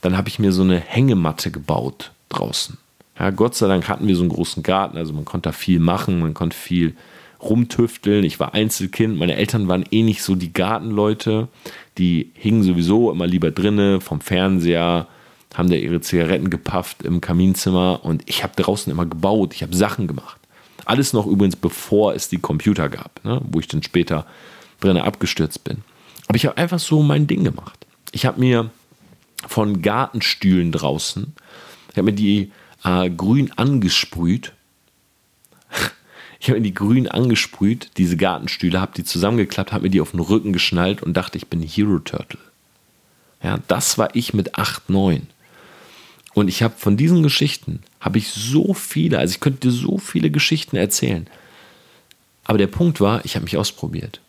Dann 0.00 0.16
habe 0.16 0.28
ich 0.28 0.38
mir 0.38 0.52
so 0.52 0.62
eine 0.62 0.78
Hängematte 0.78 1.50
gebaut 1.50 2.12
draußen. 2.28 2.78
Ja, 3.18 3.30
Gott 3.30 3.54
sei 3.54 3.66
Dank 3.66 3.88
hatten 3.88 4.06
wir 4.06 4.14
so 4.14 4.22
einen 4.22 4.30
großen 4.30 4.62
Garten, 4.62 4.98
also 4.98 5.12
man 5.12 5.24
konnte 5.24 5.48
da 5.48 5.52
viel 5.52 5.80
machen, 5.80 6.20
man 6.20 6.34
konnte 6.34 6.56
viel 6.56 6.94
rumtüfteln. 7.48 8.24
Ich 8.24 8.40
war 8.40 8.54
Einzelkind, 8.54 9.18
meine 9.18 9.36
Eltern 9.36 9.68
waren 9.68 9.84
eh 9.90 10.02
nicht 10.02 10.22
so 10.22 10.34
die 10.34 10.52
Gartenleute, 10.52 11.48
die 11.98 12.30
hingen 12.34 12.62
sowieso 12.62 13.10
immer 13.10 13.26
lieber 13.26 13.50
drinne 13.50 14.00
vom 14.00 14.20
Fernseher, 14.20 15.06
haben 15.54 15.70
da 15.70 15.76
ihre 15.76 16.00
Zigaretten 16.00 16.50
gepafft 16.50 17.02
im 17.02 17.20
Kaminzimmer 17.20 18.00
und 18.02 18.22
ich 18.26 18.42
habe 18.42 18.60
draußen 18.60 18.90
immer 18.90 19.06
gebaut, 19.06 19.54
ich 19.54 19.62
habe 19.62 19.74
Sachen 19.74 20.06
gemacht. 20.06 20.38
Alles 20.84 21.12
noch 21.12 21.26
übrigens 21.26 21.56
bevor 21.56 22.14
es 22.14 22.28
die 22.28 22.38
Computer 22.38 22.88
gab, 22.88 23.24
ne, 23.24 23.40
wo 23.50 23.60
ich 23.60 23.66
dann 23.66 23.82
später 23.82 24.26
drinne 24.80 25.04
abgestürzt 25.04 25.64
bin. 25.64 25.78
Aber 26.28 26.36
ich 26.36 26.46
habe 26.46 26.58
einfach 26.58 26.78
so 26.78 27.02
mein 27.02 27.26
Ding 27.26 27.42
gemacht. 27.44 27.86
Ich 28.12 28.26
habe 28.26 28.38
mir 28.38 28.70
von 29.48 29.80
Gartenstühlen 29.80 30.72
draußen, 30.72 31.34
ich 31.90 31.96
habe 31.96 32.10
mir 32.10 32.12
die 32.12 32.52
äh, 32.84 33.10
grün 33.10 33.50
angesprüht. 33.56 34.52
Ich 36.46 36.50
habe 36.50 36.60
mir 36.60 36.68
die 36.68 36.74
grün 36.74 37.08
angesprüht, 37.08 37.90
diese 37.96 38.16
Gartenstühle, 38.16 38.80
habe 38.80 38.92
die 38.96 39.02
zusammengeklappt, 39.02 39.72
habe 39.72 39.82
mir 39.82 39.90
die 39.90 40.00
auf 40.00 40.12
den 40.12 40.20
Rücken 40.20 40.52
geschnallt 40.52 41.02
und 41.02 41.14
dachte, 41.14 41.38
ich 41.38 41.48
bin 41.48 41.60
Hero 41.60 41.98
Turtle. 41.98 42.38
Ja, 43.42 43.58
das 43.66 43.98
war 43.98 44.14
ich 44.14 44.32
mit 44.32 44.56
8, 44.56 44.88
9. 44.88 45.26
Und 46.34 46.46
ich 46.46 46.62
habe 46.62 46.74
von 46.78 46.96
diesen 46.96 47.24
Geschichten, 47.24 47.82
habe 47.98 48.18
ich 48.18 48.28
so 48.28 48.74
viele, 48.74 49.18
also 49.18 49.32
ich 49.32 49.40
könnte 49.40 49.58
dir 49.58 49.72
so 49.72 49.98
viele 49.98 50.30
Geschichten 50.30 50.76
erzählen. 50.76 51.26
Aber 52.44 52.58
der 52.58 52.68
Punkt 52.68 53.00
war, 53.00 53.24
ich 53.24 53.34
habe 53.34 53.42
mich 53.42 53.56
ausprobiert. 53.56 54.20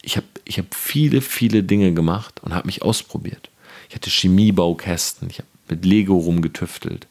Ich 0.00 0.16
habe 0.16 0.26
ich 0.44 0.60
hab 0.60 0.72
viele, 0.76 1.20
viele 1.20 1.64
Dinge 1.64 1.92
gemacht 1.92 2.40
und 2.44 2.54
habe 2.54 2.66
mich 2.66 2.82
ausprobiert. 2.82 3.50
Ich 3.88 3.96
hatte 3.96 4.10
Chemiebaukästen, 4.10 5.28
ich 5.28 5.38
habe 5.38 5.48
mit 5.68 5.84
Lego 5.84 6.16
rumgetüftelt. 6.18 7.08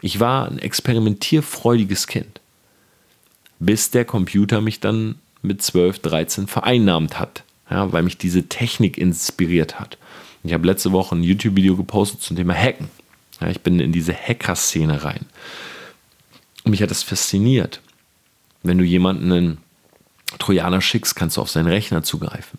Ich 0.00 0.20
war 0.20 0.48
ein 0.48 0.58
experimentierfreudiges 0.58 2.06
Kind. 2.06 2.40
Bis 3.58 3.90
der 3.90 4.04
Computer 4.04 4.60
mich 4.60 4.80
dann 4.80 5.16
mit 5.42 5.62
12, 5.62 6.00
13 6.00 6.46
vereinnahmt 6.46 7.18
hat, 7.18 7.44
ja, 7.70 7.92
weil 7.92 8.02
mich 8.02 8.18
diese 8.18 8.48
Technik 8.48 8.98
inspiriert 8.98 9.80
hat. 9.80 9.98
Ich 10.42 10.52
habe 10.52 10.66
letzte 10.66 10.92
Woche 10.92 11.16
ein 11.16 11.22
YouTube-Video 11.22 11.76
gepostet 11.76 12.22
zum 12.22 12.36
Thema 12.36 12.54
Hacken. 12.54 12.88
Ja, 13.40 13.48
ich 13.48 13.60
bin 13.60 13.80
in 13.80 13.92
diese 13.92 14.14
Hacker-Szene 14.14 15.04
rein. 15.04 15.26
Und 16.64 16.70
mich 16.70 16.82
hat 16.82 16.90
das 16.90 17.02
fasziniert. 17.02 17.80
Wenn 18.62 18.78
du 18.78 18.84
jemanden 18.84 19.32
einen 19.32 19.58
Trojaner 20.38 20.80
schickst, 20.80 21.16
kannst 21.16 21.36
du 21.36 21.40
auf 21.40 21.50
seinen 21.50 21.68
Rechner 21.68 22.02
zugreifen. 22.02 22.58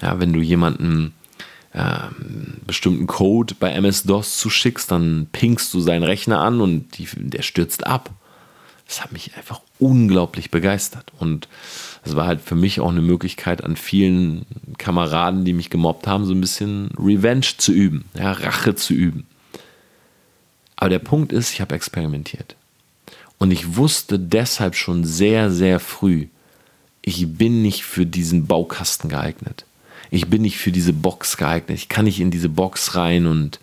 Ja, 0.00 0.18
wenn 0.18 0.32
du 0.32 0.40
jemanden 0.40 1.14
ähm, 1.74 2.60
bestimmten 2.66 3.06
Code 3.06 3.54
bei 3.58 3.70
MS-DOS 3.72 4.38
zuschickst, 4.38 4.90
dann 4.90 5.28
pingst 5.32 5.72
du 5.74 5.80
seinen 5.80 6.02
Rechner 6.02 6.40
an 6.40 6.60
und 6.60 6.98
die, 6.98 7.08
der 7.14 7.42
stürzt 7.42 7.86
ab. 7.86 8.10
Das 8.92 9.02
hat 9.02 9.12
mich 9.12 9.34
einfach 9.38 9.62
unglaublich 9.78 10.50
begeistert. 10.50 11.12
Und 11.18 11.48
es 12.04 12.14
war 12.14 12.26
halt 12.26 12.42
für 12.42 12.54
mich 12.54 12.78
auch 12.78 12.90
eine 12.90 13.00
Möglichkeit, 13.00 13.64
an 13.64 13.76
vielen 13.76 14.44
Kameraden, 14.76 15.46
die 15.46 15.54
mich 15.54 15.70
gemobbt 15.70 16.06
haben, 16.06 16.26
so 16.26 16.34
ein 16.34 16.42
bisschen 16.42 16.90
Revenge 16.98 17.46
zu 17.56 17.72
üben, 17.72 18.04
ja, 18.14 18.32
Rache 18.32 18.74
zu 18.74 18.92
üben. 18.92 19.26
Aber 20.76 20.90
der 20.90 20.98
Punkt 20.98 21.32
ist, 21.32 21.54
ich 21.54 21.62
habe 21.62 21.74
experimentiert. 21.74 22.54
Und 23.38 23.50
ich 23.50 23.76
wusste 23.76 24.18
deshalb 24.18 24.74
schon 24.74 25.06
sehr, 25.06 25.50
sehr 25.50 25.80
früh, 25.80 26.26
ich 27.00 27.26
bin 27.38 27.62
nicht 27.62 27.84
für 27.84 28.04
diesen 28.04 28.46
Baukasten 28.46 29.08
geeignet. 29.08 29.64
Ich 30.10 30.28
bin 30.28 30.42
nicht 30.42 30.58
für 30.58 30.70
diese 30.70 30.92
Box 30.92 31.38
geeignet. 31.38 31.78
Ich 31.78 31.88
kann 31.88 32.04
nicht 32.04 32.20
in 32.20 32.30
diese 32.30 32.50
Box 32.50 32.94
rein 32.94 33.26
und 33.26 33.58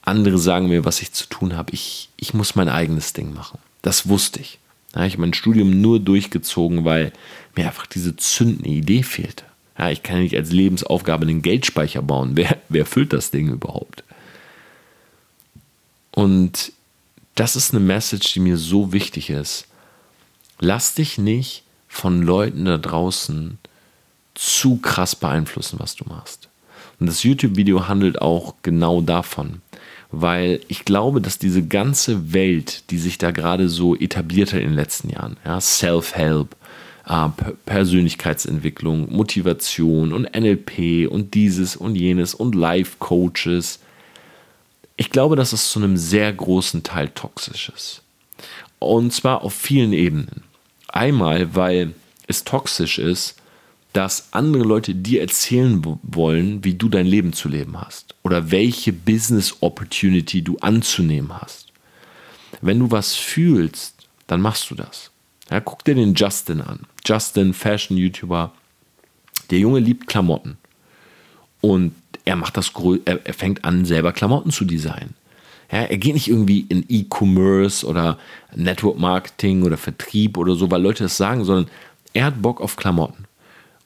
andere 0.00 0.38
sagen 0.38 0.68
mir, 0.68 0.86
was 0.86 1.02
ich 1.02 1.12
zu 1.12 1.26
tun 1.26 1.56
habe. 1.56 1.74
Ich, 1.74 2.08
ich 2.16 2.32
muss 2.32 2.54
mein 2.54 2.70
eigenes 2.70 3.12
Ding 3.12 3.34
machen. 3.34 3.58
Das 3.82 4.08
wusste 4.08 4.40
ich. 4.40 4.58
Ich 4.94 5.12
habe 5.12 5.22
mein 5.22 5.34
Studium 5.34 5.80
nur 5.80 6.00
durchgezogen, 6.00 6.84
weil 6.84 7.12
mir 7.56 7.66
einfach 7.66 7.86
diese 7.86 8.16
zündende 8.16 8.68
Idee 8.68 9.02
fehlte. 9.02 9.44
Ja, 9.78 9.90
ich 9.90 10.02
kann 10.02 10.20
nicht 10.20 10.36
als 10.36 10.52
Lebensaufgabe 10.52 11.26
einen 11.26 11.42
Geldspeicher 11.42 12.02
bauen. 12.02 12.32
Wer, 12.34 12.58
wer 12.68 12.84
füllt 12.84 13.12
das 13.12 13.30
Ding 13.30 13.48
überhaupt? 13.48 14.04
Und 16.10 16.72
das 17.34 17.56
ist 17.56 17.72
eine 17.72 17.80
Message, 17.80 18.34
die 18.34 18.40
mir 18.40 18.58
so 18.58 18.92
wichtig 18.92 19.30
ist. 19.30 19.66
Lass 20.60 20.94
dich 20.94 21.16
nicht 21.16 21.64
von 21.88 22.22
Leuten 22.22 22.66
da 22.66 22.76
draußen 22.76 23.58
zu 24.34 24.76
krass 24.76 25.16
beeinflussen, 25.16 25.78
was 25.78 25.96
du 25.96 26.04
machst. 26.04 26.48
Und 27.00 27.06
das 27.06 27.22
YouTube-Video 27.22 27.88
handelt 27.88 28.20
auch 28.20 28.54
genau 28.62 29.00
davon, 29.00 29.62
weil 30.12 30.60
ich 30.68 30.84
glaube, 30.84 31.22
dass 31.22 31.38
diese 31.38 31.66
ganze 31.66 32.32
Welt, 32.34 32.84
die 32.90 32.98
sich 32.98 33.16
da 33.16 33.30
gerade 33.30 33.68
so 33.68 33.96
etabliert 33.96 34.52
hat 34.52 34.60
in 34.60 34.68
den 34.68 34.76
letzten 34.76 35.08
Jahren, 35.08 35.38
ja, 35.44 35.58
Self-Help, 35.60 36.54
äh, 37.08 37.28
Persönlichkeitsentwicklung, 37.64 39.10
Motivation 39.10 40.12
und 40.12 40.28
NLP 40.34 41.08
und 41.10 41.32
dieses 41.34 41.76
und 41.76 41.96
jenes 41.96 42.34
und 42.34 42.54
Life-Coaches, 42.54 43.80
ich 44.96 45.10
glaube, 45.10 45.34
dass 45.34 45.54
es 45.54 45.70
zu 45.70 45.78
einem 45.78 45.96
sehr 45.96 46.30
großen 46.30 46.82
Teil 46.82 47.08
toxisch 47.08 47.72
ist. 47.74 48.02
Und 48.78 49.12
zwar 49.12 49.42
auf 49.42 49.54
vielen 49.54 49.94
Ebenen. 49.94 50.42
Einmal, 50.88 51.54
weil 51.54 51.94
es 52.26 52.44
toxisch 52.44 52.98
ist, 52.98 53.36
dass 53.92 54.32
andere 54.32 54.62
Leute 54.62 54.94
dir 54.94 55.20
erzählen 55.20 55.82
wollen, 56.02 56.64
wie 56.64 56.74
du 56.74 56.88
dein 56.88 57.06
Leben 57.06 57.32
zu 57.32 57.48
leben 57.48 57.78
hast 57.78 58.14
oder 58.22 58.50
welche 58.50 58.92
Business 58.92 59.56
Opportunity 59.60 60.42
du 60.42 60.56
anzunehmen 60.58 61.32
hast. 61.32 61.72
Wenn 62.60 62.78
du 62.78 62.90
was 62.90 63.14
fühlst, 63.14 63.94
dann 64.26 64.40
machst 64.40 64.70
du 64.70 64.74
das. 64.74 65.10
Ja, 65.50 65.60
guck 65.60 65.84
dir 65.84 65.94
den 65.94 66.14
Justin 66.14 66.62
an. 66.62 66.80
Justin, 67.04 67.52
Fashion-YouTuber. 67.52 68.52
Der 69.50 69.58
Junge 69.58 69.80
liebt 69.80 70.06
Klamotten. 70.06 70.56
Und 71.60 71.94
er 72.24 72.36
macht 72.36 72.56
das, 72.56 72.72
er 73.04 73.34
fängt 73.34 73.64
an, 73.64 73.84
selber 73.84 74.12
Klamotten 74.12 74.50
zu 74.50 74.64
designen. 74.64 75.14
Ja, 75.70 75.82
er 75.82 75.96
geht 75.96 76.14
nicht 76.14 76.28
irgendwie 76.28 76.66
in 76.68 76.84
E-Commerce 76.88 77.86
oder 77.86 78.18
Network 78.54 78.98
Marketing 78.98 79.62
oder 79.62 79.76
Vertrieb 79.76 80.36
oder 80.36 80.54
so, 80.54 80.70
weil 80.70 80.82
Leute 80.82 81.04
das 81.04 81.16
sagen, 81.16 81.44
sondern 81.44 81.70
er 82.12 82.26
hat 82.26 82.42
Bock 82.42 82.60
auf 82.60 82.76
Klamotten. 82.76 83.24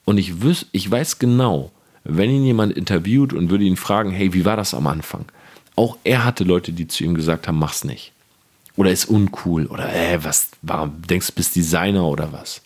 Und 0.07 0.17
ich, 0.17 0.41
wüs 0.41 0.67
ich 0.71 0.89
weiß 0.89 1.19
genau, 1.19 1.69
wenn 2.05 2.29
ihn 2.29 2.45
jemand 2.45 2.77
interviewt 2.77 3.33
und 3.33 3.49
würde 3.49 3.65
ihn 3.65 3.75
fragen, 3.75 4.11
hey, 4.11 4.33
wie 4.33 4.45
war 4.45 4.55
das 4.55 4.73
am 4.73 4.87
Anfang? 4.87 5.25
Auch 5.75 5.97
er 6.05 6.23
hatte 6.23 6.45
Leute, 6.45 6.71
die 6.71 6.87
zu 6.87 7.03
ihm 7.03 7.13
gesagt 7.13 7.45
haben, 7.45 7.59
mach's 7.59 7.83
nicht. 7.83 8.13
Oder 8.77 8.91
ist 8.91 9.09
uncool. 9.09 9.65
Oder, 9.65 9.93
äh, 9.93 10.23
was, 10.23 10.51
warum 10.61 11.01
denkst 11.01 11.27
du, 11.27 11.33
bist 11.33 11.57
Designer 11.57 12.05
oder 12.05 12.31
was? 12.31 12.61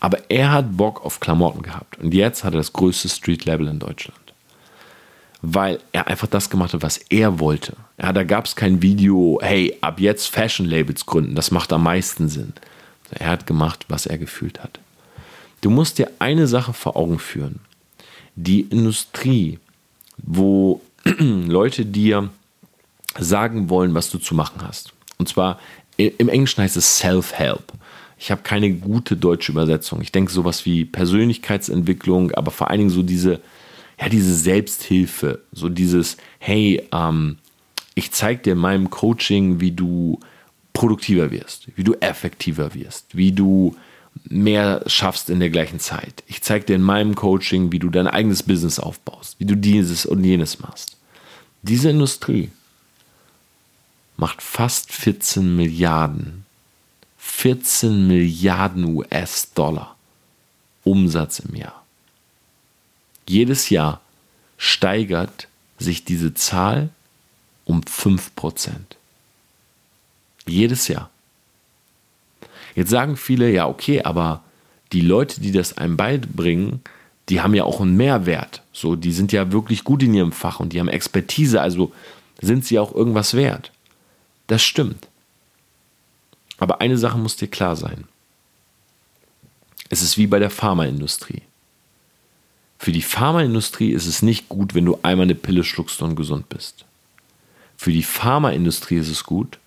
Aber 0.00 0.18
er 0.28 0.50
hat 0.50 0.76
Bock 0.76 1.04
auf 1.04 1.20
Klamotten 1.20 1.62
gehabt. 1.62 1.96
Und 1.98 2.12
jetzt 2.12 2.42
hat 2.42 2.54
er 2.54 2.58
das 2.58 2.72
größte 2.72 3.08
Street-Level 3.08 3.68
in 3.68 3.78
Deutschland 3.78 4.18
weil 5.42 5.78
er 5.92 6.06
einfach 6.06 6.26
das 6.26 6.50
gemacht 6.50 6.74
hat, 6.74 6.82
was 6.82 6.98
er 6.98 7.40
wollte. 7.40 7.72
Ja, 7.98 8.12
da 8.12 8.24
gab 8.24 8.44
es 8.44 8.56
kein 8.56 8.82
Video, 8.82 9.38
hey, 9.40 9.74
ab 9.80 9.98
jetzt 9.98 10.26
Fashion-Labels 10.26 11.06
gründen, 11.06 11.34
das 11.34 11.50
macht 11.50 11.72
am 11.72 11.84
meisten 11.84 12.28
Sinn. 12.28 12.52
Er 13.10 13.28
hat 13.28 13.46
gemacht, 13.46 13.86
was 13.88 14.04
er 14.04 14.18
gefühlt 14.18 14.62
hat. 14.62 14.80
Du 15.60 15.70
musst 15.70 15.98
dir 15.98 16.10
eine 16.18 16.46
Sache 16.46 16.72
vor 16.72 16.96
Augen 16.96 17.18
führen. 17.18 17.60
Die 18.34 18.60
Industrie, 18.62 19.58
wo 20.18 20.80
Leute 21.04 21.84
dir 21.84 22.30
sagen 23.18 23.68
wollen, 23.68 23.94
was 23.94 24.10
du 24.10 24.18
zu 24.18 24.34
machen 24.34 24.62
hast. 24.62 24.92
Und 25.18 25.28
zwar 25.28 25.58
im 25.96 26.28
Englischen 26.28 26.62
heißt 26.62 26.76
es 26.76 26.98
Self-Help. 26.98 27.72
Ich 28.18 28.30
habe 28.30 28.42
keine 28.42 28.72
gute 28.72 29.16
deutsche 29.16 29.52
Übersetzung. 29.52 30.00
Ich 30.00 30.12
denke 30.12 30.32
sowas 30.32 30.64
wie 30.64 30.84
Persönlichkeitsentwicklung, 30.84 32.32
aber 32.32 32.50
vor 32.50 32.68
allen 32.68 32.78
Dingen 32.78 32.90
so 32.90 33.02
diese 33.02 33.40
ja, 34.00 34.08
diese 34.08 34.34
Selbsthilfe, 34.34 35.42
so 35.52 35.68
dieses, 35.68 36.16
hey, 36.38 36.82
ähm, 36.92 37.36
ich 37.94 38.12
zeige 38.12 38.42
dir 38.42 38.52
in 38.54 38.58
meinem 38.58 38.88
Coaching, 38.88 39.60
wie 39.60 39.72
du 39.72 40.18
produktiver 40.72 41.30
wirst, 41.30 41.68
wie 41.76 41.84
du 41.84 41.94
effektiver 42.00 42.74
wirst, 42.74 43.14
wie 43.14 43.32
du 43.32 43.76
mehr 44.24 44.82
schaffst 44.86 45.30
in 45.30 45.40
der 45.40 45.50
gleichen 45.50 45.80
Zeit. 45.80 46.22
Ich 46.26 46.42
zeige 46.42 46.66
dir 46.66 46.76
in 46.76 46.82
meinem 46.82 47.14
Coaching, 47.14 47.72
wie 47.72 47.78
du 47.78 47.90
dein 47.90 48.06
eigenes 48.06 48.42
Business 48.42 48.78
aufbaust, 48.78 49.36
wie 49.38 49.46
du 49.46 49.56
dieses 49.56 50.06
und 50.06 50.24
jenes 50.24 50.60
machst. 50.60 50.96
Diese 51.62 51.90
Industrie 51.90 52.50
macht 54.16 54.42
fast 54.42 54.92
14 54.92 55.56
Milliarden, 55.56 56.44
14 57.18 58.06
Milliarden 58.06 58.96
US-Dollar 58.96 59.96
Umsatz 60.84 61.40
im 61.40 61.54
Jahr 61.54 61.80
jedes 63.30 63.70
Jahr 63.70 64.00
steigert 64.58 65.46
sich 65.78 66.04
diese 66.04 66.34
Zahl 66.34 66.90
um 67.64 67.80
5%. 67.82 68.70
Jedes 70.46 70.88
Jahr. 70.88 71.10
Jetzt 72.74 72.90
sagen 72.90 73.16
viele, 73.16 73.50
ja, 73.50 73.66
okay, 73.66 74.02
aber 74.02 74.42
die 74.92 75.00
Leute, 75.00 75.40
die 75.40 75.52
das 75.52 75.78
einem 75.78 75.96
beibringen, 75.96 76.80
die 77.28 77.40
haben 77.40 77.54
ja 77.54 77.64
auch 77.64 77.80
einen 77.80 77.96
Mehrwert. 77.96 78.62
So, 78.72 78.96
die 78.96 79.12
sind 79.12 79.32
ja 79.32 79.52
wirklich 79.52 79.84
gut 79.84 80.02
in 80.02 80.14
ihrem 80.14 80.32
Fach 80.32 80.60
und 80.60 80.72
die 80.72 80.80
haben 80.80 80.88
Expertise, 80.88 81.60
also 81.60 81.92
sind 82.40 82.64
sie 82.64 82.78
auch 82.78 82.94
irgendwas 82.94 83.34
wert. 83.34 83.70
Das 84.46 84.62
stimmt. 84.62 85.08
Aber 86.58 86.80
eine 86.80 86.98
Sache 86.98 87.18
muss 87.18 87.36
dir 87.36 87.48
klar 87.48 87.76
sein. 87.76 88.04
Es 89.88 90.02
ist 90.02 90.18
wie 90.18 90.26
bei 90.26 90.38
der 90.38 90.50
Pharmaindustrie. 90.50 91.42
Für 92.78 92.92
die 92.92 93.02
Pharmaindustrie 93.02 93.90
ist 93.90 94.06
es 94.06 94.22
nicht 94.22 94.48
gut, 94.48 94.74
wenn 94.74 94.86
du 94.86 94.98
einmal 95.02 95.24
eine 95.24 95.34
Pille 95.34 95.64
schluckst 95.64 96.00
und 96.02 96.16
gesund 96.16 96.48
bist. 96.48 96.84
Für 97.76 97.92
die 97.92 98.02
Pharmaindustrie 98.02 98.96
ist 98.96 99.08
es 99.08 99.24
gut, 99.24 99.58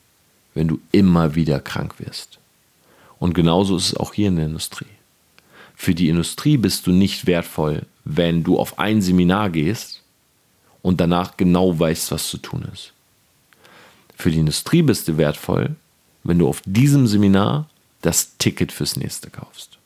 wenn 0.54 0.68
du 0.68 0.80
immer 0.92 1.36
wieder 1.36 1.60
krank 1.60 1.96
wirst. 2.00 2.40
Und 3.24 3.36
genauso 3.36 3.78
ist 3.78 3.86
es 3.86 3.96
auch 3.96 4.14
hier 4.14 4.28
in 4.28 4.36
der 4.36 4.48
Industrie. 4.48 4.94
Für 5.76 5.96
die 5.96 6.10
Industrie 6.10 6.58
bist 6.58 6.88
du 6.88 6.92
nicht 6.92 7.26
wertvoll, 7.26 7.84
wenn 8.04 8.44
du 8.44 8.60
auf 8.60 8.80
ein 8.80 9.02
Seminar 9.02 9.50
gehst 9.50 10.04
und 10.82 11.00
danach 11.00 11.38
genau 11.38 11.80
weißt, 11.80 12.12
was 12.12 12.28
zu 12.28 12.38
tun 12.38 12.68
ist. 12.74 12.92
Für 14.18 14.30
die 14.30 14.40
Industrie 14.40 14.82
bist 14.82 15.08
du 15.08 15.16
wertvoll, 15.16 15.78
wenn 16.26 16.38
du 16.38 16.50
auf 16.50 16.62
diesem 16.66 17.08
Seminar 17.08 17.70
das 18.02 18.36
Ticket 18.40 18.74
fürs 18.74 18.98
nächste 18.98 19.30
kaufst. 19.30 19.78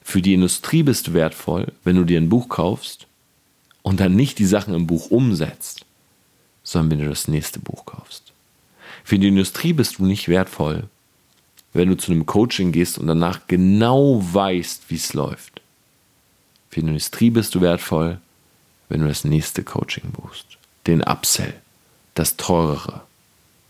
Für 0.00 0.22
die 0.22 0.34
Industrie 0.34 0.84
bist 0.84 1.08
du 1.08 1.14
wertvoll, 1.14 1.72
wenn 1.82 1.96
du 1.96 2.04
dir 2.04 2.20
ein 2.20 2.28
Buch 2.28 2.48
kaufst 2.48 3.08
und 3.82 3.98
dann 3.98 4.14
nicht 4.14 4.38
die 4.38 4.46
Sachen 4.46 4.74
im 4.74 4.86
Buch 4.86 5.10
umsetzt, 5.10 5.84
sondern 6.62 6.92
wenn 6.92 7.06
du 7.06 7.10
das 7.10 7.26
nächste 7.26 7.58
Buch 7.58 7.86
kaufst. 7.86 8.32
Für 9.02 9.18
die 9.18 9.26
Industrie 9.26 9.72
bist 9.72 9.98
du 9.98 10.04
nicht 10.04 10.28
wertvoll, 10.28 10.88
wenn 11.72 11.88
du 11.88 11.96
zu 11.96 12.12
einem 12.12 12.26
Coaching 12.26 12.72
gehst 12.72 12.98
und 12.98 13.06
danach 13.06 13.46
genau 13.46 14.20
weißt, 14.20 14.84
wie 14.88 14.96
es 14.96 15.14
läuft. 15.14 15.60
Für 16.70 16.80
die 16.80 16.88
Industrie 16.88 17.30
bist 17.30 17.54
du 17.54 17.60
wertvoll, 17.60 18.18
wenn 18.88 19.00
du 19.00 19.08
das 19.08 19.24
nächste 19.24 19.62
Coaching 19.62 20.10
buchst, 20.10 20.46
den 20.86 21.02
Upsell, 21.02 21.54
das 22.14 22.36
teurere, 22.36 23.02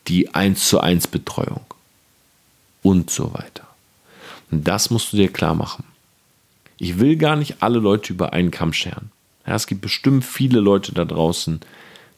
die 0.09 0.35
1 0.35 0.69
zu 0.69 0.81
1 0.81 1.09
Betreuung 1.09 1.65
und 2.83 3.11
so 3.11 3.33
weiter. 3.35 3.67
Und 4.51 4.67
das 4.67 4.91
musst 4.91 5.13
du 5.13 5.17
dir 5.17 5.33
klar 5.33 5.55
machen. 5.55 5.85
Ich 6.79 6.99
will 6.99 7.17
gar 7.17 7.37
nicht 7.37 7.63
alle 7.63 7.79
Leute 7.79 8.13
über 8.13 8.33
einen 8.33 8.51
Kamm 8.51 8.73
scheren. 8.73 9.11
Ja, 9.47 9.55
es 9.55 9.67
gibt 9.67 9.83
bestimmt 9.83 10.25
viele 10.25 10.61
Leute 10.61 10.93
da 10.93 11.05
draußen, 11.05 11.61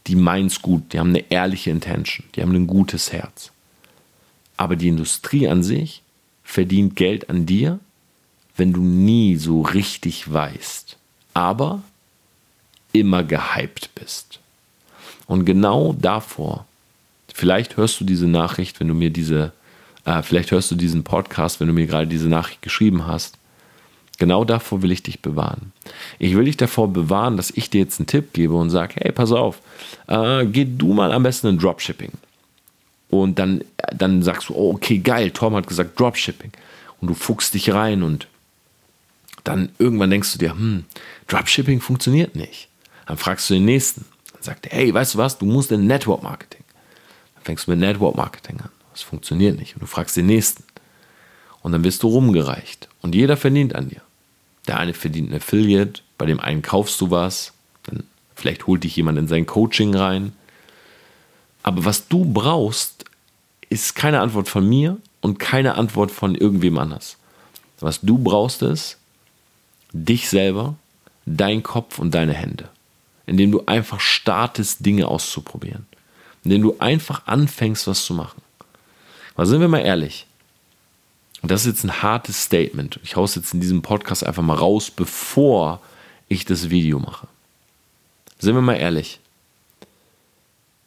die 0.06 0.16
meinen 0.16 0.46
es 0.46 0.62
gut, 0.62 0.92
die 0.92 0.98
haben 0.98 1.10
eine 1.10 1.30
ehrliche 1.30 1.70
Intention, 1.70 2.26
die 2.34 2.42
haben 2.42 2.54
ein 2.54 2.66
gutes 2.66 3.12
Herz. 3.12 3.51
Aber 4.62 4.76
die 4.76 4.86
Industrie 4.86 5.48
an 5.48 5.64
sich 5.64 6.02
verdient 6.44 6.94
Geld 6.94 7.28
an 7.28 7.46
dir, 7.46 7.80
wenn 8.56 8.72
du 8.72 8.80
nie 8.80 9.34
so 9.36 9.62
richtig 9.62 10.32
weißt, 10.32 10.96
aber 11.34 11.82
immer 12.92 13.24
gehypt 13.24 13.90
bist. 13.96 14.38
Und 15.26 15.46
genau 15.46 15.94
davor, 15.98 16.66
vielleicht 17.34 17.76
hörst 17.76 17.98
du 18.00 18.04
diese 18.04 18.28
Nachricht, 18.28 18.78
wenn 18.78 18.86
du 18.88 18.94
mir 18.94 19.10
diese 19.10 19.50
Äh, 20.04 20.22
vielleicht 20.22 20.50
hörst 20.50 20.68
du 20.68 20.74
diesen 20.74 21.04
Podcast, 21.04 21.60
wenn 21.60 21.68
du 21.68 21.72
mir 21.72 21.86
gerade 21.86 22.08
diese 22.08 22.28
Nachricht 22.28 22.60
geschrieben 22.60 23.06
hast. 23.06 23.38
Genau 24.18 24.44
davor 24.44 24.82
will 24.82 24.90
ich 24.90 25.04
dich 25.04 25.20
bewahren. 25.22 25.72
Ich 26.18 26.34
will 26.34 26.46
dich 26.46 26.56
davor 26.56 26.92
bewahren, 26.92 27.36
dass 27.36 27.52
ich 27.52 27.70
dir 27.70 27.82
jetzt 27.82 28.00
einen 28.00 28.08
Tipp 28.08 28.32
gebe 28.32 28.54
und 28.54 28.70
sage, 28.70 28.94
hey, 28.98 29.12
pass 29.12 29.30
auf, 29.30 29.60
äh, 30.08 30.44
geh 30.46 30.66
du 30.66 30.92
mal 30.92 31.12
am 31.12 31.22
besten 31.22 31.46
in 31.46 31.58
Dropshipping. 31.58 32.10
Und 33.12 33.38
dann, 33.38 33.62
dann 33.94 34.22
sagst 34.22 34.48
du, 34.48 34.54
oh, 34.54 34.72
okay, 34.72 34.96
geil, 34.96 35.32
Tom 35.32 35.54
hat 35.54 35.66
gesagt 35.66 36.00
Dropshipping. 36.00 36.50
Und 36.98 37.08
du 37.08 37.14
fuchst 37.14 37.52
dich 37.52 37.70
rein 37.70 38.02
und 38.02 38.26
dann 39.44 39.68
irgendwann 39.78 40.08
denkst 40.08 40.32
du 40.32 40.38
dir, 40.38 40.52
hm, 40.52 40.86
Dropshipping 41.26 41.82
funktioniert 41.82 42.36
nicht. 42.36 42.68
Dann 43.06 43.18
fragst 43.18 43.50
du 43.50 43.54
den 43.54 43.66
nächsten. 43.66 44.06
Dann 44.32 44.42
sagt 44.42 44.64
er, 44.64 44.78
hey, 44.78 44.94
weißt 44.94 45.12
du 45.12 45.18
was, 45.18 45.36
du 45.36 45.44
musst 45.44 45.70
in 45.72 45.86
Network 45.86 46.22
Marketing. 46.22 46.64
Dann 47.34 47.44
fängst 47.44 47.66
du 47.66 47.72
mit 47.72 47.80
Network 47.80 48.16
Marketing 48.16 48.58
an. 48.60 48.70
Das 48.92 49.02
funktioniert 49.02 49.58
nicht. 49.58 49.74
Und 49.74 49.82
du 49.82 49.86
fragst 49.86 50.16
den 50.16 50.26
nächsten. 50.26 50.64
Und 51.60 51.72
dann 51.72 51.84
wirst 51.84 52.02
du 52.02 52.08
rumgereicht. 52.08 52.88
Und 53.02 53.14
jeder 53.14 53.36
verdient 53.36 53.74
an 53.74 53.90
dir. 53.90 54.00
Der 54.68 54.78
eine 54.78 54.94
verdient 54.94 55.30
ein 55.30 55.36
Affiliate, 55.36 56.00
bei 56.16 56.24
dem 56.24 56.40
einen 56.40 56.62
kaufst 56.62 56.98
du 57.02 57.10
was, 57.10 57.52
dann 57.82 58.04
vielleicht 58.36 58.66
holt 58.66 58.84
dich 58.84 58.96
jemand 58.96 59.18
in 59.18 59.28
sein 59.28 59.44
Coaching 59.44 59.94
rein. 59.94 60.32
Aber 61.62 61.84
was 61.84 62.08
du 62.08 62.24
brauchst, 62.24 63.01
ist 63.72 63.94
keine 63.94 64.20
Antwort 64.20 64.48
von 64.48 64.68
mir 64.68 64.98
und 65.20 65.38
keine 65.38 65.74
Antwort 65.74 66.10
von 66.10 66.34
irgendwem 66.34 66.78
anders. 66.78 67.16
Was 67.80 68.00
du 68.00 68.18
brauchst 68.18 68.62
ist 68.62 68.98
dich 69.92 70.28
selber, 70.28 70.74
dein 71.26 71.62
Kopf 71.62 71.98
und 71.98 72.14
deine 72.14 72.32
Hände. 72.32 72.68
Indem 73.26 73.52
du 73.52 73.66
einfach 73.66 74.00
startest, 74.00 74.84
Dinge 74.84 75.06
auszuprobieren. 75.06 75.86
Indem 76.44 76.62
du 76.62 76.76
einfach 76.78 77.26
anfängst, 77.26 77.86
was 77.86 78.04
zu 78.04 78.14
machen. 78.14 78.42
Aber 79.34 79.46
sind 79.46 79.60
wir 79.60 79.68
mal 79.68 79.80
ehrlich, 79.80 80.26
und 81.42 81.50
das 81.50 81.62
ist 81.62 81.66
jetzt 81.66 81.84
ein 81.84 82.02
hartes 82.02 82.44
Statement. 82.44 83.00
Ich 83.02 83.16
haue 83.16 83.24
es 83.24 83.34
jetzt 83.34 83.52
in 83.52 83.60
diesem 83.60 83.82
Podcast 83.82 84.24
einfach 84.24 84.42
mal 84.42 84.56
raus, 84.56 84.90
bevor 84.90 85.80
ich 86.28 86.44
das 86.44 86.70
Video 86.70 87.00
mache. 87.00 87.26
Sind 88.38 88.54
wir 88.54 88.62
mal 88.62 88.76
ehrlich. 88.76 89.18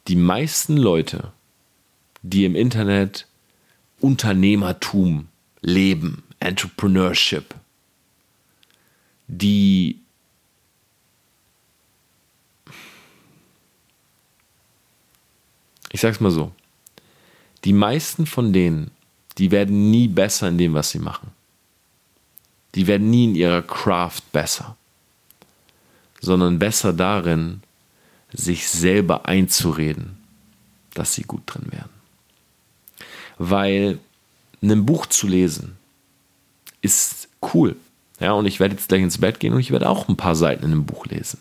Die 0.08 0.16
meisten 0.16 0.76
Leute, 0.76 1.32
die 2.30 2.44
im 2.44 2.54
Internet 2.54 3.26
Unternehmertum 4.00 5.28
leben, 5.62 6.22
Entrepreneurship, 6.40 7.54
die 9.26 10.00
ich 15.90 16.00
sag's 16.00 16.20
mal 16.20 16.30
so, 16.30 16.52
die 17.64 17.72
meisten 17.72 18.26
von 18.26 18.52
denen 18.52 18.90
die 19.38 19.50
werden 19.50 19.90
nie 19.90 20.08
besser 20.08 20.48
in 20.48 20.58
dem, 20.58 20.74
was 20.74 20.90
sie 20.90 20.98
machen. 20.98 21.30
Die 22.74 22.86
werden 22.86 23.10
nie 23.10 23.24
in 23.24 23.34
ihrer 23.34 23.62
Craft 23.62 24.22
besser, 24.32 24.76
sondern 26.20 26.58
besser 26.58 26.92
darin, 26.92 27.62
sich 28.32 28.68
selber 28.68 29.26
einzureden, 29.26 30.18
dass 30.94 31.14
sie 31.14 31.22
gut 31.22 31.42
drin 31.46 31.70
werden. 31.70 31.95
Weil 33.38 33.98
ein 34.62 34.86
Buch 34.86 35.06
zu 35.06 35.26
lesen 35.26 35.76
ist 36.80 37.28
cool. 37.54 37.76
Ja, 38.20 38.32
und 38.32 38.46
ich 38.46 38.60
werde 38.60 38.74
jetzt 38.74 38.88
gleich 38.88 39.02
ins 39.02 39.18
Bett 39.18 39.40
gehen 39.40 39.52
und 39.52 39.60
ich 39.60 39.70
werde 39.70 39.88
auch 39.88 40.08
ein 40.08 40.16
paar 40.16 40.36
Seiten 40.36 40.64
in 40.64 40.72
einem 40.72 40.86
Buch 40.86 41.06
lesen. 41.06 41.40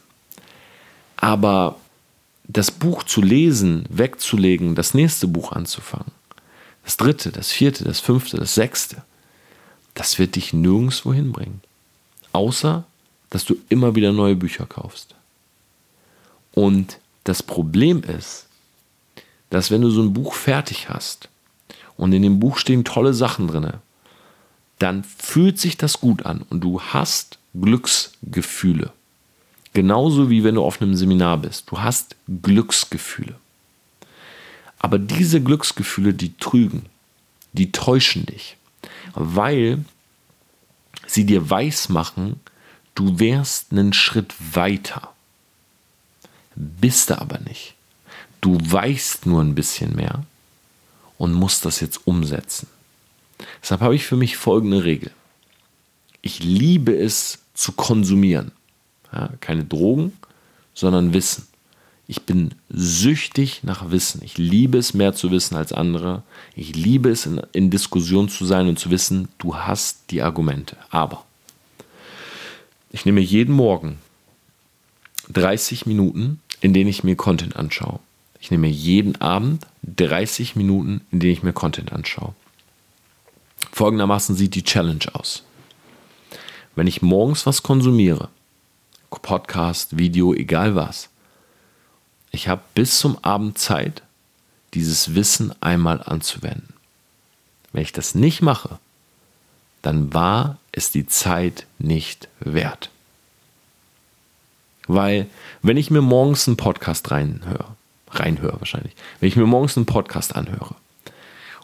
Aber 1.15 1.77
das 2.47 2.71
Buch 2.71 3.03
zu 3.03 3.21
lesen, 3.21 3.85
wegzulegen, 3.89 4.75
das 4.75 4.93
nächste 4.93 5.27
Buch 5.27 5.51
anzufangen, 5.51 6.11
das 6.83 6.97
dritte, 6.97 7.31
das 7.31 7.51
vierte, 7.51 7.83
das 7.83 7.99
fünfte, 7.99 8.37
das 8.37 8.55
sechste, 8.55 9.03
das 9.93 10.19
wird 10.19 10.35
dich 10.35 10.53
nirgendwo 10.53 11.13
hinbringen. 11.13 11.61
Außer, 12.33 12.83
dass 13.29 13.45
du 13.45 13.55
immer 13.69 13.95
wieder 13.95 14.11
neue 14.11 14.35
Bücher 14.35 14.65
kaufst. 14.65 15.15
Und 16.51 16.99
das 17.23 17.41
Problem 17.41 18.03
ist, 18.03 18.45
dass 19.49 19.71
wenn 19.71 19.81
du 19.81 19.89
so 19.89 20.01
ein 20.01 20.13
Buch 20.13 20.33
fertig 20.33 20.89
hast 20.89 21.29
und 21.97 22.13
in 22.13 22.21
dem 22.21 22.39
Buch 22.39 22.57
stehen 22.57 22.83
tolle 22.83 23.13
Sachen 23.13 23.47
drin, 23.47 23.73
dann 24.79 25.03
fühlt 25.03 25.59
sich 25.59 25.77
das 25.77 25.99
gut 25.99 26.25
an 26.25 26.43
und 26.49 26.61
du 26.61 26.81
hast 26.81 27.37
Glücksgefühle. 27.53 28.91
Genauso 29.73 30.29
wie 30.29 30.43
wenn 30.43 30.55
du 30.55 30.63
auf 30.63 30.81
einem 30.81 30.95
Seminar 30.95 31.37
bist. 31.37 31.69
Du 31.69 31.81
hast 31.81 32.15
Glücksgefühle. 32.41 33.35
Aber 34.79 34.99
diese 34.99 35.41
Glücksgefühle, 35.41 36.13
die 36.13 36.37
trügen, 36.37 36.85
die 37.53 37.71
täuschen 37.71 38.25
dich, 38.25 38.57
weil 39.13 39.83
sie 41.07 41.25
dir 41.25 41.49
weismachen, 41.49 42.39
du 42.93 43.19
wärst 43.19 43.71
einen 43.71 43.93
Schritt 43.93 44.33
weiter. 44.53 45.13
Bist 46.55 47.09
du 47.09 47.19
aber 47.19 47.39
nicht. 47.39 47.73
Du 48.41 48.57
weißt 48.59 49.25
nur 49.25 49.41
ein 49.41 49.55
bisschen 49.55 49.95
mehr 49.95 50.23
und 51.17 51.33
musst 51.33 51.65
das 51.65 51.79
jetzt 51.79 52.05
umsetzen. 52.05 52.67
Deshalb 53.61 53.81
habe 53.81 53.95
ich 53.95 54.05
für 54.05 54.15
mich 54.15 54.37
folgende 54.37 54.83
Regel. 54.83 55.11
Ich 56.21 56.43
liebe 56.43 56.95
es 56.95 57.39
zu 57.53 57.71
konsumieren. 57.73 58.51
Ja, 59.11 59.29
keine 59.39 59.63
Drogen, 59.63 60.13
sondern 60.73 61.13
Wissen. 61.13 61.47
Ich 62.07 62.23
bin 62.23 62.51
süchtig 62.69 63.63
nach 63.63 63.89
Wissen. 63.89 64.21
Ich 64.23 64.37
liebe 64.37 64.77
es 64.77 64.93
mehr 64.93 65.13
zu 65.13 65.31
wissen 65.31 65.55
als 65.55 65.73
andere. 65.73 66.21
Ich 66.55 66.75
liebe 66.75 67.09
es 67.09 67.25
in, 67.25 67.41
in 67.51 67.71
Diskussion 67.71 68.29
zu 68.29 68.45
sein 68.45 68.67
und 68.67 68.77
zu 68.77 68.91
wissen, 68.91 69.27
du 69.39 69.55
hast 69.55 70.11
die 70.11 70.21
Argumente. 70.21 70.77
Aber 70.89 71.25
ich 72.91 73.05
nehme 73.05 73.21
jeden 73.21 73.55
Morgen 73.55 73.97
30 75.29 75.85
Minuten, 75.87 76.39
in 76.61 76.73
denen 76.73 76.89
ich 76.89 77.03
mir 77.03 77.15
Content 77.15 77.55
anschaue. 77.55 77.99
Ich 78.45 78.51
nehme 78.51 78.67
jeden 78.67 79.19
Abend 79.21 79.65
30 79.95 80.55
Minuten, 80.55 81.01
in 81.09 81.19
denen 81.19 81.33
ich 81.33 81.41
mir 81.41 81.51
Content 81.51 81.91
anschaue. 81.91 82.35
Folgendermaßen 83.71 84.35
sieht 84.35 84.53
die 84.53 84.61
Challenge 84.61 85.03
aus. 85.13 85.41
Wenn 86.75 86.85
ich 86.85 87.01
morgens 87.01 87.47
was 87.47 87.63
konsumiere, 87.63 88.29
Podcast, 89.09 89.97
Video, 89.97 90.31
egal 90.35 90.75
was, 90.75 91.09
ich 92.29 92.47
habe 92.47 92.61
bis 92.75 92.99
zum 92.99 93.17
Abend 93.23 93.57
Zeit, 93.57 94.03
dieses 94.75 95.15
Wissen 95.15 95.51
einmal 95.59 96.03
anzuwenden. 96.03 96.75
Wenn 97.73 97.81
ich 97.81 97.93
das 97.93 98.13
nicht 98.13 98.43
mache, 98.43 98.77
dann 99.81 100.13
war 100.13 100.59
es 100.71 100.91
die 100.91 101.07
Zeit 101.07 101.65
nicht 101.79 102.27
wert. 102.41 102.91
Weil, 104.85 105.25
wenn 105.63 105.77
ich 105.77 105.89
mir 105.89 106.01
morgens 106.01 106.47
einen 106.47 106.57
Podcast 106.57 107.09
reinhöre, 107.09 107.75
reinhöre 108.19 108.59
wahrscheinlich, 108.59 108.93
wenn 109.19 109.29
ich 109.29 109.35
mir 109.35 109.45
morgens 109.45 109.77
einen 109.77 109.85
Podcast 109.85 110.35
anhöre. 110.35 110.75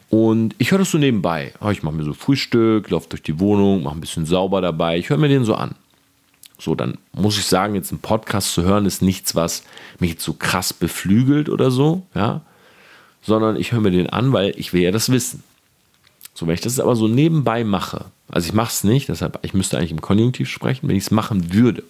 Und 0.10 0.56
ich 0.58 0.72
höre 0.72 0.80
das 0.80 0.92
so 0.92 0.98
nebenbei, 0.98 1.54
oh, 1.62 1.70
ich 1.70 1.84
mache 1.84 1.96
mir 1.96 2.04
so 2.04 2.14
Frühstück, 2.14 2.90
laufe 2.90 3.08
durch 3.10 3.24
die 3.24 3.40
Wohnung, 3.40 3.84
mache 3.84 3.96
ein 3.96 4.02
bisschen 4.02 4.26
sauber 4.26 4.60
dabei, 4.60 4.98
ich 4.98 5.10
höre 5.10 5.18
mir 5.18 5.30
den 5.30 5.46
so 5.46 5.56
an. 5.56 5.76
So, 6.60 6.76
dann 6.76 6.98
muss 7.14 7.38
ich 7.38 7.46
sagen, 7.46 7.76
jetzt 7.76 7.92
einen 7.92 8.02
Podcast 8.02 8.54
zu 8.54 8.64
hören, 8.64 8.86
ist 8.86 9.02
nichts, 9.02 9.36
was 9.36 9.64
mich 10.00 10.12
jetzt 10.12 10.24
so 10.24 10.34
krass 10.34 10.74
beflügelt 10.74 11.50
oder 11.50 11.72
so, 11.72 12.06
ja, 12.14 12.42
sondern 13.22 13.56
ich 13.56 13.72
höre 13.72 13.80
mir 13.80 13.92
den 13.92 14.10
an, 14.10 14.34
weil 14.34 14.54
ich 14.58 14.74
will 14.74 14.82
ja 14.82 14.92
das 14.92 15.12
wissen. 15.12 15.44
So, 16.34 16.46
wenn 16.46 16.56
ich 16.56 16.62
das 16.62 16.80
aber 16.80 16.96
so 16.96 17.08
nebenbei 17.08 17.64
mache, 17.64 18.06
also 18.30 18.48
ich 18.48 18.54
mache 18.54 18.72
es 18.72 18.84
nicht, 18.84 19.10
deshalb, 19.10 19.40
ich 19.44 19.54
müsste 19.54 19.78
eigentlich 19.78 19.92
im 19.92 20.02
Konjunktiv 20.02 20.50
sprechen, 20.50 20.88
wenn 20.88 20.96
ich 20.96 21.04
es 21.04 21.12
machen 21.12 21.54
würde, 21.54 21.84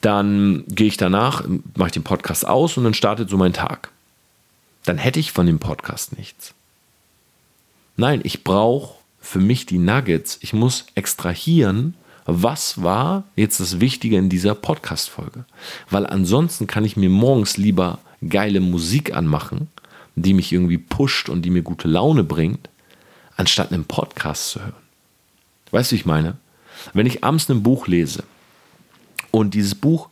dann 0.00 0.64
gehe 0.68 0.86
ich 0.86 0.96
danach, 0.96 1.44
mache 1.76 1.88
ich 1.88 1.92
den 1.92 2.04
Podcast 2.04 2.46
aus 2.46 2.76
und 2.76 2.84
dann 2.84 2.94
startet 2.94 3.28
so 3.28 3.36
mein 3.36 3.52
Tag. 3.52 3.90
Dann 4.84 4.98
hätte 4.98 5.20
ich 5.20 5.32
von 5.32 5.46
dem 5.46 5.58
Podcast 5.58 6.16
nichts. 6.16 6.54
Nein, 7.96 8.20
ich 8.24 8.44
brauche 8.44 8.94
für 9.20 9.40
mich 9.40 9.66
die 9.66 9.78
Nuggets. 9.78 10.38
Ich 10.40 10.52
muss 10.52 10.86
extrahieren 10.94 11.94
was 12.32 12.82
war 12.82 13.24
jetzt 13.34 13.60
das 13.60 13.80
Wichtige 13.80 14.16
in 14.16 14.28
dieser 14.28 14.54
Podcast-Folge? 14.54 15.44
Weil 15.90 16.06
ansonsten 16.06 16.66
kann 16.66 16.84
ich 16.84 16.96
mir 16.96 17.10
morgens 17.10 17.56
lieber 17.56 17.98
geile 18.28 18.60
Musik 18.60 19.14
anmachen, 19.14 19.68
die 20.14 20.34
mich 20.34 20.52
irgendwie 20.52 20.78
pusht 20.78 21.28
und 21.28 21.42
die 21.42 21.50
mir 21.50 21.62
gute 21.62 21.88
Laune 21.88 22.22
bringt, 22.24 22.68
anstatt 23.36 23.72
einen 23.72 23.84
Podcast 23.84 24.50
zu 24.50 24.60
hören. 24.60 24.74
Weißt 25.70 25.92
du, 25.92 25.96
ich 25.96 26.06
meine? 26.06 26.36
Wenn 26.92 27.06
ich 27.06 27.24
abends 27.24 27.48
ein 27.50 27.62
Buch 27.62 27.86
lese 27.86 28.24
und 29.30 29.54
dieses 29.54 29.74
Buch 29.74 30.08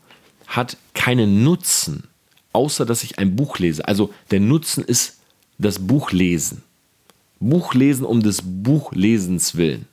hat 0.46 0.76
keinen 0.94 1.44
Nutzen, 1.44 2.08
außer 2.52 2.86
dass 2.86 3.02
ich 3.04 3.18
ein 3.18 3.36
Buch 3.36 3.58
lese. 3.58 3.86
Also 3.86 4.12
der 4.30 4.40
Nutzen 4.40 4.84
ist 4.84 5.18
das 5.58 5.78
Buch 5.78 6.12
lesen. 6.12 6.62
Buch 7.40 7.74
lesen 7.74 8.04
um 8.04 8.22
des 8.22 8.40
Buchlesens 8.42 9.56
willen 9.56 9.86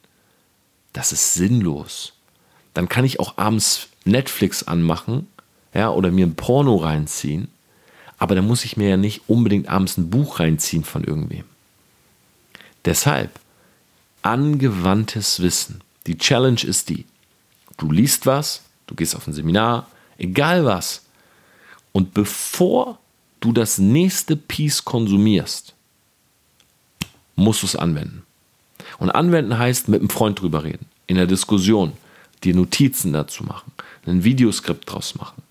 das 0.96 1.12
ist 1.12 1.34
sinnlos. 1.34 2.14
Dann 2.74 2.88
kann 2.88 3.06
ich 3.06 3.20
auch 3.20 3.38
abends 3.38 3.90
Netflix 4.06 4.64
anmachen, 4.64 5.28
ja, 5.74 5.90
oder 5.92 6.10
mir 6.10 6.26
ein 6.26 6.36
Porno 6.36 6.78
reinziehen, 6.78 7.50
aber 8.18 8.34
dann 8.34 8.48
muss 8.48 8.64
ich 8.64 8.78
mir 8.78 8.90
ja 8.90 8.98
nicht 8.98 9.24
unbedingt 9.28 9.68
abends 9.68 9.98
ein 9.98 10.10
Buch 10.10 10.40
reinziehen 10.40 10.86
von 10.86 11.04
irgendwem. 11.04 11.44
Deshalb 12.86 13.30
angewandtes 14.22 15.42
Wissen. 15.42 15.82
Die 16.08 16.18
Challenge 16.18 16.64
ist 16.64 16.90
die, 16.90 17.06
du 17.78 17.92
liest 17.92 18.26
was, 18.26 18.62
du 18.88 18.96
gehst 18.96 19.16
auf 19.16 19.28
ein 19.28 19.34
Seminar, 19.34 19.88
egal 20.18 20.66
was. 20.66 21.04
Und 21.92 22.14
bevor 22.14 23.00
du 23.40 23.52
das 23.52 23.78
nächste 23.78 24.36
Piece 24.36 24.84
konsumierst, 24.84 25.74
musst 27.36 27.64
du 27.64 27.68
es 27.68 27.76
anwenden. 27.76 28.24
Und 28.98 29.12
anwenden 29.12 29.58
heißt 29.58 29.88
mit 29.88 30.00
einem 30.00 30.10
Freund 30.10 30.42
drüber 30.42 30.64
reden, 30.64 30.86
in 31.08 31.18
der 31.18 31.28
Diskussion, 31.28 31.94
dir 32.44 32.56
Notizen 32.56 33.14
dazu 33.14 33.44
machen, 33.44 33.72
ein 34.06 34.24
Videoskript 34.24 34.92
draus 34.92 35.16
machen, 35.16 35.42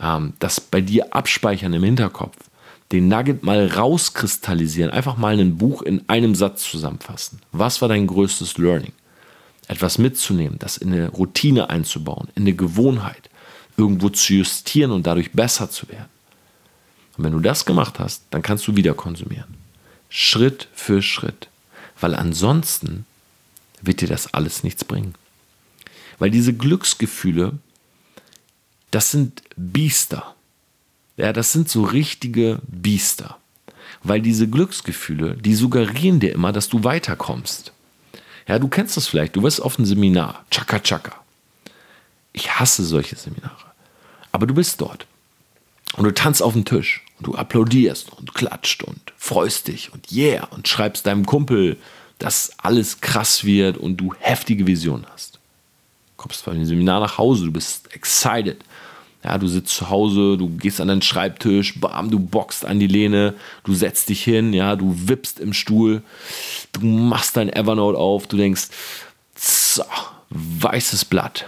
ähm, 0.00 0.32
das 0.38 0.60
bei 0.60 0.80
dir 0.80 1.14
abspeichern 1.14 1.72
im 1.72 1.84
Hinterkopf, 1.84 2.36
den 2.92 3.08
Nugget 3.08 3.42
mal 3.42 3.66
rauskristallisieren, 3.68 4.90
einfach 4.90 5.16
mal 5.16 5.38
ein 5.38 5.58
Buch 5.58 5.82
in 5.82 6.08
einem 6.08 6.34
Satz 6.34 6.68
zusammenfassen. 6.68 7.40
Was 7.52 7.80
war 7.80 7.88
dein 7.88 8.06
größtes 8.06 8.58
Learning? 8.58 8.92
Etwas 9.70 9.98
mitzunehmen, 9.98 10.58
das 10.58 10.78
in 10.78 10.92
eine 10.92 11.10
Routine 11.10 11.70
einzubauen, 11.70 12.26
in 12.34 12.42
eine 12.42 12.54
Gewohnheit, 12.54 13.30
irgendwo 13.76 14.08
zu 14.08 14.34
justieren 14.34 14.90
und 14.90 15.06
dadurch 15.06 15.30
besser 15.30 15.70
zu 15.70 15.88
werden. 15.88 16.08
Und 17.16 17.22
wenn 17.22 17.32
du 17.32 17.38
das 17.38 17.64
gemacht 17.64 18.00
hast, 18.00 18.24
dann 18.30 18.42
kannst 18.42 18.66
du 18.66 18.74
wieder 18.74 18.94
konsumieren. 18.94 19.54
Schritt 20.08 20.66
für 20.74 21.02
Schritt. 21.02 21.48
Weil 22.00 22.16
ansonsten 22.16 23.06
wird 23.80 24.00
dir 24.00 24.08
das 24.08 24.34
alles 24.34 24.64
nichts 24.64 24.84
bringen. 24.84 25.14
Weil 26.18 26.32
diese 26.32 26.52
Glücksgefühle, 26.52 27.56
das 28.90 29.12
sind 29.12 29.44
Biester. 29.56 30.34
Ja, 31.16 31.32
das 31.32 31.52
sind 31.52 31.68
so 31.68 31.84
richtige 31.84 32.60
Biester. 32.66 33.38
Weil 34.02 34.20
diese 34.20 34.48
Glücksgefühle, 34.48 35.36
die 35.36 35.54
suggerieren 35.54 36.18
dir 36.18 36.32
immer, 36.32 36.50
dass 36.50 36.68
du 36.68 36.82
weiterkommst. 36.82 37.72
Ja, 38.50 38.58
du 38.58 38.66
kennst 38.66 38.96
das 38.96 39.06
vielleicht. 39.06 39.36
Du 39.36 39.44
wirst 39.44 39.62
auf 39.62 39.78
ein 39.78 39.84
Seminar. 39.84 40.44
Chaka 40.50 40.80
Chaka. 40.80 41.12
Ich 42.32 42.58
hasse 42.58 42.82
solche 42.84 43.14
Seminare. 43.14 43.54
Aber 44.32 44.48
du 44.48 44.54
bist 44.54 44.80
dort. 44.80 45.06
Und 45.96 46.02
du 46.02 46.12
tanzt 46.12 46.42
auf 46.42 46.54
dem 46.54 46.64
Tisch. 46.64 47.04
Und 47.18 47.28
du 47.28 47.36
applaudierst 47.36 48.12
und 48.12 48.34
klatscht 48.34 48.82
und 48.82 49.12
freust 49.16 49.68
dich 49.68 49.92
und 49.92 50.10
yeah 50.10 50.48
und 50.48 50.66
schreibst 50.66 51.06
deinem 51.06 51.26
Kumpel, 51.26 51.76
dass 52.18 52.50
alles 52.58 53.00
krass 53.00 53.44
wird 53.44 53.78
und 53.78 53.98
du 53.98 54.14
heftige 54.18 54.66
Visionen 54.66 55.06
hast. 55.12 55.38
Kommst 56.16 56.42
von 56.42 56.54
dem 56.54 56.64
Seminar 56.64 56.98
nach 56.98 57.18
Hause, 57.18 57.44
du 57.44 57.52
bist 57.52 57.94
excited. 57.94 58.64
Ja, 59.22 59.36
du 59.36 59.48
sitzt 59.48 59.74
zu 59.74 59.90
Hause, 59.90 60.38
du 60.38 60.48
gehst 60.48 60.80
an 60.80 60.88
deinen 60.88 61.02
Schreibtisch, 61.02 61.78
bam, 61.78 62.10
du 62.10 62.18
boxt 62.18 62.64
an 62.64 62.80
die 62.80 62.86
Lehne, 62.86 63.34
du 63.64 63.74
setzt 63.74 64.08
dich 64.08 64.24
hin, 64.24 64.54
ja, 64.54 64.76
du 64.76 64.94
wippst 65.08 65.40
im 65.40 65.52
Stuhl, 65.52 66.02
du 66.72 66.80
machst 66.86 67.36
dein 67.36 67.52
Evernote 67.52 67.98
auf, 67.98 68.26
du 68.26 68.38
denkst, 68.38 68.68
so, 69.34 69.84
weißes 70.30 71.04
Blatt. 71.04 71.46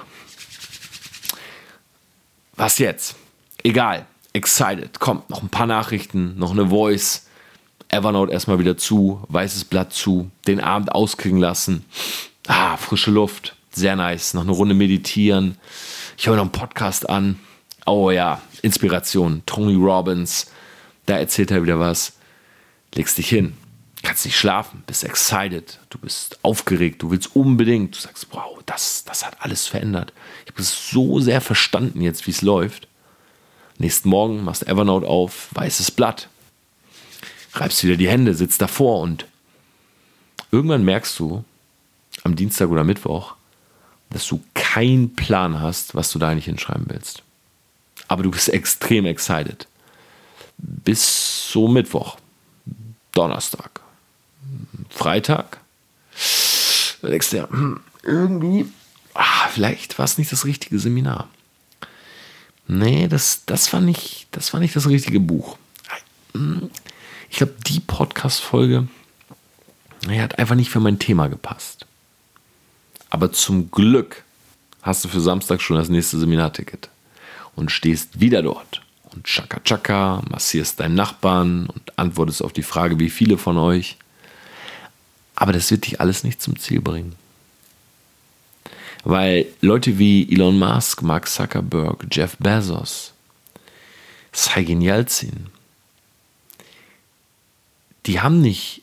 Was 2.56 2.78
jetzt? 2.78 3.16
Egal, 3.62 4.04
excited, 4.34 5.00
kommt 5.00 5.30
noch 5.30 5.42
ein 5.42 5.48
paar 5.48 5.66
Nachrichten, 5.66 6.38
noch 6.38 6.50
eine 6.50 6.68
Voice, 6.68 7.26
Evernote 7.88 8.32
erstmal 8.32 8.58
wieder 8.58 8.76
zu, 8.76 9.22
weißes 9.28 9.64
Blatt 9.64 9.94
zu, 9.94 10.30
den 10.46 10.60
Abend 10.60 10.92
auskriegen 10.92 11.38
lassen. 11.38 11.84
Ah, 12.48 12.76
frische 12.76 13.10
Luft, 13.10 13.54
sehr 13.70 13.96
nice. 13.96 14.34
Noch 14.34 14.42
eine 14.42 14.52
Runde 14.52 14.74
meditieren. 14.74 15.56
Ich 16.16 16.26
höre 16.26 16.36
noch 16.36 16.42
einen 16.42 16.52
Podcast 16.52 17.08
an. 17.08 17.38
Oh 17.86 18.10
ja, 18.10 18.40
Inspiration. 18.62 19.42
Tony 19.46 19.74
Robbins, 19.74 20.50
da 21.06 21.18
erzählt 21.18 21.50
er 21.50 21.62
wieder 21.62 21.78
was. 21.78 22.14
Legst 22.94 23.18
dich 23.18 23.28
hin, 23.28 23.54
kannst 24.02 24.24
nicht 24.24 24.36
schlafen, 24.36 24.82
bist 24.86 25.04
excited, 25.04 25.78
du 25.88 25.98
bist 25.98 26.38
aufgeregt, 26.42 27.02
du 27.02 27.10
willst 27.10 27.34
unbedingt, 27.34 27.96
du 27.96 28.00
sagst, 28.00 28.26
wow, 28.32 28.60
das, 28.66 29.04
das 29.04 29.24
hat 29.24 29.36
alles 29.40 29.66
verändert. 29.66 30.12
Ich 30.44 30.52
habe 30.52 30.60
es 30.60 30.90
so 30.90 31.18
sehr 31.20 31.40
verstanden 31.40 32.02
jetzt, 32.02 32.26
wie 32.26 32.32
es 32.32 32.42
läuft. 32.42 32.88
Nächsten 33.78 34.10
Morgen 34.10 34.44
machst 34.44 34.66
Evernote 34.68 35.06
auf, 35.06 35.48
weißes 35.52 35.90
Blatt, 35.92 36.28
reibst 37.54 37.82
wieder 37.82 37.96
die 37.96 38.08
Hände, 38.08 38.34
sitzt 38.34 38.60
davor 38.60 39.00
und 39.00 39.26
irgendwann 40.50 40.84
merkst 40.84 41.18
du 41.18 41.44
am 42.24 42.36
Dienstag 42.36 42.68
oder 42.68 42.84
Mittwoch, 42.84 43.34
dass 44.10 44.26
du 44.26 44.42
keinen 44.54 45.14
Plan 45.16 45.60
hast, 45.60 45.94
was 45.94 46.12
du 46.12 46.18
da 46.18 46.28
eigentlich 46.28 46.44
hinschreiben 46.44 46.86
willst. 46.88 47.22
Aber 48.12 48.24
du 48.24 48.30
bist 48.30 48.50
extrem 48.50 49.06
excited. 49.06 49.66
Bis 50.58 51.50
so 51.50 51.66
Mittwoch, 51.66 52.18
Donnerstag, 53.12 53.80
Freitag. 54.90 55.56
Da 57.00 57.08
denkst 57.08 57.30
du 57.30 57.36
ja, 57.38 57.48
irgendwie, 58.02 58.66
ah, 59.14 59.48
vielleicht 59.48 59.98
war 59.98 60.04
es 60.04 60.18
nicht 60.18 60.30
das 60.30 60.44
richtige 60.44 60.78
Seminar. 60.78 61.30
Nee, 62.68 63.08
das, 63.08 63.46
das, 63.46 63.72
war 63.72 63.80
nicht, 63.80 64.26
das 64.32 64.52
war 64.52 64.60
nicht 64.60 64.76
das 64.76 64.90
richtige 64.90 65.18
Buch. 65.18 65.56
Ich 67.30 67.38
glaube, 67.38 67.54
die 67.66 67.80
Podcast-Folge 67.80 68.88
hat 70.06 70.38
einfach 70.38 70.54
nicht 70.54 70.68
für 70.68 70.80
mein 70.80 70.98
Thema 70.98 71.28
gepasst. 71.28 71.86
Aber 73.08 73.32
zum 73.32 73.70
Glück 73.70 74.22
hast 74.82 75.02
du 75.02 75.08
für 75.08 75.22
Samstag 75.22 75.62
schon 75.62 75.78
das 75.78 75.88
nächste 75.88 76.18
Seminarticket 76.18 76.90
und 77.56 77.70
stehst 77.70 78.20
wieder 78.20 78.42
dort 78.42 78.82
und 79.14 79.24
chaka 79.24 79.60
chaka, 79.60 80.22
massierst 80.30 80.80
deinen 80.80 80.94
Nachbarn 80.94 81.66
und 81.66 81.98
antwortest 81.98 82.42
auf 82.42 82.52
die 82.52 82.62
Frage, 82.62 82.98
wie 82.98 83.10
viele 83.10 83.38
von 83.38 83.58
euch. 83.58 83.96
Aber 85.34 85.52
das 85.52 85.70
wird 85.70 85.86
dich 85.86 86.00
alles 86.00 86.24
nicht 86.24 86.40
zum 86.40 86.58
Ziel 86.58 86.80
bringen. 86.80 87.14
Weil 89.04 89.46
Leute 89.60 89.98
wie 89.98 90.30
Elon 90.32 90.58
Musk, 90.58 91.02
Mark 91.02 91.28
Zuckerberg, 91.28 92.06
Jeff 92.10 92.36
Bezos, 92.38 93.12
Saigin 94.32 94.80
Yeltsin, 94.80 95.46
die 98.06 98.20
haben 98.20 98.40
nicht 98.40 98.82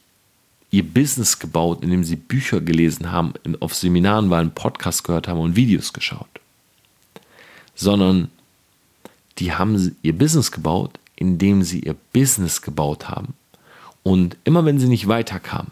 ihr 0.71 0.83
Business 0.83 1.39
gebaut, 1.39 1.79
indem 1.81 2.03
sie 2.03 2.15
Bücher 2.15 2.61
gelesen 2.61 3.11
haben, 3.11 3.33
auf 3.59 3.73
Seminaren 3.73 4.29
waren, 4.29 4.53
Podcasts 4.53 5.03
gehört 5.03 5.27
haben 5.27 5.39
und 5.39 5.55
Videos 5.55 5.93
geschaut, 5.93 6.27
sondern 7.75 8.29
die 9.39 9.53
haben 9.53 9.95
ihr 10.01 10.17
Business 10.17 10.51
gebaut, 10.51 10.99
indem 11.15 11.63
sie 11.63 11.79
ihr 11.79 11.95
Business 12.13 12.61
gebaut 12.61 13.09
haben. 13.09 13.33
Und 14.03 14.37
immer 14.43 14.65
wenn 14.65 14.79
sie 14.79 14.87
nicht 14.87 15.07
weiterkamen, 15.07 15.71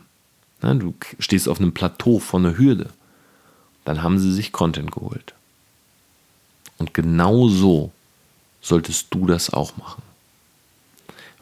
na, 0.62 0.74
du 0.74 0.94
stehst 1.20 1.48
auf 1.48 1.60
einem 1.60 1.74
Plateau 1.74 2.20
von 2.20 2.46
einer 2.46 2.58
Hürde, 2.58 2.90
dann 3.86 4.02
haben 4.02 4.20
sie 4.20 4.34
sich 4.34 4.52
Content 4.52 4.92
geholt. 4.92 5.34
Und 6.78 6.94
genau 6.94 7.48
so 7.48 7.92
solltest 8.62 9.08
du 9.14 9.26
das 9.26 9.52
auch 9.52 9.78
machen. 9.78 10.02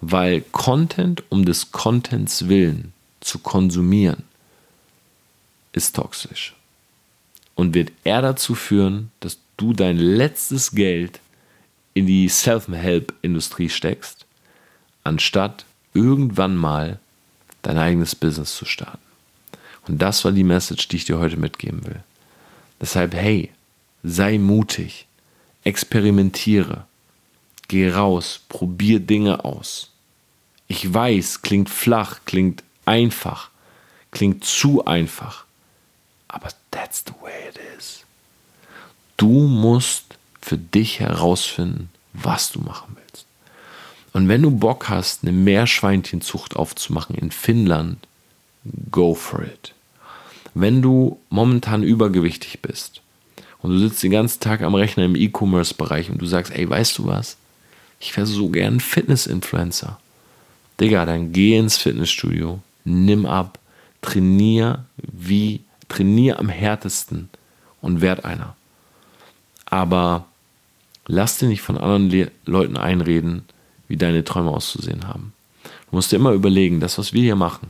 Weil 0.02 0.42
Content 0.42 1.24
um 1.30 1.46
des 1.46 1.72
Contents 1.72 2.48
willen 2.48 2.94
zu 3.22 3.40
konsumieren 3.40 4.24
ist 5.72 5.96
toxisch 5.96 6.54
und 7.56 7.74
wird 7.74 7.92
eher 8.04 8.22
dazu 8.22 8.56
führen, 8.56 9.12
dass 9.20 9.40
du 9.58 9.74
dein 9.74 9.98
letztes 9.98 10.72
Geld 10.72 11.20
in 11.96 12.06
die 12.06 12.30
Self-Help-Industrie 12.30 13.70
steckst, 13.70 14.26
anstatt 15.04 15.66
irgendwann 15.94 16.56
mal 16.56 17.00
dein 17.64 17.78
eigenes 17.78 18.14
Business 18.14 18.56
zu 18.56 18.66
starten. 18.66 19.00
Und 19.88 20.02
das 20.02 20.24
war 20.26 20.32
die 20.32 20.44
Message, 20.44 20.88
die 20.90 20.98
ich 20.98 21.06
dir 21.06 21.18
heute 21.18 21.38
mitgeben 21.38 21.86
will. 21.86 22.04
Deshalb, 22.82 23.16
hey, 23.16 23.52
sei 24.04 24.38
mutig, 24.38 25.08
experimentiere, 25.64 26.86
geh 27.70 27.90
raus, 27.90 28.42
probier 28.50 29.00
Dinge 29.00 29.46
aus. 29.46 29.90
Ich 30.68 30.94
weiß, 30.94 31.44
klingt 31.44 31.70
flach, 31.70 32.20
klingt 32.26 32.62
einfach, 32.86 33.50
klingt 34.12 34.44
zu 34.44 34.86
einfach. 34.86 35.46
Aber 36.28 36.50
that's 36.72 37.06
the 37.08 37.14
way 37.22 37.50
it 37.50 37.60
is. 37.78 38.04
Du 39.16 39.48
musst 39.48 40.05
für 40.46 40.58
dich 40.60 41.00
herausfinden, 41.00 41.90
was 42.14 42.52
du 42.52 42.60
machen 42.62 42.96
willst. 42.96 43.26
Und 44.14 44.28
wenn 44.28 44.44
du 44.44 44.52
Bock 44.52 44.90
hast, 44.90 45.24
eine 45.24 45.32
Meerschweinchenzucht 45.32 46.56
aufzumachen 46.56 47.16
in 47.16 47.32
Finnland, 47.32 47.98
go 48.92 49.16
for 49.16 49.42
it. 49.42 49.74
Wenn 50.54 50.84
du 50.84 51.20
momentan 51.30 51.82
übergewichtig 51.82 52.62
bist 52.62 53.02
und 53.64 53.72
du 53.72 53.80
sitzt 53.80 54.04
den 54.04 54.12
ganzen 54.12 54.40
Tag 54.40 54.62
am 54.62 54.76
Rechner 54.76 55.06
im 55.06 55.16
E-Commerce-Bereich 55.16 56.12
und 56.12 56.22
du 56.22 56.28
sagst, 56.28 56.54
ey, 56.54 56.70
weißt 56.70 57.00
du 57.00 57.08
was? 57.08 57.38
Ich 58.00 58.16
wäre 58.16 58.28
so 58.28 58.50
gern 58.50 58.80
Fitness-Influencer. 58.80 60.00
Digga, 60.80 61.08
dann 61.08 61.34
geh 61.34 61.58
ins 61.58 61.78
Fitnessstudio, 61.78 62.60
nimm 62.84 63.26
ab, 63.26 63.58
trainier 64.04 64.86
wie, 64.98 65.62
trainier 65.90 66.40
am 66.40 66.50
härtesten 66.50 67.30
und 67.82 68.02
werd 68.02 68.26
einer. 68.26 68.56
Aber 69.66 70.28
lass 71.08 71.38
dir 71.38 71.48
nicht 71.48 71.62
von 71.62 71.78
anderen 71.78 72.10
Le 72.10 72.32
Leuten 72.46 72.78
einreden, 72.78 73.44
wie 73.88 73.98
deine 73.98 74.24
Träume 74.24 74.52
auszusehen 74.52 75.08
haben. 75.08 75.34
Du 75.64 75.96
musst 75.96 76.12
dir 76.12 76.18
immer 76.18 76.32
überlegen, 76.32 76.80
das, 76.80 76.98
was 76.98 77.14
wir 77.14 77.22
hier 77.22 77.36
machen, 77.36 77.70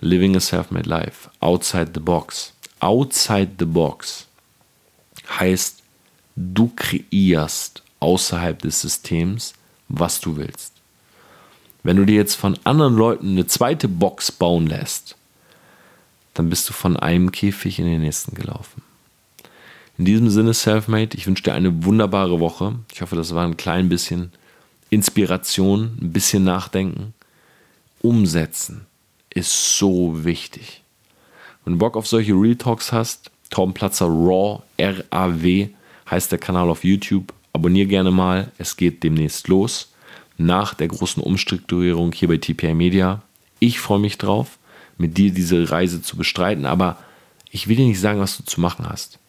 Living 0.00 0.36
a 0.36 0.40
Self-Made 0.40 0.88
Life, 0.88 1.30
Outside 1.40 1.92
the 1.94 2.00
Box. 2.00 2.52
Outside 2.80 3.52
the 3.58 3.64
Box 3.64 4.26
heißt, 5.38 5.82
du 6.36 6.72
kreierst 6.74 7.82
außerhalb 8.00 8.60
des 8.60 8.80
Systems, 8.80 9.54
was 9.88 10.20
du 10.20 10.36
willst. 10.36 10.72
Wenn 11.82 11.96
du 11.96 12.04
dir 12.04 12.16
jetzt 12.16 12.34
von 12.34 12.58
anderen 12.64 12.96
Leuten 12.96 13.30
eine 13.30 13.46
zweite 13.46 13.88
Box 13.88 14.32
bauen 14.32 14.66
lässt, 14.66 15.16
dann 16.34 16.50
bist 16.50 16.68
du 16.68 16.72
von 16.72 16.96
einem 16.96 17.30
Käfig 17.30 17.78
in 17.78 17.86
den 17.86 18.00
nächsten 18.00 18.34
gelaufen. 18.34 18.82
In 19.96 20.06
diesem 20.06 20.28
Sinne, 20.28 20.54
Selfmade, 20.54 21.16
ich 21.16 21.26
wünsche 21.26 21.44
dir 21.44 21.54
eine 21.54 21.84
wunderbare 21.84 22.40
Woche. 22.40 22.74
Ich 22.92 23.00
hoffe, 23.00 23.14
das 23.14 23.34
war 23.34 23.44
ein 23.44 23.56
klein 23.56 23.88
bisschen 23.88 24.32
Inspiration, 24.90 25.96
ein 26.00 26.12
bisschen 26.12 26.42
Nachdenken. 26.42 27.14
Umsetzen 28.02 28.86
ist 29.30 29.78
so 29.78 30.24
wichtig. 30.24 30.82
Wenn 31.64 31.74
du 31.74 31.78
Bock 31.78 31.96
auf 31.96 32.08
solche 32.08 32.32
Real 32.32 32.56
Talks 32.56 32.92
hast, 32.92 33.30
Tom 33.50 33.72
Platzer 33.72 34.06
Raw, 34.06 34.62
R-A-W, 34.76 35.68
heißt 36.10 36.32
der 36.32 36.38
Kanal 36.38 36.68
auf 36.68 36.82
YouTube. 36.82 37.32
Abonnier 37.52 37.86
gerne 37.86 38.10
mal, 38.10 38.50
es 38.58 38.76
geht 38.76 39.04
demnächst 39.04 39.46
los. 39.46 39.92
Nach 40.36 40.74
der 40.74 40.88
großen 40.88 41.22
Umstrukturierung 41.22 42.12
hier 42.12 42.26
bei 42.26 42.38
TPI 42.38 42.74
Media. 42.74 43.22
Ich 43.60 43.78
freue 43.78 44.00
mich 44.00 44.18
drauf, 44.18 44.58
mit 44.98 45.16
dir 45.16 45.32
diese 45.32 45.70
Reise 45.70 46.02
zu 46.02 46.16
bestreiten, 46.16 46.66
aber 46.66 46.98
ich 47.52 47.68
will 47.68 47.76
dir 47.76 47.86
nicht 47.86 48.00
sagen, 48.00 48.18
was 48.18 48.36
du 48.36 48.42
zu 48.42 48.60
machen 48.60 48.88
hast. 48.88 49.20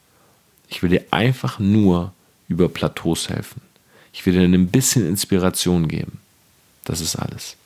Ich 0.68 0.82
will 0.84 0.90
dir 0.90 1.06
einfach 1.12 1.60
nur 1.60 2.14
über 2.48 2.70
Plateaus 2.70 3.30
helfen. 3.30 3.62
Ich 4.14 4.26
will 4.26 4.34
dir 4.34 4.42
ein 4.42 4.68
bisschen 4.68 5.08
Inspiration 5.08 5.88
geben. 5.88 6.20
Das 6.84 7.02
ist 7.02 7.16
alles. 7.16 7.58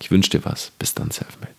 Ich 0.00 0.10
wünsche 0.10 0.30
dir 0.30 0.44
was. 0.44 0.72
Bis 0.78 0.94
dann, 0.94 1.10
Selfmade. 1.10 1.52